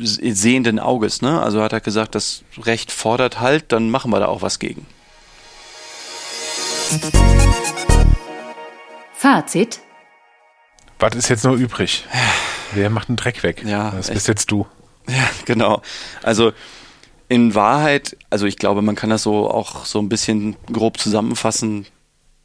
sehenden 0.00 0.78
Auges. 0.78 1.22
Ne? 1.22 1.40
Also 1.40 1.62
hat 1.62 1.72
er 1.72 1.80
gesagt, 1.80 2.14
das 2.14 2.42
Recht 2.58 2.90
fordert 2.90 3.40
halt, 3.40 3.72
dann 3.72 3.90
machen 3.90 4.10
wir 4.10 4.20
da 4.20 4.26
auch 4.26 4.42
was 4.42 4.58
gegen. 4.58 4.86
Fazit. 9.14 9.80
Was 10.98 11.14
ist 11.14 11.28
jetzt 11.28 11.44
noch 11.44 11.54
übrig? 11.54 12.04
Wer 12.72 12.90
macht 12.90 13.08
den 13.08 13.16
Dreck 13.16 13.42
weg? 13.42 13.62
Ja, 13.64 13.90
das 13.90 14.08
echt. 14.08 14.14
bist 14.14 14.28
jetzt 14.28 14.50
du. 14.50 14.66
Ja, 15.08 15.28
genau. 15.46 15.82
Also 16.22 16.52
in 17.28 17.56
Wahrheit, 17.56 18.16
also 18.30 18.46
ich 18.46 18.56
glaube, 18.56 18.82
man 18.82 18.94
kann 18.94 19.10
das 19.10 19.24
so 19.24 19.50
auch 19.50 19.84
so 19.84 19.98
ein 19.98 20.08
bisschen 20.08 20.54
grob 20.72 20.96
zusammenfassen. 20.96 21.86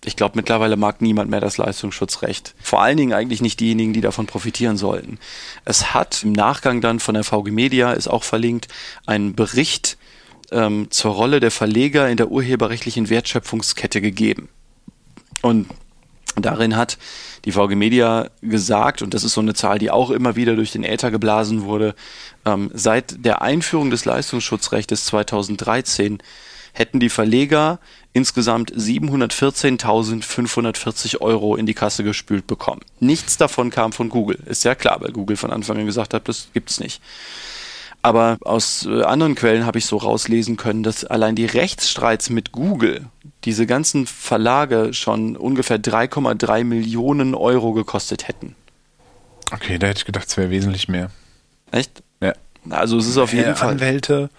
Ich 0.08 0.16
glaube, 0.16 0.38
mittlerweile 0.38 0.78
mag 0.78 1.02
niemand 1.02 1.30
mehr 1.30 1.42
das 1.42 1.58
Leistungsschutzrecht. 1.58 2.56
Vor 2.62 2.82
allen 2.82 2.96
Dingen 2.96 3.12
eigentlich 3.12 3.42
nicht 3.42 3.60
diejenigen, 3.60 3.92
die 3.92 4.00
davon 4.00 4.26
profitieren 4.26 4.78
sollten. 4.78 5.20
Es 5.66 5.94
hat 5.94 6.24
im 6.24 6.32
Nachgang 6.32 6.80
dann 6.80 7.02
von 7.02 7.14
der 7.14 7.26
VG 7.26 7.52
Media, 7.52 7.92
ist 7.92 8.08
auch 8.08 8.24
verlinkt, 8.24 8.70
einen 9.06 9.36
Bericht 9.36 9.98
ähm, 10.52 10.90
zur 10.92 11.12
Rolle 11.12 11.42
der 11.42 11.52
Verleger 11.52 12.08
in 12.08 12.16
der 12.16 12.32
urheberrechtlichen 12.32 13.10
Wertschöpfungskette 13.10 14.00
gegeben. 14.00 14.48
Und 15.42 15.68
darin 16.38 16.78
hat 16.78 16.98
die 17.44 17.52
VG 17.52 17.76
Media 17.76 18.30
gesagt, 18.42 19.02
und 19.02 19.14
das 19.14 19.26
ist 19.26 19.34
so 19.34 19.42
eine 19.42 19.56
Zahl, 19.56 19.78
die 19.78 19.92
auch 19.92 20.10
immer 20.10 20.38
wieder 20.38 20.56
durch 20.56 20.72
den 20.72 20.86
Äther 20.86 21.12
geblasen 21.12 21.64
wurde, 21.64 21.96
ähm, 22.46 22.72
seit 22.74 23.26
der 23.26 23.42
Einführung 23.42 23.90
des 23.90 24.06
Leistungsschutzrechtes 24.06 25.04
2013 25.04 26.20
hätten 26.78 27.00
die 27.00 27.10
Verleger 27.10 27.80
insgesamt 28.14 28.72
714.540 28.74 31.22
Euro 31.22 31.56
in 31.56 31.66
die 31.66 31.74
Kasse 31.74 32.04
gespült 32.04 32.48
bekommen. 32.48 32.82
Nichts 33.00 33.38
davon 33.38 33.70
kam 33.70 33.94
von 33.94 34.10
Google. 34.10 34.40
Ist 34.46 34.64
ja 34.64 34.76
klar, 34.76 35.02
weil 35.02 35.12
Google 35.12 35.38
von 35.38 35.52
Anfang 35.52 35.78
an 35.78 35.86
gesagt 35.86 36.14
hat, 36.14 36.28
das 36.28 36.50
gibt's 36.54 36.80
nicht. 36.80 37.02
Aber 38.02 38.38
aus 38.42 38.86
äh, 38.86 39.04
anderen 39.04 39.36
Quellen 39.36 39.66
habe 39.66 39.80
ich 39.80 39.86
so 39.86 39.98
rauslesen 39.98 40.56
können, 40.56 40.84
dass 40.84 41.04
allein 41.04 41.36
die 41.36 41.46
Rechtsstreits 41.46 42.30
mit 42.30 42.52
Google 42.52 43.06
diese 43.44 43.66
ganzen 43.66 44.06
Verlage 44.06 44.94
schon 44.94 45.36
ungefähr 45.36 45.80
3,3 45.80 46.64
Millionen 46.64 47.36
Euro 47.36 47.74
gekostet 47.74 48.28
hätten. 48.28 48.56
Okay, 49.52 49.80
da 49.80 49.88
hätte 49.88 50.00
ich 50.00 50.06
gedacht, 50.06 50.28
es 50.28 50.38
wäre 50.38 50.50
wesentlich 50.52 50.88
mehr. 50.88 51.10
Echt? 51.72 52.04
Ja. 52.22 52.34
Also 52.70 52.98
es 52.98 53.08
ist 53.08 53.18
auf 53.18 53.34
jeden 53.34 53.52
Äh, 53.52 53.56
Fall. 53.56 53.72
Anwälte 53.72 54.30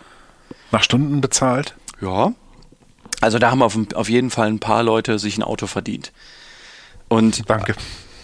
nach 0.70 0.82
Stunden 0.82 1.20
bezahlt. 1.20 1.74
Ja. 2.01 2.32
Also 3.20 3.38
da 3.38 3.51
haben 3.51 3.62
auf, 3.62 3.76
auf 3.94 4.09
jeden 4.09 4.30
Fall 4.30 4.49
ein 4.49 4.61
paar 4.61 4.82
Leute 4.82 5.18
sich 5.18 5.38
ein 5.38 5.42
Auto 5.42 5.66
verdient. 5.66 6.12
Und 7.09 7.49
Danke. 7.49 7.74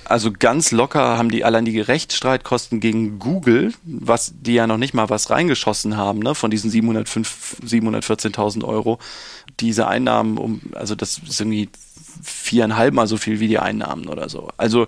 also 0.05 0.31
ganz 0.31 0.71
locker 0.71 1.19
haben 1.19 1.31
die 1.31 1.45
allein 1.45 1.65
die 1.65 1.81
Rechtsstreitkosten 1.81 2.81
gegen 2.81 3.19
Google, 3.19 3.73
was 3.85 4.35
die 4.41 4.55
ja 4.55 4.67
noch 4.67 4.77
nicht 4.77 4.95
mal 4.95 5.11
was 5.11 5.31
reingeschossen 5.31 5.97
haben, 5.97 6.21
ne, 6.21 6.35
von 6.35 6.51
diesen 6.51 6.71
705 6.71 7.57
714.000 7.67 8.65
Euro, 8.65 8.99
diese 9.59 9.89
Einnahmen 9.89 10.39
um, 10.39 10.61
also 10.75 10.95
das 10.95 11.19
ist 11.19 11.41
irgendwie 11.41 11.71
viereinhalb 12.23 12.95
mal 12.95 13.07
so 13.07 13.17
viel 13.17 13.41
wie 13.41 13.49
die 13.49 13.59
Einnahmen 13.59 14.07
oder 14.07 14.29
so. 14.29 14.51
Also 14.57 14.87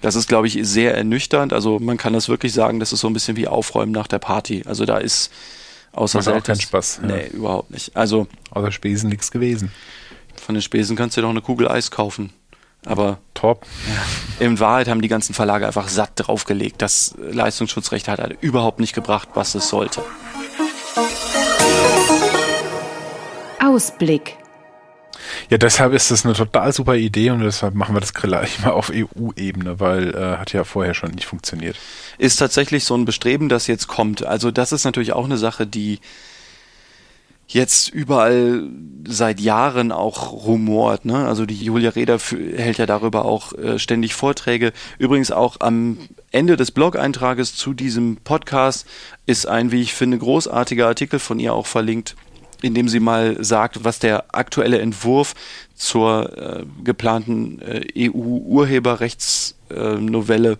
das 0.00 0.14
ist, 0.14 0.28
glaube 0.28 0.46
ich, 0.46 0.58
sehr 0.62 0.96
ernüchternd. 0.96 1.52
Also 1.52 1.78
man 1.78 1.96
kann 1.96 2.12
das 2.12 2.28
wirklich 2.28 2.52
sagen, 2.52 2.80
das 2.80 2.92
ist 2.92 3.00
so 3.00 3.08
ein 3.08 3.12
bisschen 3.12 3.36
wie 3.36 3.48
Aufräumen 3.48 3.92
nach 3.92 4.06
der 4.06 4.18
Party. 4.18 4.62
Also 4.66 4.86
da 4.86 4.98
ist 4.98 5.30
außer 5.92 6.18
Macht 6.18 6.28
auch 6.28 6.32
Selters- 6.32 6.46
keinen 6.46 6.60
Spaß, 6.60 7.00
ja. 7.02 7.08
Nee, 7.08 7.26
überhaupt 7.28 7.70
nicht. 7.70 7.96
Also 7.96 8.26
Außer 8.50 8.70
Spesen 8.72 9.08
nichts 9.10 9.30
gewesen. 9.30 9.70
von 10.40 10.54
den 10.54 10.62
Spesen 10.62 10.96
kannst 10.96 11.16
du 11.16 11.20
dir 11.20 11.22
doch 11.26 11.30
eine 11.30 11.42
Kugel 11.42 11.68
Eis 11.68 11.90
kaufen. 11.90 12.32
Aber 12.86 13.18
Top. 13.34 13.66
in 14.38 14.58
Wahrheit 14.58 14.88
haben 14.88 15.02
die 15.02 15.08
ganzen 15.08 15.34
Verlage 15.34 15.66
einfach 15.66 15.88
satt 15.88 16.12
draufgelegt. 16.16 16.80
Das 16.80 17.14
Leistungsschutzrecht 17.18 18.08
hat 18.08 18.20
halt 18.20 18.38
überhaupt 18.40 18.80
nicht 18.80 18.94
gebracht, 18.94 19.28
was 19.34 19.54
es 19.54 19.68
sollte. 19.68 20.02
Ausblick. 23.62 24.36
Ja, 25.48 25.58
deshalb 25.58 25.92
ist 25.92 26.10
das 26.10 26.24
eine 26.24 26.34
total 26.34 26.72
super 26.72 26.96
Idee 26.96 27.30
und 27.30 27.40
deshalb 27.40 27.74
machen 27.74 27.94
wir 27.94 28.00
das 28.00 28.14
gleich 28.14 28.60
mal 28.60 28.70
auf 28.70 28.90
EU-Ebene, 28.92 29.80
weil 29.80 30.14
äh, 30.14 30.36
hat 30.36 30.52
ja 30.52 30.64
vorher 30.64 30.94
schon 30.94 31.10
nicht 31.10 31.26
funktioniert. 31.26 31.76
Ist 32.18 32.36
tatsächlich 32.36 32.84
so 32.84 32.94
ein 32.94 33.04
Bestreben, 33.04 33.48
das 33.48 33.66
jetzt 33.66 33.86
kommt. 33.86 34.24
Also 34.24 34.50
das 34.50 34.72
ist 34.72 34.84
natürlich 34.84 35.12
auch 35.12 35.24
eine 35.24 35.36
Sache, 35.36 35.66
die 35.66 36.00
jetzt 37.52 37.88
überall 37.88 38.68
seit 39.06 39.40
Jahren 39.40 39.92
auch 39.92 40.32
rumort. 40.32 41.04
Ne? 41.04 41.26
Also 41.26 41.46
die 41.46 41.56
Julia 41.56 41.90
Reda 41.90 42.18
hält 42.18 42.78
ja 42.78 42.86
darüber 42.86 43.24
auch 43.24 43.52
äh, 43.54 43.78
ständig 43.78 44.14
Vorträge. 44.14 44.72
Übrigens 44.98 45.32
auch 45.32 45.56
am 45.60 45.98
Ende 46.30 46.56
des 46.56 46.70
Blog-Eintrages 46.70 47.56
zu 47.56 47.74
diesem 47.74 48.18
Podcast 48.18 48.86
ist 49.26 49.46
ein, 49.46 49.72
wie 49.72 49.82
ich 49.82 49.94
finde, 49.94 50.18
großartiger 50.18 50.86
Artikel 50.86 51.18
von 51.18 51.40
ihr 51.40 51.52
auch 51.52 51.66
verlinkt, 51.66 52.14
in 52.62 52.74
dem 52.74 52.88
sie 52.88 53.00
mal 53.00 53.42
sagt, 53.42 53.84
was 53.84 53.98
der 53.98 54.34
aktuelle 54.34 54.80
Entwurf 54.80 55.34
zur 55.74 56.36
äh, 56.36 56.64
geplanten 56.84 57.62
äh, 57.62 58.08
EU-Urheberrechtsnovelle 58.08 60.58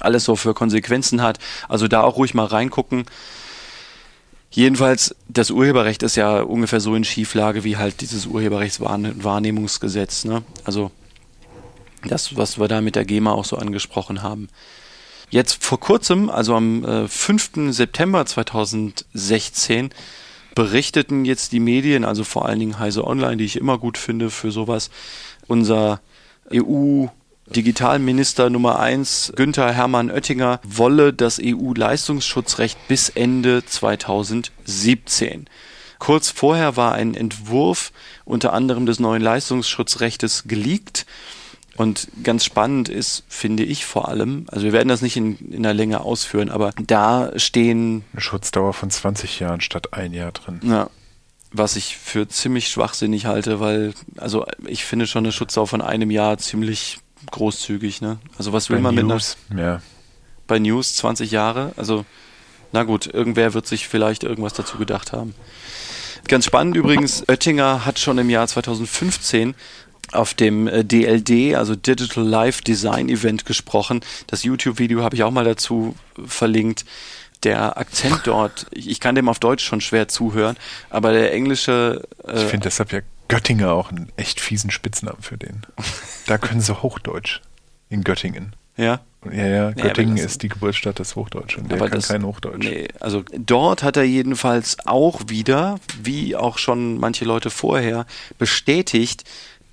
alles 0.00 0.24
so 0.24 0.36
für 0.36 0.54
Konsequenzen 0.54 1.22
hat. 1.22 1.38
Also 1.68 1.88
da 1.88 2.02
auch 2.02 2.16
ruhig 2.16 2.34
mal 2.34 2.46
reingucken. 2.46 3.04
Jedenfalls, 4.50 5.14
das 5.28 5.50
Urheberrecht 5.50 6.02
ist 6.02 6.16
ja 6.16 6.40
ungefähr 6.40 6.80
so 6.80 6.94
in 6.94 7.04
Schieflage 7.04 7.64
wie 7.64 7.76
halt 7.76 8.00
dieses 8.00 8.26
Urheberrechtswahrnehmungsgesetz. 8.26 10.24
Ne? 10.24 10.42
Also 10.64 10.90
das, 12.04 12.36
was 12.36 12.58
wir 12.58 12.68
da 12.68 12.80
mit 12.80 12.96
der 12.96 13.04
GEMA 13.04 13.32
auch 13.32 13.44
so 13.44 13.56
angesprochen 13.56 14.22
haben. 14.22 14.48
Jetzt 15.28 15.64
vor 15.64 15.80
kurzem, 15.80 16.30
also 16.30 16.54
am 16.54 16.84
äh, 16.84 17.08
5. 17.08 17.70
September 17.70 18.24
2016, 18.24 19.90
berichteten 20.56 21.24
jetzt 21.24 21.52
die 21.52 21.60
Medien, 21.60 22.04
also 22.04 22.24
vor 22.24 22.46
allen 22.46 22.58
Dingen 22.58 22.80
Heise 22.80 23.06
Online, 23.06 23.36
die 23.36 23.44
ich 23.44 23.56
immer 23.56 23.78
gut 23.78 23.98
finde 23.98 24.30
für 24.30 24.50
sowas, 24.50 24.90
unser 25.46 26.00
EU 26.52 27.06
Digitalminister 27.48 28.50
Nummer 28.50 28.80
eins 28.80 29.32
Günther 29.36 29.72
Hermann 29.72 30.10
Oettinger 30.10 30.58
wolle 30.64 31.12
das 31.12 31.38
EU-Leistungsschutzrecht 31.40 32.88
bis 32.88 33.08
Ende 33.10 33.64
2017. 33.64 35.46
Kurz 36.00 36.30
vorher 36.30 36.76
war 36.76 36.92
ein 36.94 37.14
Entwurf 37.14 37.92
unter 38.24 38.52
anderem 38.52 38.84
des 38.84 38.98
neuen 38.98 39.22
Leistungsschutzrechtes 39.22 40.44
geleakt. 40.48 41.06
Und 41.76 42.08
ganz 42.22 42.44
spannend 42.44 42.88
ist, 42.88 43.24
finde 43.28 43.62
ich 43.64 43.84
vor 43.84 44.08
allem, 44.08 44.46
also 44.48 44.64
wir 44.64 44.72
werden 44.72 44.88
das 44.88 45.02
nicht 45.02 45.16
in, 45.16 45.36
in 45.52 45.62
der 45.62 45.74
Länge 45.74 46.00
ausführen, 46.00 46.50
aber 46.50 46.72
da 46.80 47.32
stehen. 47.36 48.04
Eine 48.12 48.22
Schutzdauer 48.22 48.72
von 48.72 48.90
20 48.90 49.40
Jahren 49.40 49.60
statt 49.60 49.92
ein 49.92 50.12
Jahr 50.12 50.32
drin. 50.32 50.60
Ja. 50.62 50.90
Was 51.52 51.76
ich 51.76 51.96
für 51.96 52.28
ziemlich 52.28 52.68
schwachsinnig 52.68 53.26
halte, 53.26 53.60
weil, 53.60 53.94
also 54.16 54.46
ich 54.66 54.84
finde 54.84 55.06
schon 55.06 55.24
eine 55.24 55.32
Schutzdauer 55.32 55.66
von 55.66 55.80
einem 55.80 56.10
Jahr 56.10 56.38
ziemlich 56.38 56.98
großzügig, 57.30 58.00
ne? 58.00 58.18
Also 58.36 58.52
was 58.52 58.68
will 58.70 58.76
Bei 58.78 58.92
man 58.92 59.06
News, 59.06 59.36
mit 59.48 59.58
einer, 59.58 59.72
ja. 59.72 59.82
bei 60.46 60.58
News 60.58 60.96
20 60.96 61.30
Jahre? 61.30 61.72
Also, 61.76 62.04
na 62.72 62.82
gut, 62.82 63.06
irgendwer 63.06 63.54
wird 63.54 63.66
sich 63.66 63.88
vielleicht 63.88 64.24
irgendwas 64.24 64.52
dazu 64.52 64.76
gedacht 64.76 65.12
haben. 65.12 65.34
Ganz 66.28 66.44
spannend 66.44 66.76
übrigens, 66.76 67.22
Oettinger 67.28 67.86
hat 67.86 67.98
schon 67.98 68.18
im 68.18 68.28
Jahr 68.30 68.48
2015 68.48 69.54
auf 70.16 70.34
dem 70.34 70.66
äh, 70.66 70.84
DLD, 70.84 71.54
also 71.54 71.74
Digital 71.76 72.24
Life 72.24 72.62
Design 72.62 73.08
Event 73.08 73.44
gesprochen. 73.46 74.00
Das 74.26 74.42
YouTube-Video 74.42 75.02
habe 75.02 75.14
ich 75.16 75.22
auch 75.22 75.30
mal 75.30 75.44
dazu 75.44 75.94
verlinkt. 76.26 76.84
Der 77.42 77.76
Akzent 77.76 78.22
dort, 78.24 78.66
ich 78.72 78.88
ich 78.90 78.98
kann 79.00 79.14
dem 79.14 79.28
auf 79.28 79.38
Deutsch 79.38 79.64
schon 79.64 79.80
schwer 79.82 80.08
zuhören, 80.08 80.56
aber 80.90 81.12
der 81.12 81.32
englische 81.34 82.02
Ich 82.26 82.32
äh, 82.32 82.46
finde 82.46 82.64
deshalb 82.64 82.92
ja 82.92 83.00
Göttinger 83.28 83.72
auch 83.72 83.90
einen 83.90 84.10
echt 84.16 84.40
fiesen 84.40 84.70
Spitznamen 84.70 85.20
für 85.20 85.36
den. 85.36 85.62
Da 86.26 86.38
können 86.38 86.60
sie 86.60 86.82
Hochdeutsch. 86.82 87.40
In 87.90 88.02
Göttingen. 88.04 88.54
ja, 88.76 89.00
Ja, 89.30 89.46
ja, 89.46 89.70
Göttingen 89.72 90.16
das- 90.16 90.24
ist 90.24 90.42
die 90.42 90.48
Geburtsstadt 90.48 90.98
des 90.98 91.14
Hochdeutsch 91.14 91.58
und 91.58 91.70
der 91.70 91.76
Aber 91.78 91.88
kann 91.88 91.98
das- 91.98 92.08
kein 92.08 92.24
Hochdeutsch. 92.24 92.64
Nee, 92.66 92.88
also 93.00 93.22
dort 93.36 93.82
hat 93.82 93.96
er 93.96 94.04
jedenfalls 94.04 94.78
auch 94.86 95.20
wieder, 95.28 95.78
wie 96.02 96.34
auch 96.36 96.58
schon 96.58 96.98
manche 96.98 97.24
Leute 97.24 97.50
vorher, 97.50 98.06
bestätigt, 98.38 99.24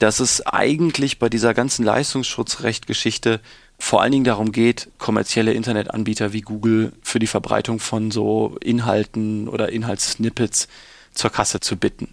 dass 0.04 0.20
es 0.20 0.46
eigentlich 0.46 1.18
bei 1.18 1.30
dieser 1.30 1.54
ganzen 1.54 1.86
Leistungsschutzrecht-Geschichte 1.86 3.40
vor 3.80 4.02
allen 4.02 4.12
Dingen 4.12 4.26
darum 4.26 4.52
geht, 4.52 4.90
kommerzielle 4.98 5.54
Internetanbieter 5.54 6.34
wie 6.34 6.42
Google 6.42 6.92
für 7.02 7.20
die 7.20 7.28
Verbreitung 7.28 7.80
von 7.80 8.12
so 8.12 8.58
Inhalten 8.60 9.48
oder 9.48 9.72
Inhaltssnippets 9.72 10.68
zur 11.14 11.30
Kasse 11.30 11.62
zu 11.62 11.78
bitten. 11.78 12.10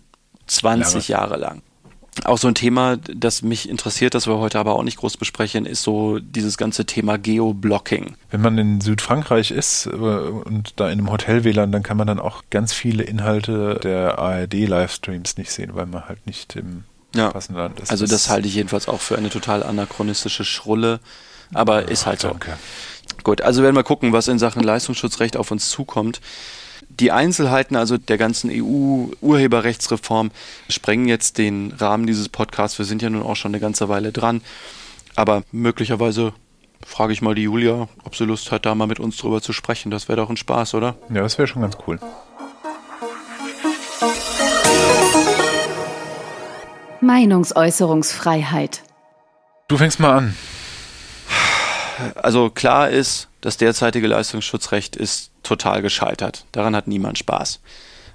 20 0.46 1.08
Jahre 1.08 1.36
lang. 1.36 1.62
Auch 2.22 2.38
so 2.38 2.46
ein 2.46 2.54
Thema, 2.54 2.96
das 2.96 3.42
mich 3.42 3.68
interessiert, 3.68 4.14
das 4.14 4.28
wir 4.28 4.38
heute 4.38 4.60
aber 4.60 4.76
auch 4.76 4.84
nicht 4.84 4.98
groß 4.98 5.16
besprechen, 5.16 5.66
ist 5.66 5.82
so 5.82 6.20
dieses 6.20 6.56
ganze 6.56 6.86
Thema 6.86 7.18
Geoblocking. 7.18 8.14
Wenn 8.30 8.40
man 8.40 8.56
in 8.56 8.80
Südfrankreich 8.80 9.50
ist 9.50 9.86
äh, 9.86 9.90
und 9.90 10.74
da 10.76 10.86
in 10.86 11.00
einem 11.00 11.10
Hotel 11.10 11.42
WLAN, 11.42 11.72
dann 11.72 11.82
kann 11.82 11.96
man 11.96 12.06
dann 12.06 12.20
auch 12.20 12.44
ganz 12.50 12.72
viele 12.72 13.02
Inhalte 13.02 13.80
der 13.82 14.20
ARD-Livestreams 14.20 15.38
nicht 15.38 15.50
sehen, 15.50 15.74
weil 15.74 15.86
man 15.86 16.08
halt 16.08 16.24
nicht 16.26 16.54
im 16.54 16.84
Ja. 17.14 17.30
passenden 17.30 17.60
Land 17.60 17.80
ist. 17.80 17.90
Also 17.90 18.06
das 18.06 18.28
halte 18.28 18.48
ich 18.48 18.54
jedenfalls 18.54 18.88
auch 18.88 19.00
für 19.00 19.16
eine 19.16 19.30
total 19.30 19.62
anachronistische 19.62 20.44
Schrulle, 20.44 21.00
aber 21.52 21.88
ist 21.88 22.06
halt 22.06 22.20
so. 22.20 22.28
Danke. 22.28 22.56
Gut, 23.22 23.40
also 23.40 23.62
werden 23.62 23.76
wir 23.76 23.82
gucken, 23.82 24.12
was 24.12 24.28
in 24.28 24.38
Sachen 24.38 24.62
Leistungsschutzrecht 24.62 25.36
auf 25.36 25.50
uns 25.50 25.68
zukommt. 25.70 26.20
Die 26.88 27.12
Einzelheiten 27.12 27.76
also 27.76 27.98
der 27.98 28.18
ganzen 28.18 28.50
EU-Urheberrechtsreform 28.52 30.30
sprengen 30.68 31.08
jetzt 31.08 31.38
den 31.38 31.72
Rahmen 31.72 32.06
dieses 32.06 32.28
Podcasts. 32.28 32.78
Wir 32.78 32.86
sind 32.86 33.02
ja 33.02 33.10
nun 33.10 33.22
auch 33.22 33.36
schon 33.36 33.50
eine 33.50 33.60
ganze 33.60 33.88
Weile 33.88 34.12
dran. 34.12 34.42
Aber 35.16 35.42
möglicherweise 35.52 36.32
frage 36.84 37.12
ich 37.12 37.22
mal 37.22 37.34
die 37.34 37.42
Julia, 37.42 37.88
ob 38.04 38.16
sie 38.16 38.24
Lust 38.24 38.50
hat, 38.52 38.66
da 38.66 38.74
mal 38.74 38.86
mit 38.86 39.00
uns 39.00 39.16
drüber 39.16 39.42
zu 39.42 39.52
sprechen. 39.52 39.90
Das 39.90 40.08
wäre 40.08 40.16
doch 40.16 40.30
ein 40.30 40.36
Spaß, 40.36 40.74
oder? 40.74 40.96
Ja, 41.08 41.22
das 41.22 41.38
wäre 41.38 41.46
schon 41.46 41.62
ganz 41.62 41.76
cool. 41.86 42.00
Meinungsäußerungsfreiheit. 47.10 48.82
Du 49.66 49.76
fängst 49.76 49.98
mal 49.98 50.18
an. 50.18 50.36
Also 52.14 52.50
klar 52.50 52.88
ist, 52.88 53.26
das 53.40 53.56
derzeitige 53.56 54.06
Leistungsschutzrecht 54.06 54.94
ist 54.94 55.32
total 55.42 55.82
gescheitert. 55.82 56.46
Daran 56.52 56.76
hat 56.76 56.86
niemand 56.86 57.18
Spaß. 57.18 57.60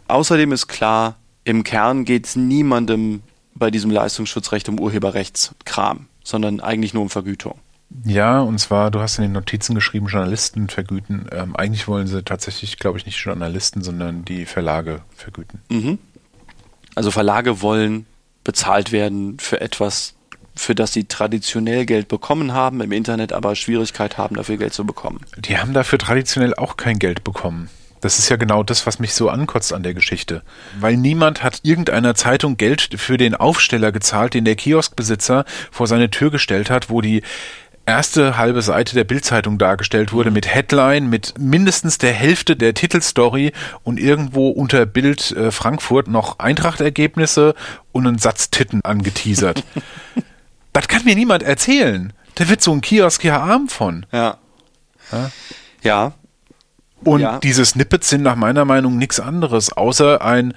Außerdem 0.07 0.53
ist 0.53 0.67
klar, 0.67 1.17
im 1.43 1.65
Kern 1.65 2.05
geht 2.05 2.25
es 2.25 2.37
niemandem 2.37 3.21
bei 3.53 3.69
diesem 3.69 3.91
Leistungsschutzrecht 3.91 4.69
um 4.69 4.79
Urheberrechtskram, 4.79 6.07
sondern 6.23 6.61
eigentlich 6.61 6.93
nur 6.93 7.03
um 7.03 7.09
Vergütung. 7.09 7.59
Ja, 8.05 8.39
und 8.39 8.59
zwar, 8.59 8.91
du 8.91 9.01
hast 9.01 9.17
in 9.17 9.23
den 9.23 9.33
Notizen 9.33 9.75
geschrieben, 9.75 10.07
Journalisten 10.07 10.69
vergüten. 10.69 11.27
Ähm, 11.33 11.53
eigentlich 11.57 11.89
wollen 11.89 12.07
sie 12.07 12.23
tatsächlich, 12.23 12.79
glaube 12.79 12.97
ich, 12.97 13.05
nicht 13.05 13.17
Journalisten, 13.17 13.81
sondern 13.83 14.23
die 14.23 14.45
Verlage 14.45 15.01
vergüten. 15.13 15.61
Mhm. 15.69 15.99
Also 16.95 17.11
Verlage 17.11 17.61
wollen 17.61 18.05
bezahlt 18.45 18.93
werden 18.93 19.37
für 19.39 19.59
etwas, 19.59 20.13
für 20.55 20.73
das 20.73 20.93
sie 20.93 21.03
traditionell 21.03 21.85
Geld 21.85 22.07
bekommen 22.07 22.53
haben, 22.53 22.79
im 22.79 22.93
Internet 22.93 23.33
aber 23.33 23.55
Schwierigkeit 23.55 24.17
haben, 24.17 24.37
dafür 24.37 24.55
Geld 24.55 24.73
zu 24.73 24.85
bekommen. 24.85 25.19
Die 25.37 25.57
haben 25.57 25.73
dafür 25.73 25.99
traditionell 25.99 26.55
auch 26.55 26.77
kein 26.77 26.97
Geld 26.97 27.25
bekommen. 27.25 27.69
Das 28.05 28.19
ist 28.19 28.29
ja 28.29 28.35
genau 28.35 28.61
das, 28.61 28.85
was 28.85 28.99
mich 28.99 29.15
so 29.15 29.29
ankotzt 29.29 29.73
an 29.73 29.81
der 29.81 29.95
Geschichte. 29.95 30.43
Weil 30.79 30.95
niemand 30.95 31.41
hat 31.41 31.61
irgendeiner 31.63 32.13
Zeitung 32.13 32.55
Geld 32.55 32.89
für 32.97 33.17
den 33.17 33.33
Aufsteller 33.33 33.91
gezahlt, 33.91 34.35
den 34.35 34.45
der 34.45 34.55
Kioskbesitzer 34.55 35.43
vor 35.71 35.87
seine 35.87 36.11
Tür 36.11 36.29
gestellt 36.29 36.69
hat, 36.69 36.91
wo 36.91 37.01
die 37.01 37.23
erste 37.85 38.37
halbe 38.37 38.61
Seite 38.61 38.95
der 38.95 39.03
Bildzeitung 39.03 39.57
dargestellt 39.57 40.11
wurde 40.11 40.31
mit 40.31 40.47
Headline, 40.53 41.07
mit 41.07 41.35
mindestens 41.37 41.97
der 41.97 42.13
Hälfte 42.13 42.55
der 42.55 42.73
Titelstory 42.73 43.51
und 43.83 43.99
irgendwo 43.99 44.49
unter 44.49 44.85
Bild 44.85 45.31
äh, 45.31 45.51
Frankfurt 45.51 46.07
noch 46.07 46.39
Eintrachtergebnisse 46.39 47.53
und 47.91 48.07
einen 48.07 48.17
Satz 48.17 48.49
Titten 48.49 48.83
angeteasert. 48.83 49.63
das 50.73 50.87
kann 50.87 51.05
mir 51.05 51.15
niemand 51.15 51.43
erzählen. 51.43 52.13
Da 52.35 52.49
wird 52.49 52.61
so 52.61 52.71
ein 52.73 52.81
Kiosk 52.81 53.23
ja 53.23 53.39
arm 53.39 53.69
von. 53.69 54.05
Ja. 54.11 54.37
Ja, 55.83 56.13
Und 57.03 57.21
Ja. 57.21 57.37
diese 57.39 57.63
Snippets 57.63 58.09
sind 58.09 58.23
nach 58.23 58.35
meiner 58.35 58.65
Meinung 58.65 58.97
nichts 58.97 59.19
anderes, 59.19 59.71
außer 59.71 60.21
ein 60.23 60.53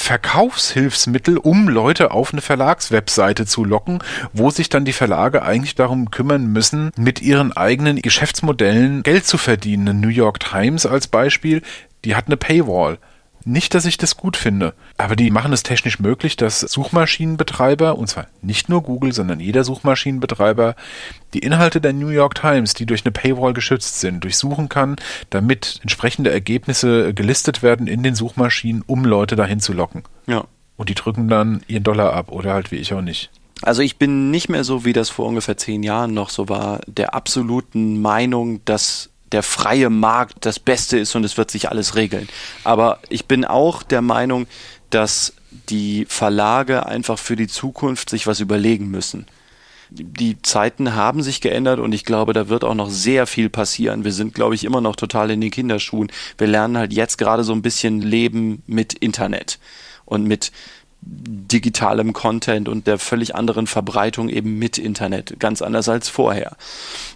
Verkaufshilfsmittel, 0.00 1.36
um 1.36 1.68
Leute 1.68 2.12
auf 2.12 2.32
eine 2.32 2.40
Verlagswebseite 2.40 3.44
zu 3.44 3.64
locken, 3.64 3.98
wo 4.32 4.48
sich 4.48 4.68
dann 4.70 4.84
die 4.84 4.92
Verlage 4.92 5.42
eigentlich 5.42 5.74
darum 5.74 6.10
kümmern 6.10 6.46
müssen, 6.46 6.92
mit 6.96 7.20
ihren 7.20 7.52
eigenen 7.52 8.00
Geschäftsmodellen 8.00 9.02
Geld 9.02 9.26
zu 9.26 9.36
verdienen. 9.36 9.88
Eine 9.88 9.98
New 9.98 10.08
York 10.08 10.40
Times 10.40 10.86
als 10.86 11.08
Beispiel, 11.08 11.62
die 12.04 12.14
hat 12.14 12.26
eine 12.26 12.36
Paywall. 12.36 12.98
Nicht, 13.48 13.72
dass 13.72 13.86
ich 13.86 13.96
das 13.96 14.18
gut 14.18 14.36
finde, 14.36 14.74
aber 14.98 15.16
die 15.16 15.30
machen 15.30 15.54
es 15.54 15.62
technisch 15.62 16.00
möglich, 16.00 16.36
dass 16.36 16.60
Suchmaschinenbetreiber, 16.60 17.96
und 17.96 18.06
zwar 18.06 18.26
nicht 18.42 18.68
nur 18.68 18.82
Google, 18.82 19.14
sondern 19.14 19.40
jeder 19.40 19.64
Suchmaschinenbetreiber, 19.64 20.76
die 21.32 21.38
Inhalte 21.38 21.80
der 21.80 21.94
New 21.94 22.08
York 22.08 22.34
Times, 22.34 22.74
die 22.74 22.84
durch 22.84 23.06
eine 23.06 23.12
Paywall 23.12 23.54
geschützt 23.54 24.00
sind, 24.00 24.22
durchsuchen 24.22 24.68
kann, 24.68 24.96
damit 25.30 25.78
entsprechende 25.80 26.30
Ergebnisse 26.30 27.14
gelistet 27.14 27.62
werden 27.62 27.86
in 27.86 28.02
den 28.02 28.14
Suchmaschinen, 28.14 28.84
um 28.86 29.06
Leute 29.06 29.34
dahin 29.34 29.60
zu 29.60 29.72
locken. 29.72 30.02
ja. 30.26 30.44
Und 30.76 30.90
die 30.90 30.94
drücken 30.94 31.26
dann 31.26 31.62
ihren 31.66 31.82
Dollar 31.82 32.12
ab 32.12 32.30
oder 32.30 32.52
halt 32.52 32.70
wie 32.70 32.76
ich 32.76 32.92
auch 32.92 33.00
nicht. 33.00 33.30
Also 33.62 33.82
ich 33.82 33.96
bin 33.96 34.30
nicht 34.30 34.48
mehr 34.48 34.62
so, 34.62 34.84
wie 34.84 34.92
das 34.92 35.08
vor 35.08 35.26
ungefähr 35.26 35.56
zehn 35.56 35.82
Jahren 35.82 36.14
noch 36.14 36.30
so 36.30 36.48
war, 36.48 36.80
der 36.86 37.14
absoluten 37.14 38.00
Meinung, 38.00 38.64
dass 38.64 39.10
der 39.32 39.42
freie 39.42 39.90
Markt 39.90 40.46
das 40.46 40.58
Beste 40.58 40.98
ist 40.98 41.14
und 41.14 41.24
es 41.24 41.36
wird 41.36 41.50
sich 41.50 41.68
alles 41.68 41.96
regeln. 41.96 42.28
Aber 42.64 43.00
ich 43.08 43.26
bin 43.26 43.44
auch 43.44 43.82
der 43.82 44.02
Meinung, 44.02 44.46
dass 44.90 45.34
die 45.68 46.06
Verlage 46.08 46.86
einfach 46.86 47.18
für 47.18 47.36
die 47.36 47.48
Zukunft 47.48 48.10
sich 48.10 48.26
was 48.26 48.40
überlegen 48.40 48.90
müssen. 48.90 49.26
Die 49.90 50.40
Zeiten 50.42 50.94
haben 50.94 51.22
sich 51.22 51.40
geändert 51.40 51.78
und 51.80 51.92
ich 51.94 52.04
glaube, 52.04 52.34
da 52.34 52.48
wird 52.48 52.62
auch 52.62 52.74
noch 52.74 52.90
sehr 52.90 53.26
viel 53.26 53.48
passieren. 53.48 54.04
Wir 54.04 54.12
sind, 54.12 54.34
glaube 54.34 54.54
ich, 54.54 54.64
immer 54.64 54.82
noch 54.82 54.96
total 54.96 55.30
in 55.30 55.40
den 55.40 55.50
Kinderschuhen. 55.50 56.12
Wir 56.36 56.46
lernen 56.46 56.76
halt 56.76 56.92
jetzt 56.92 57.16
gerade 57.16 57.42
so 57.42 57.54
ein 57.54 57.62
bisschen 57.62 58.02
Leben 58.02 58.62
mit 58.66 58.92
Internet 58.92 59.58
und 60.04 60.24
mit 60.24 60.52
digitalem 61.00 62.12
Content 62.12 62.68
und 62.68 62.86
der 62.86 62.98
völlig 62.98 63.34
anderen 63.34 63.66
Verbreitung 63.66 64.28
eben 64.28 64.58
mit 64.58 64.78
Internet, 64.78 65.38
ganz 65.38 65.62
anders 65.62 65.88
als 65.88 66.08
vorher. 66.08 66.56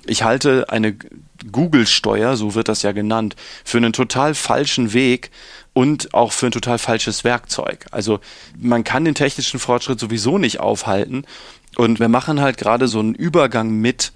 Ich 0.06 0.22
halte 0.22 0.68
eine 0.70 0.94
Google-Steuer, 1.50 2.36
so 2.36 2.54
wird 2.54 2.68
das 2.68 2.82
ja 2.82 2.92
genannt, 2.92 3.36
für 3.64 3.78
einen 3.78 3.92
total 3.92 4.34
falschen 4.34 4.92
Weg 4.92 5.30
und 5.72 6.14
auch 6.14 6.32
für 6.32 6.46
ein 6.46 6.52
total 6.52 6.78
falsches 6.78 7.24
Werkzeug. 7.24 7.86
Also 7.90 8.20
man 8.56 8.84
kann 8.84 9.04
den 9.04 9.14
technischen 9.14 9.58
Fortschritt 9.58 9.98
sowieso 9.98 10.38
nicht 10.38 10.60
aufhalten 10.60 11.24
und 11.76 12.00
wir 12.00 12.08
machen 12.08 12.40
halt 12.40 12.58
gerade 12.58 12.88
so 12.88 13.00
einen 13.00 13.14
Übergang 13.14 13.70
mit 13.70 14.12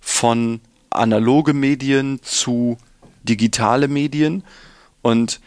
von 0.00 0.60
analoge 0.90 1.52
Medien 1.52 2.20
zu 2.22 2.78
digitale 3.24 3.88
Medien 3.88 4.44
und 5.02 5.40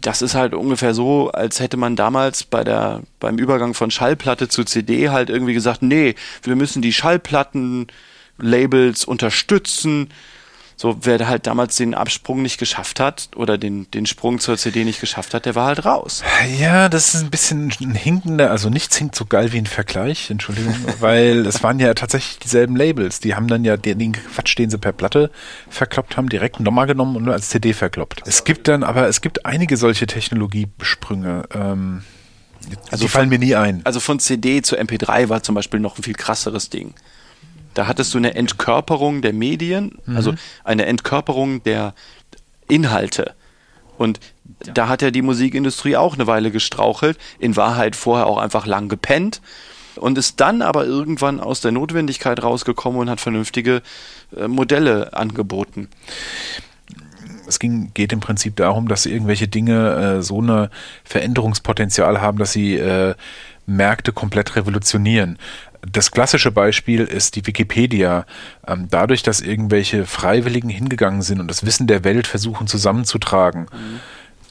das 0.00 0.22
ist 0.22 0.34
halt 0.34 0.54
ungefähr 0.54 0.94
so, 0.94 1.30
als 1.30 1.60
hätte 1.60 1.76
man 1.76 1.94
damals 1.96 2.44
bei 2.44 2.64
der, 2.64 3.02
beim 3.20 3.38
Übergang 3.38 3.74
von 3.74 3.90
Schallplatte 3.90 4.48
zu 4.48 4.64
CD 4.64 5.10
halt 5.10 5.28
irgendwie 5.30 5.54
gesagt, 5.54 5.82
nee, 5.82 6.14
wir 6.42 6.56
müssen 6.56 6.82
die 6.82 6.92
Schallplatten-Labels 6.92 9.04
unterstützen 9.04 10.08
so, 10.80 10.96
wer 11.02 11.26
halt 11.26 11.48
damals 11.48 11.74
den 11.74 11.92
Absprung 11.92 12.40
nicht 12.40 12.56
geschafft 12.56 13.00
hat 13.00 13.30
oder 13.34 13.58
den, 13.58 13.90
den 13.90 14.06
Sprung 14.06 14.38
zur 14.38 14.56
CD 14.56 14.84
nicht 14.84 15.00
geschafft 15.00 15.34
hat, 15.34 15.44
der 15.44 15.56
war 15.56 15.66
halt 15.66 15.84
raus. 15.84 16.22
Ja, 16.56 16.88
das 16.88 17.16
ist 17.16 17.24
ein 17.24 17.30
bisschen 17.30 17.72
ein 17.80 17.96
hinkender, 17.96 18.52
also 18.52 18.70
nichts 18.70 18.96
hinkt 18.96 19.16
so 19.16 19.26
geil 19.26 19.52
wie 19.52 19.58
ein 19.58 19.66
Vergleich, 19.66 20.30
Entschuldigung, 20.30 20.76
weil 21.00 21.44
es 21.46 21.64
waren 21.64 21.80
ja 21.80 21.92
tatsächlich 21.94 22.38
dieselben 22.38 22.76
Labels. 22.76 23.18
Die 23.18 23.34
haben 23.34 23.48
dann 23.48 23.64
ja 23.64 23.76
den, 23.76 23.98
den 23.98 24.12
Quatsch, 24.12 24.56
den 24.56 24.70
sie 24.70 24.78
per 24.78 24.92
Platte 24.92 25.32
verkloppt 25.68 26.16
haben, 26.16 26.28
direkt 26.28 26.60
nochmal 26.60 26.86
genommen 26.86 27.16
und 27.16 27.24
nur 27.24 27.34
als 27.34 27.48
CD 27.48 27.72
verkloppt. 27.72 28.22
Es 28.24 28.44
gibt 28.44 28.68
dann, 28.68 28.84
aber 28.84 29.08
es 29.08 29.20
gibt 29.20 29.46
einige 29.46 29.76
solche 29.76 30.06
Technologiesprünge. 30.06 31.42
Ähm, 31.56 32.04
also 32.92 33.04
die 33.04 33.08
fallen 33.08 33.30
von, 33.30 33.30
mir 33.30 33.44
nie 33.44 33.56
ein. 33.56 33.80
Also 33.82 33.98
von 33.98 34.20
CD 34.20 34.62
zu 34.62 34.78
MP3 34.78 35.28
war 35.28 35.42
zum 35.42 35.56
Beispiel 35.56 35.80
noch 35.80 35.98
ein 35.98 36.04
viel 36.04 36.14
krasseres 36.14 36.70
Ding. 36.70 36.94
Da 37.78 37.86
hattest 37.86 38.12
du 38.12 38.18
eine 38.18 38.34
Entkörperung 38.34 39.22
der 39.22 39.32
Medien, 39.32 39.98
mhm. 40.04 40.16
also 40.16 40.34
eine 40.64 40.86
Entkörperung 40.86 41.62
der 41.62 41.94
Inhalte. 42.66 43.34
Und 43.96 44.18
da 44.74 44.88
hat 44.88 45.00
ja 45.00 45.12
die 45.12 45.22
Musikindustrie 45.22 45.96
auch 45.96 46.14
eine 46.14 46.26
Weile 46.26 46.50
gestrauchelt, 46.50 47.18
in 47.38 47.54
Wahrheit 47.54 47.94
vorher 47.94 48.26
auch 48.26 48.38
einfach 48.38 48.66
lang 48.66 48.88
gepennt 48.88 49.40
und 49.94 50.18
ist 50.18 50.40
dann 50.40 50.60
aber 50.60 50.86
irgendwann 50.86 51.38
aus 51.38 51.60
der 51.60 51.70
Notwendigkeit 51.70 52.42
rausgekommen 52.42 52.98
und 52.98 53.10
hat 53.10 53.20
vernünftige 53.20 53.82
äh, 54.36 54.48
Modelle 54.48 55.14
angeboten. 55.14 55.86
Es 57.46 57.60
ging, 57.60 57.92
geht 57.94 58.12
im 58.12 58.18
Prinzip 58.18 58.56
darum, 58.56 58.88
dass 58.88 59.06
irgendwelche 59.06 59.46
Dinge 59.46 60.16
äh, 60.18 60.22
so 60.22 60.40
eine 60.40 60.70
Veränderungspotenzial 61.04 62.20
haben, 62.20 62.38
dass 62.38 62.50
sie 62.50 62.74
äh, 62.74 63.14
Märkte 63.68 64.12
komplett 64.12 64.56
revolutionieren. 64.56 65.38
Das 65.82 66.10
klassische 66.10 66.50
Beispiel 66.50 67.04
ist 67.04 67.36
die 67.36 67.46
Wikipedia. 67.46 68.26
Ähm, 68.66 68.88
dadurch, 68.90 69.22
dass 69.22 69.40
irgendwelche 69.40 70.06
Freiwilligen 70.06 70.68
hingegangen 70.68 71.22
sind 71.22 71.40
und 71.40 71.48
das 71.48 71.64
Wissen 71.64 71.86
der 71.86 72.04
Welt 72.04 72.26
versuchen 72.26 72.66
zusammenzutragen, 72.66 73.62
mhm. 73.72 74.00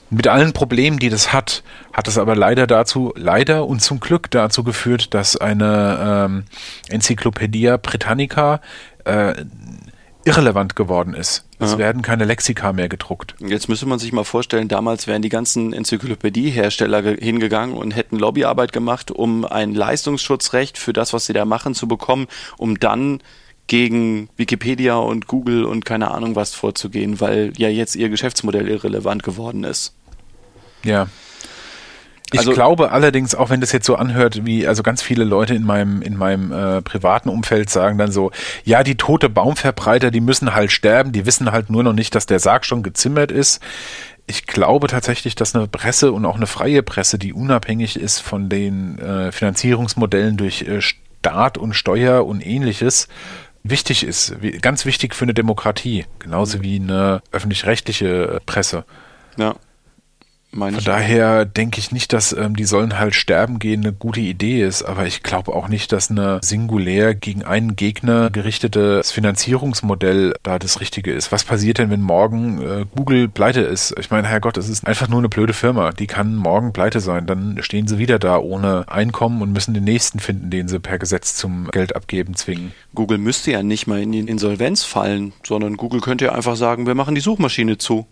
mit 0.10 0.28
allen 0.28 0.54
Problemen, 0.54 1.00
die 1.00 1.10
das 1.10 1.34
hat, 1.34 1.64
hat 1.92 2.08
es 2.08 2.18
aber 2.18 2.36
leider 2.36 2.68
dazu, 2.68 3.14
leider 3.16 3.66
und 3.68 3.82
zum 3.82 4.00
Glück 4.00 4.32
dazu 4.32 4.64
geführt, 4.64 5.14
dass 5.14 5.36
eine 5.36 6.26
ähm, 6.26 6.44
Enzyklopädie 6.90 7.76
Britannica 7.82 8.62
äh, 9.04 9.34
irrelevant 10.28 10.76
geworden 10.76 11.14
ist. 11.14 11.46
Es 11.60 11.72
ja. 11.72 11.78
werden 11.78 12.02
keine 12.02 12.26
Lexika 12.26 12.74
mehr 12.74 12.90
gedruckt. 12.90 13.36
Jetzt 13.40 13.70
müsste 13.70 13.86
man 13.86 13.98
sich 13.98 14.12
mal 14.12 14.24
vorstellen, 14.24 14.68
damals 14.68 15.08
wären 15.08 15.22
die 15.22 15.30
ganzen 15.30 15.74
Enzyklopädiehersteller 15.74 17.02
hingegangen 17.02 17.76
und 17.76 17.96
hätten 17.96 18.18
Lobbyarbeit 18.18 18.74
gemacht, 18.74 19.10
um 19.10 19.46
ein 19.46 19.74
Leistungsschutzrecht 19.74 20.78
für 20.78 20.94
das, 20.94 21.14
was 21.14 21.26
sie 21.26 21.34
da 21.34 21.46
machen, 21.46 21.74
zu 21.74 21.88
bekommen, 21.88 22.28
um 22.58 22.80
dann 22.80 23.20
gegen 23.68 24.30
Wikipedia 24.38 24.96
und 24.96 25.28
Google 25.28 25.66
und 25.66 25.86
keine 25.86 26.12
Ahnung 26.12 26.36
was 26.36 26.54
vorzugehen, 26.54 27.20
weil 27.20 27.54
ja 27.58 27.70
jetzt 27.70 27.96
ihr 27.96 28.10
Geschäftsmodell 28.10 28.68
irrelevant 28.68 29.24
geworden 29.24 29.64
ist. 29.64 29.94
Ja. 30.84 31.08
Ich 32.34 32.40
also, 32.40 32.52
glaube 32.52 32.92
allerdings, 32.92 33.36
auch 33.36 33.50
wenn 33.50 33.62
das 33.62 33.72
jetzt 33.72 33.86
so 33.86 33.96
anhört, 33.96 34.46
wie 34.46 34.68
also 34.68 34.84
ganz 34.84 35.02
viele 35.02 35.24
Leute 35.24 35.56
in 35.56 35.64
meinem 35.64 36.02
in 36.02 36.18
meinem 36.18 36.52
äh, 36.52 36.82
privaten 36.82 37.30
Umfeld 37.30 37.70
sagen 37.70 37.98
dann 37.98 38.12
so, 38.12 38.32
ja, 38.66 38.84
die 38.84 38.96
tote 38.96 39.30
Baumverbreiter, 39.30 40.12
die 40.12 40.20
müssen 40.20 40.54
halt 40.54 40.72
sterben, 40.72 41.14
die 41.14 41.26
wissen 41.26 41.52
halt 41.52 41.70
nur 41.70 41.84
noch 41.84 41.94
nicht, 41.94 42.16
dass 42.16 42.26
der 42.26 42.40
Sarg 42.40 42.66
schon 42.66 42.84
gezimmert 42.84 43.32
ist. 43.32 43.62
Ich 44.26 44.46
glaube 44.46 44.88
tatsächlich, 44.88 45.36
dass 45.36 45.56
eine 45.56 45.68
Presse 45.68 46.12
und 46.12 46.26
auch 46.26 46.36
eine 46.36 46.48
freie 46.48 46.84
Presse, 46.84 47.18
die 47.18 47.32
unabhängig 47.32 47.98
ist 47.98 48.20
von 48.20 48.50
den 48.50 49.00
äh, 49.00 49.32
Finanzierungsmodellen 49.32 50.36
durch 50.36 50.64
äh, 50.64 50.82
Staat 50.82 51.58
und 51.58 51.74
Steuer 51.74 52.26
und 52.26 52.46
ähnliches, 52.46 53.08
wichtig 53.64 54.04
ist, 54.06 54.42
wie, 54.42 54.52
ganz 54.52 54.86
wichtig 54.86 55.16
für 55.16 55.24
eine 55.24 55.34
Demokratie, 55.34 56.06
genauso 56.20 56.62
wie 56.62 56.76
eine 56.76 57.22
öffentlich-rechtliche 57.32 58.36
äh, 58.36 58.40
Presse. 58.46 58.84
Ja. 59.38 59.56
Von 60.58 60.84
daher 60.84 61.46
denke 61.46 61.80
ich 61.80 61.92
nicht, 61.92 62.14
dass 62.14 62.34
ähm, 62.34 62.56
die 62.56 62.66
sollen 62.66 62.98
halt 62.98 63.14
sterben 63.14 63.60
gehen 63.60 63.82
eine 63.82 63.94
gute 63.94 64.22
Idee 64.22 64.64
ist, 64.64 64.84
aber 64.84 65.06
ich 65.06 65.22
glaube 65.22 65.54
auch 65.54 65.68
nicht, 65.68 65.92
dass 65.92 66.10
eine 66.10 66.40
singulär 66.42 67.14
gegen 67.14 67.44
einen 67.44 67.76
Gegner 67.76 68.32
gerichtetes 68.32 69.12
Finanzierungsmodell 69.12 70.34
da 70.42 70.58
das 70.58 70.82
Richtige 70.82 71.14
ist. 71.14 71.32
Was 71.32 71.44
passiert 71.44 71.78
denn, 71.78 71.92
wenn 71.92 72.02
morgen 72.02 72.62
äh, 72.62 72.86
Google 72.96 73.28
pleite 73.28 73.62
ist? 73.62 73.94
Ich 74.00 74.10
meine, 74.10 74.28
Herrgott, 74.28 74.58
es 74.58 74.68
ist 74.68 74.88
einfach 74.88 75.08
nur 75.08 75.20
eine 75.20 75.30
blöde 75.30 75.54
Firma. 75.54 75.92
Die 75.92 76.08
kann 76.08 76.36
morgen 76.36 76.74
pleite 76.74 77.00
sein. 77.00 77.28
Dann 77.28 77.60
stehen 77.62 77.88
sie 77.88 78.00
wieder 78.00 78.18
da 78.18 78.38
ohne 78.38 78.86
Einkommen 78.88 79.42
und 79.42 79.54
müssen 79.54 79.74
den 79.74 79.84
nächsten 79.84 80.20
finden, 80.20 80.50
den 80.50 80.68
sie 80.68 80.80
per 80.80 80.98
Gesetz 80.98 81.36
zum 81.36 81.70
Geld 81.70 81.96
abgeben 81.96 82.36
zwingen. 82.36 82.72
Google 82.96 83.20
müsste 83.20 83.52
ja 83.52 83.62
nicht 83.62 83.86
mal 83.86 84.02
in 84.02 84.12
die 84.12 84.20
Insolvenz 84.20 84.84
fallen, 84.84 85.34
sondern 85.44 85.78
Google 85.78 86.02
könnte 86.02 86.26
ja 86.26 86.32
einfach 86.32 86.56
sagen, 86.56 86.88
wir 86.88 86.96
machen 86.96 87.14
die 87.14 87.22
Suchmaschine 87.22 87.78
zu. 87.78 88.08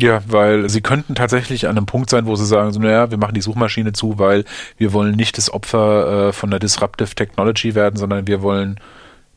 Ja, 0.00 0.22
weil 0.28 0.68
sie 0.70 0.80
könnten 0.80 1.16
tatsächlich 1.16 1.66
an 1.66 1.76
einem 1.76 1.86
Punkt 1.86 2.08
sein, 2.08 2.26
wo 2.26 2.36
sie 2.36 2.46
sagen, 2.46 2.72
so, 2.72 2.78
naja, 2.78 3.10
wir 3.10 3.18
machen 3.18 3.34
die 3.34 3.40
Suchmaschine 3.40 3.92
zu, 3.92 4.18
weil 4.18 4.44
wir 4.76 4.92
wollen 4.92 5.16
nicht 5.16 5.36
das 5.38 5.52
Opfer 5.52 6.28
äh, 6.28 6.32
von 6.32 6.50
der 6.50 6.60
Disruptive 6.60 7.14
Technology 7.14 7.74
werden, 7.74 7.96
sondern 7.96 8.26
wir 8.28 8.40
wollen 8.42 8.78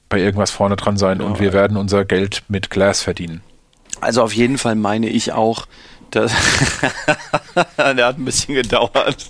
bei 0.08 0.20
irgendwas 0.20 0.52
vorne 0.52 0.76
dran 0.76 0.98
sein 0.98 1.20
ja, 1.20 1.26
und 1.26 1.40
wir 1.40 1.54
werden 1.54 1.78
unser 1.78 2.06
Geld 2.06 2.44
mit 2.48 2.70
Glass 2.70 3.02
verdienen. 3.02 3.42
Also 4.02 4.22
auf 4.22 4.34
jeden 4.34 4.60
Fall 4.60 4.76
meine 4.76 5.10
ich 5.10 5.32
auch, 5.32 5.66
dass 6.12 6.32
der 7.78 8.06
hat 8.06 8.18
ein 8.18 8.26
bisschen 8.26 8.56
gedauert. 8.56 9.30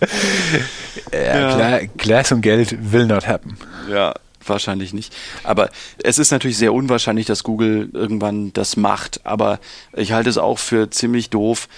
ja, 1.12 1.78
ja. 1.78 1.86
Glass 1.96 2.30
und 2.30 2.42
Geld 2.42 2.92
will 2.92 3.06
not 3.06 3.26
happen. 3.26 3.56
Ja, 3.90 4.14
wahrscheinlich 4.48 4.92
nicht. 4.92 5.14
Aber 5.44 5.70
es 6.02 6.18
ist 6.18 6.30
natürlich 6.30 6.58
sehr 6.58 6.72
unwahrscheinlich, 6.72 7.26
dass 7.26 7.42
Google 7.42 7.90
irgendwann 7.92 8.52
das 8.52 8.76
macht. 8.76 9.24
Aber 9.24 9.58
ich 9.94 10.12
halte 10.12 10.30
es 10.30 10.38
auch 10.38 10.58
für 10.58 10.90
ziemlich 10.90 11.30
doof, 11.30 11.68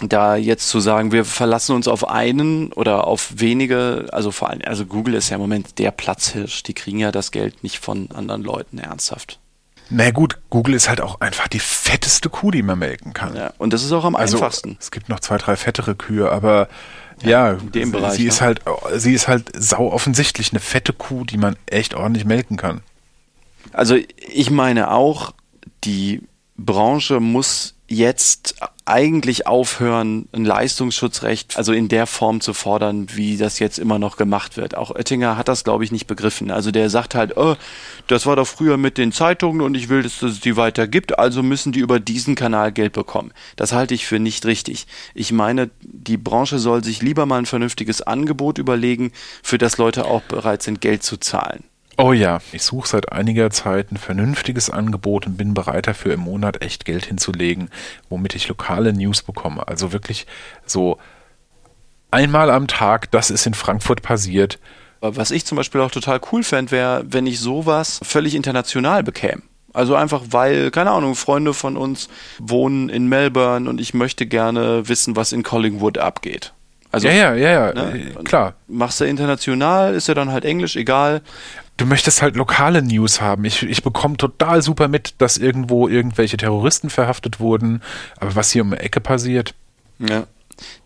da 0.00 0.36
jetzt 0.36 0.68
zu 0.68 0.80
sagen, 0.80 1.10
wir 1.10 1.24
verlassen 1.24 1.74
uns 1.74 1.88
auf 1.88 2.08
einen 2.08 2.72
oder 2.72 3.06
auf 3.06 3.32
wenige, 3.36 4.06
also 4.12 4.30
vor 4.30 4.50
allem, 4.50 4.60
also 4.64 4.86
Google 4.86 5.14
ist 5.14 5.30
ja 5.30 5.36
im 5.36 5.40
Moment 5.40 5.78
der 5.78 5.90
Platzhirsch. 5.90 6.62
Die 6.62 6.74
kriegen 6.74 6.98
ja 6.98 7.10
das 7.10 7.32
Geld 7.32 7.62
nicht 7.64 7.78
von 7.78 8.08
anderen 8.12 8.42
Leuten 8.42 8.78
ernsthaft. 8.78 9.40
Na 9.90 10.10
gut, 10.10 10.38
Google 10.50 10.74
ist 10.74 10.88
halt 10.88 11.00
auch 11.00 11.20
einfach 11.20 11.48
die 11.48 11.60
fetteste 11.60 12.28
Kuh, 12.28 12.50
die 12.50 12.62
man 12.62 12.78
melken 12.78 13.14
kann. 13.14 13.34
Ja, 13.34 13.52
und 13.58 13.72
das 13.72 13.82
ist 13.82 13.92
auch 13.92 14.04
am 14.04 14.16
also, 14.16 14.36
einfachsten. 14.36 14.76
Es 14.78 14.90
gibt 14.90 15.08
noch 15.08 15.20
zwei, 15.20 15.38
drei 15.38 15.56
fettere 15.56 15.94
Kühe, 15.94 16.30
aber 16.30 16.68
ja, 17.22 17.52
in 17.52 17.72
dem 17.72 17.92
Bereich. 17.92 18.14
Sie 18.14 18.26
ist 18.26 18.40
ne? 18.40 18.46
halt, 18.46 18.62
sie 18.96 19.14
ist 19.14 19.28
halt 19.28 19.50
sau 19.54 19.92
offensichtlich 19.92 20.52
eine 20.52 20.60
fette 20.60 20.92
Kuh, 20.92 21.24
die 21.24 21.38
man 21.38 21.56
echt 21.66 21.94
ordentlich 21.94 22.24
melken 22.24 22.56
kann. 22.56 22.82
Also 23.72 23.96
ich 24.18 24.50
meine 24.50 24.90
auch, 24.90 25.32
die 25.84 26.22
Branche 26.56 27.20
muss 27.20 27.74
jetzt 27.88 28.56
eigentlich 28.84 29.46
aufhören, 29.46 30.28
ein 30.32 30.44
Leistungsschutzrecht, 30.44 31.56
also 31.56 31.72
in 31.72 31.88
der 31.88 32.06
Form 32.06 32.40
zu 32.40 32.52
fordern, 32.52 33.08
wie 33.14 33.36
das 33.38 33.58
jetzt 33.58 33.78
immer 33.78 33.98
noch 33.98 34.16
gemacht 34.16 34.56
wird. 34.56 34.76
Auch 34.76 34.90
Oettinger 34.90 35.36
hat 35.36 35.48
das, 35.48 35.64
glaube 35.64 35.84
ich, 35.84 35.92
nicht 35.92 36.06
begriffen. 36.06 36.50
Also 36.50 36.70
der 36.70 36.90
sagt 36.90 37.14
halt, 37.14 37.36
oh, 37.36 37.56
das 38.06 38.26
war 38.26 38.36
doch 38.36 38.46
früher 38.46 38.76
mit 38.76 38.98
den 38.98 39.10
Zeitungen 39.10 39.62
und 39.62 39.74
ich 39.74 39.88
will, 39.88 40.02
dass 40.02 40.22
es 40.22 40.40
die 40.40 40.56
weiter 40.56 40.86
gibt, 40.86 41.18
also 41.18 41.42
müssen 41.42 41.72
die 41.72 41.80
über 41.80 41.98
diesen 41.98 42.34
Kanal 42.34 42.72
Geld 42.72 42.92
bekommen. 42.92 43.32
Das 43.56 43.72
halte 43.72 43.94
ich 43.94 44.06
für 44.06 44.18
nicht 44.18 44.44
richtig. 44.44 44.86
Ich 45.14 45.32
meine, 45.32 45.70
die 45.80 46.18
Branche 46.18 46.58
soll 46.58 46.84
sich 46.84 47.02
lieber 47.02 47.24
mal 47.24 47.38
ein 47.38 47.46
vernünftiges 47.46 48.02
Angebot 48.02 48.58
überlegen, 48.58 49.12
für 49.42 49.58
das 49.58 49.78
Leute 49.78 50.04
auch 50.04 50.22
bereit 50.22 50.62
sind, 50.62 50.80
Geld 50.80 51.02
zu 51.02 51.16
zahlen. 51.16 51.64
Oh 52.00 52.12
ja, 52.12 52.38
ich 52.52 52.62
suche 52.62 52.86
seit 52.86 53.10
einiger 53.10 53.50
Zeit 53.50 53.90
ein 53.90 53.96
vernünftiges 53.96 54.70
Angebot 54.70 55.26
und 55.26 55.36
bin 55.36 55.52
bereit 55.52 55.88
dafür 55.88 56.14
im 56.14 56.20
Monat 56.20 56.62
echt 56.62 56.84
Geld 56.84 57.06
hinzulegen, 57.06 57.70
womit 58.08 58.36
ich 58.36 58.46
lokale 58.46 58.92
News 58.92 59.24
bekomme. 59.24 59.66
Also 59.66 59.92
wirklich 59.92 60.24
so 60.64 60.98
einmal 62.12 62.50
am 62.52 62.68
Tag, 62.68 63.10
das 63.10 63.30
ist 63.30 63.46
in 63.46 63.54
Frankfurt 63.54 64.02
passiert. 64.02 64.60
Was 65.00 65.32
ich 65.32 65.44
zum 65.44 65.56
Beispiel 65.56 65.80
auch 65.80 65.90
total 65.90 66.20
cool 66.30 66.44
fände, 66.44 66.70
wäre, 66.70 67.04
wenn 67.08 67.26
ich 67.26 67.40
sowas 67.40 67.98
völlig 68.04 68.36
international 68.36 69.02
bekäme. 69.02 69.42
Also 69.72 69.96
einfach, 69.96 70.22
weil, 70.30 70.70
keine 70.70 70.92
Ahnung, 70.92 71.16
Freunde 71.16 71.52
von 71.52 71.76
uns 71.76 72.08
wohnen 72.38 72.90
in 72.90 73.08
Melbourne 73.08 73.68
und 73.68 73.80
ich 73.80 73.92
möchte 73.92 74.24
gerne 74.26 74.88
wissen, 74.88 75.16
was 75.16 75.32
in 75.32 75.42
Collingwood 75.42 75.98
abgeht. 75.98 76.52
Also, 76.90 77.08
ja, 77.08 77.14
ja, 77.14 77.34
ja, 77.34 77.50
ja, 77.50 77.74
ne? 77.74 78.14
klar. 78.24 78.54
Machst 78.66 79.00
du 79.00 79.04
international, 79.04 79.94
ist 79.94 80.08
ja 80.08 80.14
dann 80.14 80.32
halt 80.32 80.44
Englisch, 80.44 80.74
egal 80.74 81.22
du 81.78 81.86
möchtest 81.86 82.20
halt 82.20 82.36
lokale 82.36 82.82
News 82.82 83.22
haben. 83.22 83.44
Ich, 83.46 83.62
ich 83.62 83.82
bekomme 83.82 84.18
total 84.18 84.60
super 84.60 84.88
mit, 84.88 85.14
dass 85.18 85.38
irgendwo 85.38 85.88
irgendwelche 85.88 86.36
Terroristen 86.36 86.90
verhaftet 86.90 87.40
wurden, 87.40 87.82
aber 88.18 88.34
was 88.34 88.50
hier 88.50 88.62
um 88.62 88.72
die 88.72 88.76
Ecke 88.76 89.00
passiert. 89.00 89.54
Ja. 89.98 90.26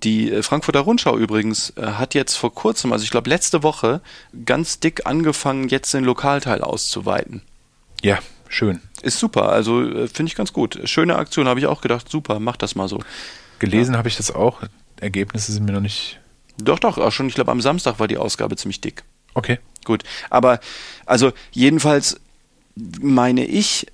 Die 0.03 0.31
äh, 0.31 0.43
Frankfurter 0.43 0.81
Rundschau 0.81 1.17
übrigens 1.17 1.71
äh, 1.77 1.83
hat 1.83 2.15
jetzt 2.15 2.37
vor 2.37 2.55
kurzem, 2.55 2.93
also 2.93 3.05
ich 3.05 3.11
glaube 3.11 3.31
letzte 3.31 3.63
Woche, 3.63 4.03
ganz 4.45 4.79
dick 4.79 5.07
angefangen, 5.07 5.69
jetzt 5.69 5.93
den 5.95 6.05
Lokalteil 6.05 6.61
auszuweiten. 6.61 7.43
Ja, 8.03 8.19
schön. 8.49 8.81
Ist 9.01 9.19
super, 9.19 9.49
also 9.49 9.83
äh, 9.83 10.09
finde 10.09 10.31
ich 10.31 10.37
ganz 10.37 10.53
gut. 10.53 10.79
Schöne 10.85 11.17
Aktion, 11.17 11.49
habe 11.49 11.59
ich 11.59 11.67
auch 11.67 11.81
gedacht, 11.81 12.11
super, 12.11 12.39
mach 12.39 12.57
das 12.57 12.75
mal 12.75 12.89
so. 12.89 13.01
Gelesen 13.59 13.97
habe 13.97 14.09
ich 14.09 14.17
das 14.17 14.31
auch. 14.31 14.61
Ergebnisse 15.01 15.53
sind 15.53 15.65
mir 15.65 15.73
noch 15.73 15.81
nicht. 15.81 16.21
Doch, 16.59 16.79
doch, 16.79 16.99
auch 16.99 17.13
schon. 17.13 17.29
Ich 17.29 17.35
glaube, 17.35 17.51
am 17.51 17.61
Samstag 17.61 17.99
war 17.99 18.09
die 18.09 18.19
Ausgabe 18.19 18.57
ziemlich 18.57 18.81
dick. 18.81 19.05
Okay. 19.35 19.59
Gut. 19.85 20.05
Aber, 20.31 20.61
also, 21.07 21.33
jedenfalls 21.53 22.21
meine 22.77 23.45
ich, 23.45 23.87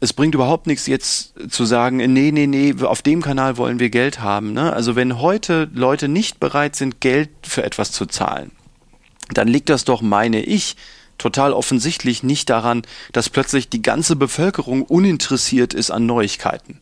es 0.00 0.12
bringt 0.12 0.34
überhaupt 0.34 0.66
nichts 0.66 0.86
jetzt 0.86 1.34
zu 1.50 1.64
sagen, 1.64 1.96
nee, 1.96 2.30
nee, 2.30 2.46
nee, 2.46 2.74
auf 2.82 3.02
dem 3.02 3.22
Kanal 3.22 3.56
wollen 3.56 3.80
wir 3.80 3.90
Geld 3.90 4.20
haben. 4.20 4.52
Ne? 4.52 4.72
Also 4.72 4.96
wenn 4.96 5.18
heute 5.20 5.70
Leute 5.72 6.08
nicht 6.08 6.40
bereit 6.40 6.76
sind, 6.76 7.00
Geld 7.00 7.30
für 7.42 7.64
etwas 7.64 7.90
zu 7.90 8.06
zahlen, 8.06 8.50
dann 9.32 9.48
liegt 9.48 9.70
das 9.70 9.84
doch, 9.84 10.02
meine 10.02 10.42
ich, 10.42 10.76
total 11.16 11.52
offensichtlich 11.52 12.22
nicht 12.22 12.50
daran, 12.50 12.82
dass 13.12 13.30
plötzlich 13.30 13.68
die 13.68 13.82
ganze 13.82 14.16
Bevölkerung 14.16 14.82
uninteressiert 14.82 15.72
ist 15.72 15.90
an 15.90 16.06
Neuigkeiten. 16.06 16.80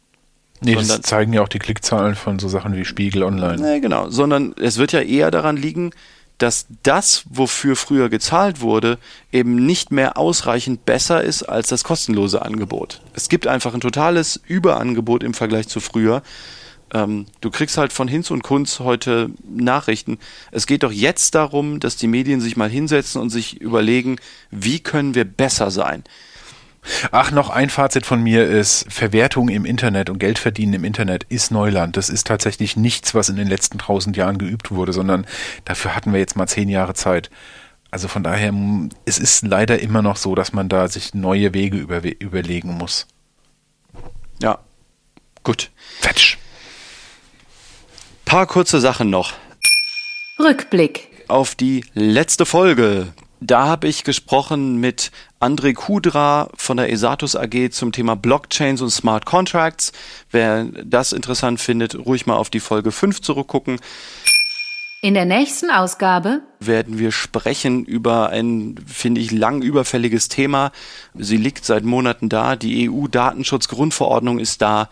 Nee, 0.64 0.74
das 0.74 1.02
zeigen 1.02 1.32
ja 1.32 1.42
auch 1.42 1.48
die 1.48 1.58
Klickzahlen 1.58 2.14
von 2.14 2.38
so 2.38 2.48
Sachen 2.48 2.74
wie 2.76 2.84
Spiegel 2.84 3.24
Online. 3.24 3.60
Nee, 3.60 3.80
genau, 3.80 4.10
sondern 4.10 4.54
es 4.58 4.78
wird 4.78 4.92
ja 4.92 5.00
eher 5.00 5.30
daran 5.30 5.56
liegen, 5.56 5.90
dass 6.42 6.66
das, 6.82 7.22
wofür 7.30 7.76
früher 7.76 8.08
gezahlt 8.08 8.60
wurde, 8.60 8.98
eben 9.30 9.64
nicht 9.64 9.92
mehr 9.92 10.18
ausreichend 10.18 10.84
besser 10.84 11.22
ist 11.22 11.44
als 11.44 11.68
das 11.68 11.84
kostenlose 11.84 12.42
Angebot. 12.42 13.00
Es 13.14 13.28
gibt 13.28 13.46
einfach 13.46 13.74
ein 13.74 13.80
totales 13.80 14.40
Überangebot 14.48 15.22
im 15.22 15.34
Vergleich 15.34 15.68
zu 15.68 15.78
früher. 15.78 16.22
Ähm, 16.92 17.26
du 17.40 17.50
kriegst 17.50 17.78
halt 17.78 17.92
von 17.92 18.08
Hinz 18.08 18.32
und 18.32 18.42
Kunz 18.42 18.80
heute 18.80 19.30
Nachrichten. 19.48 20.18
Es 20.50 20.66
geht 20.66 20.82
doch 20.82 20.90
jetzt 20.90 21.36
darum, 21.36 21.78
dass 21.78 21.94
die 21.94 22.08
Medien 22.08 22.40
sich 22.40 22.56
mal 22.56 22.68
hinsetzen 22.68 23.20
und 23.20 23.30
sich 23.30 23.60
überlegen, 23.60 24.16
wie 24.50 24.80
können 24.80 25.14
wir 25.14 25.24
besser 25.24 25.70
sein. 25.70 26.02
Ach, 27.12 27.30
noch 27.30 27.48
ein 27.50 27.70
Fazit 27.70 28.06
von 28.06 28.22
mir 28.22 28.44
ist, 28.44 28.86
Verwertung 28.92 29.48
im 29.48 29.64
Internet 29.64 30.10
und 30.10 30.18
Geldverdienen 30.18 30.74
im 30.74 30.84
Internet 30.84 31.24
ist 31.28 31.50
Neuland. 31.50 31.96
Das 31.96 32.08
ist 32.08 32.26
tatsächlich 32.26 32.76
nichts, 32.76 33.14
was 33.14 33.28
in 33.28 33.36
den 33.36 33.46
letzten 33.46 33.78
tausend 33.78 34.16
Jahren 34.16 34.38
geübt 34.38 34.72
wurde, 34.72 34.92
sondern 34.92 35.26
dafür 35.64 35.94
hatten 35.94 36.12
wir 36.12 36.18
jetzt 36.18 36.36
mal 36.36 36.48
zehn 36.48 36.68
Jahre 36.68 36.94
Zeit. 36.94 37.30
Also 37.92 38.08
von 38.08 38.24
daher, 38.24 38.52
es 39.04 39.18
ist 39.18 39.46
leider 39.46 39.78
immer 39.80 40.02
noch 40.02 40.16
so, 40.16 40.34
dass 40.34 40.52
man 40.52 40.68
da 40.68 40.88
sich 40.88 41.14
neue 41.14 41.54
Wege 41.54 41.76
über, 41.76 42.02
überlegen 42.20 42.70
muss. 42.70 43.06
Ja, 44.40 44.58
gut. 45.44 45.70
Fetsch. 46.00 46.38
Paar 48.24 48.46
kurze 48.46 48.80
Sachen 48.80 49.10
noch. 49.10 49.34
Rückblick. 50.38 51.08
Auf 51.28 51.54
die 51.54 51.84
letzte 51.94 52.46
Folge. 52.46 53.12
Da 53.44 53.66
habe 53.66 53.88
ich 53.88 54.04
gesprochen 54.04 54.76
mit 54.76 55.10
André 55.40 55.74
Kudra 55.74 56.48
von 56.54 56.76
der 56.76 56.92
Esatus 56.92 57.34
AG 57.34 57.72
zum 57.72 57.90
Thema 57.90 58.14
Blockchains 58.14 58.80
und 58.80 58.90
Smart 58.90 59.26
Contracts. 59.26 59.90
Wer 60.30 60.66
das 60.84 61.12
interessant 61.12 61.60
findet, 61.60 61.96
ruhig 61.96 62.26
mal 62.26 62.36
auf 62.36 62.50
die 62.50 62.60
Folge 62.60 62.92
5 62.92 63.20
zurückgucken. 63.20 63.80
In 65.00 65.14
der 65.14 65.24
nächsten 65.24 65.70
Ausgabe 65.70 66.42
werden 66.60 67.00
wir 67.00 67.10
sprechen 67.10 67.84
über 67.84 68.28
ein, 68.28 68.76
finde 68.86 69.20
ich, 69.20 69.32
lang 69.32 69.60
überfälliges 69.60 70.28
Thema. 70.28 70.70
Sie 71.18 71.36
liegt 71.36 71.64
seit 71.64 71.82
Monaten 71.82 72.28
da. 72.28 72.54
Die 72.54 72.88
EU-Datenschutzgrundverordnung 72.88 74.38
ist 74.38 74.62
da. 74.62 74.88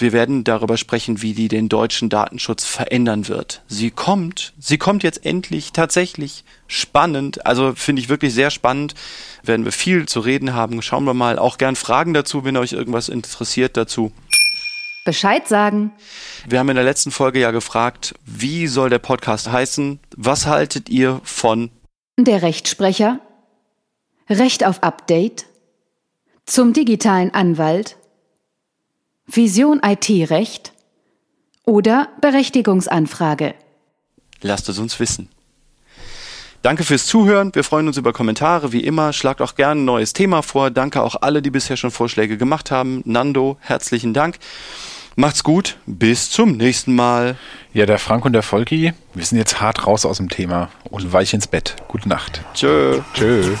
Wir 0.00 0.12
werden 0.12 0.44
darüber 0.44 0.76
sprechen, 0.76 1.22
wie 1.22 1.32
die 1.34 1.48
den 1.48 1.68
deutschen 1.68 2.08
Datenschutz 2.08 2.64
verändern 2.64 3.28
wird. 3.28 3.62
Sie 3.66 3.90
kommt, 3.90 4.52
sie 4.58 4.78
kommt 4.78 5.02
jetzt 5.02 5.24
endlich 5.26 5.72
tatsächlich 5.72 6.44
spannend. 6.66 7.44
Also 7.46 7.74
finde 7.74 8.00
ich 8.00 8.08
wirklich 8.08 8.34
sehr 8.34 8.50
spannend. 8.50 8.94
Werden 9.42 9.64
wir 9.64 9.72
viel 9.72 10.06
zu 10.06 10.20
reden 10.20 10.54
haben. 10.54 10.82
Schauen 10.82 11.04
wir 11.04 11.14
mal. 11.14 11.38
Auch 11.38 11.58
gern 11.58 11.76
Fragen 11.76 12.14
dazu, 12.14 12.44
wenn 12.44 12.56
euch 12.56 12.72
irgendwas 12.72 13.08
interessiert 13.08 13.76
dazu. 13.76 14.12
Bescheid 15.04 15.48
sagen. 15.48 15.92
Wir 16.46 16.58
haben 16.58 16.68
in 16.68 16.76
der 16.76 16.84
letzten 16.84 17.10
Folge 17.10 17.40
ja 17.40 17.50
gefragt, 17.50 18.14
wie 18.24 18.66
soll 18.66 18.90
der 18.90 18.98
Podcast 18.98 19.50
heißen? 19.50 20.00
Was 20.16 20.46
haltet 20.46 20.88
ihr 20.88 21.20
von 21.24 21.70
der 22.18 22.42
Rechtsprecher? 22.42 23.20
Recht 24.28 24.66
auf 24.66 24.82
Update? 24.82 25.46
Zum 26.44 26.72
digitalen 26.72 27.32
Anwalt? 27.32 27.97
Vision 29.30 29.80
IT-Recht? 29.84 30.72
Oder 31.66 32.08
Berechtigungsanfrage? 32.22 33.54
Lasst 34.40 34.70
es 34.70 34.78
uns 34.78 34.98
wissen. 35.00 35.28
Danke 36.62 36.82
fürs 36.82 37.04
Zuhören. 37.06 37.54
Wir 37.54 37.62
freuen 37.62 37.86
uns 37.88 37.98
über 37.98 38.14
Kommentare, 38.14 38.72
wie 38.72 38.82
immer. 38.82 39.12
Schlagt 39.12 39.42
auch 39.42 39.54
gerne 39.54 39.82
ein 39.82 39.84
neues 39.84 40.14
Thema 40.14 40.42
vor. 40.42 40.70
Danke 40.70 41.02
auch 41.02 41.16
alle, 41.20 41.42
die 41.42 41.50
bisher 41.50 41.76
schon 41.76 41.90
Vorschläge 41.90 42.38
gemacht 42.38 42.70
haben. 42.70 43.02
Nando, 43.04 43.58
herzlichen 43.60 44.14
Dank. 44.14 44.38
Macht's 45.14 45.44
gut, 45.44 45.76
bis 45.84 46.30
zum 46.30 46.56
nächsten 46.56 46.94
Mal. 46.94 47.36
Ja, 47.74 47.84
der 47.84 47.98
Frank 47.98 48.24
und 48.24 48.32
der 48.32 48.42
Volki, 48.42 48.94
wir 49.12 49.24
sind 49.24 49.36
jetzt 49.36 49.60
hart 49.60 49.86
raus 49.86 50.06
aus 50.06 50.16
dem 50.16 50.30
Thema 50.30 50.70
und 50.90 51.12
weich 51.12 51.34
ins 51.34 51.48
Bett. 51.48 51.76
Gute 51.88 52.08
Nacht. 52.08 52.40
Tschö. 52.54 53.02
Tschö. 53.12 53.56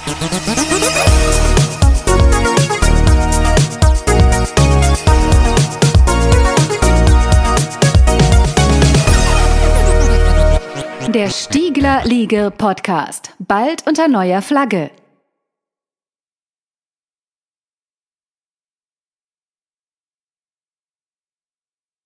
Der 11.18 11.30
Stiegler 11.30 12.02
Liege 12.04 12.52
Podcast. 12.56 13.34
Bald 13.40 13.84
unter 13.88 14.06
neuer 14.06 14.40
Flagge. 14.40 14.92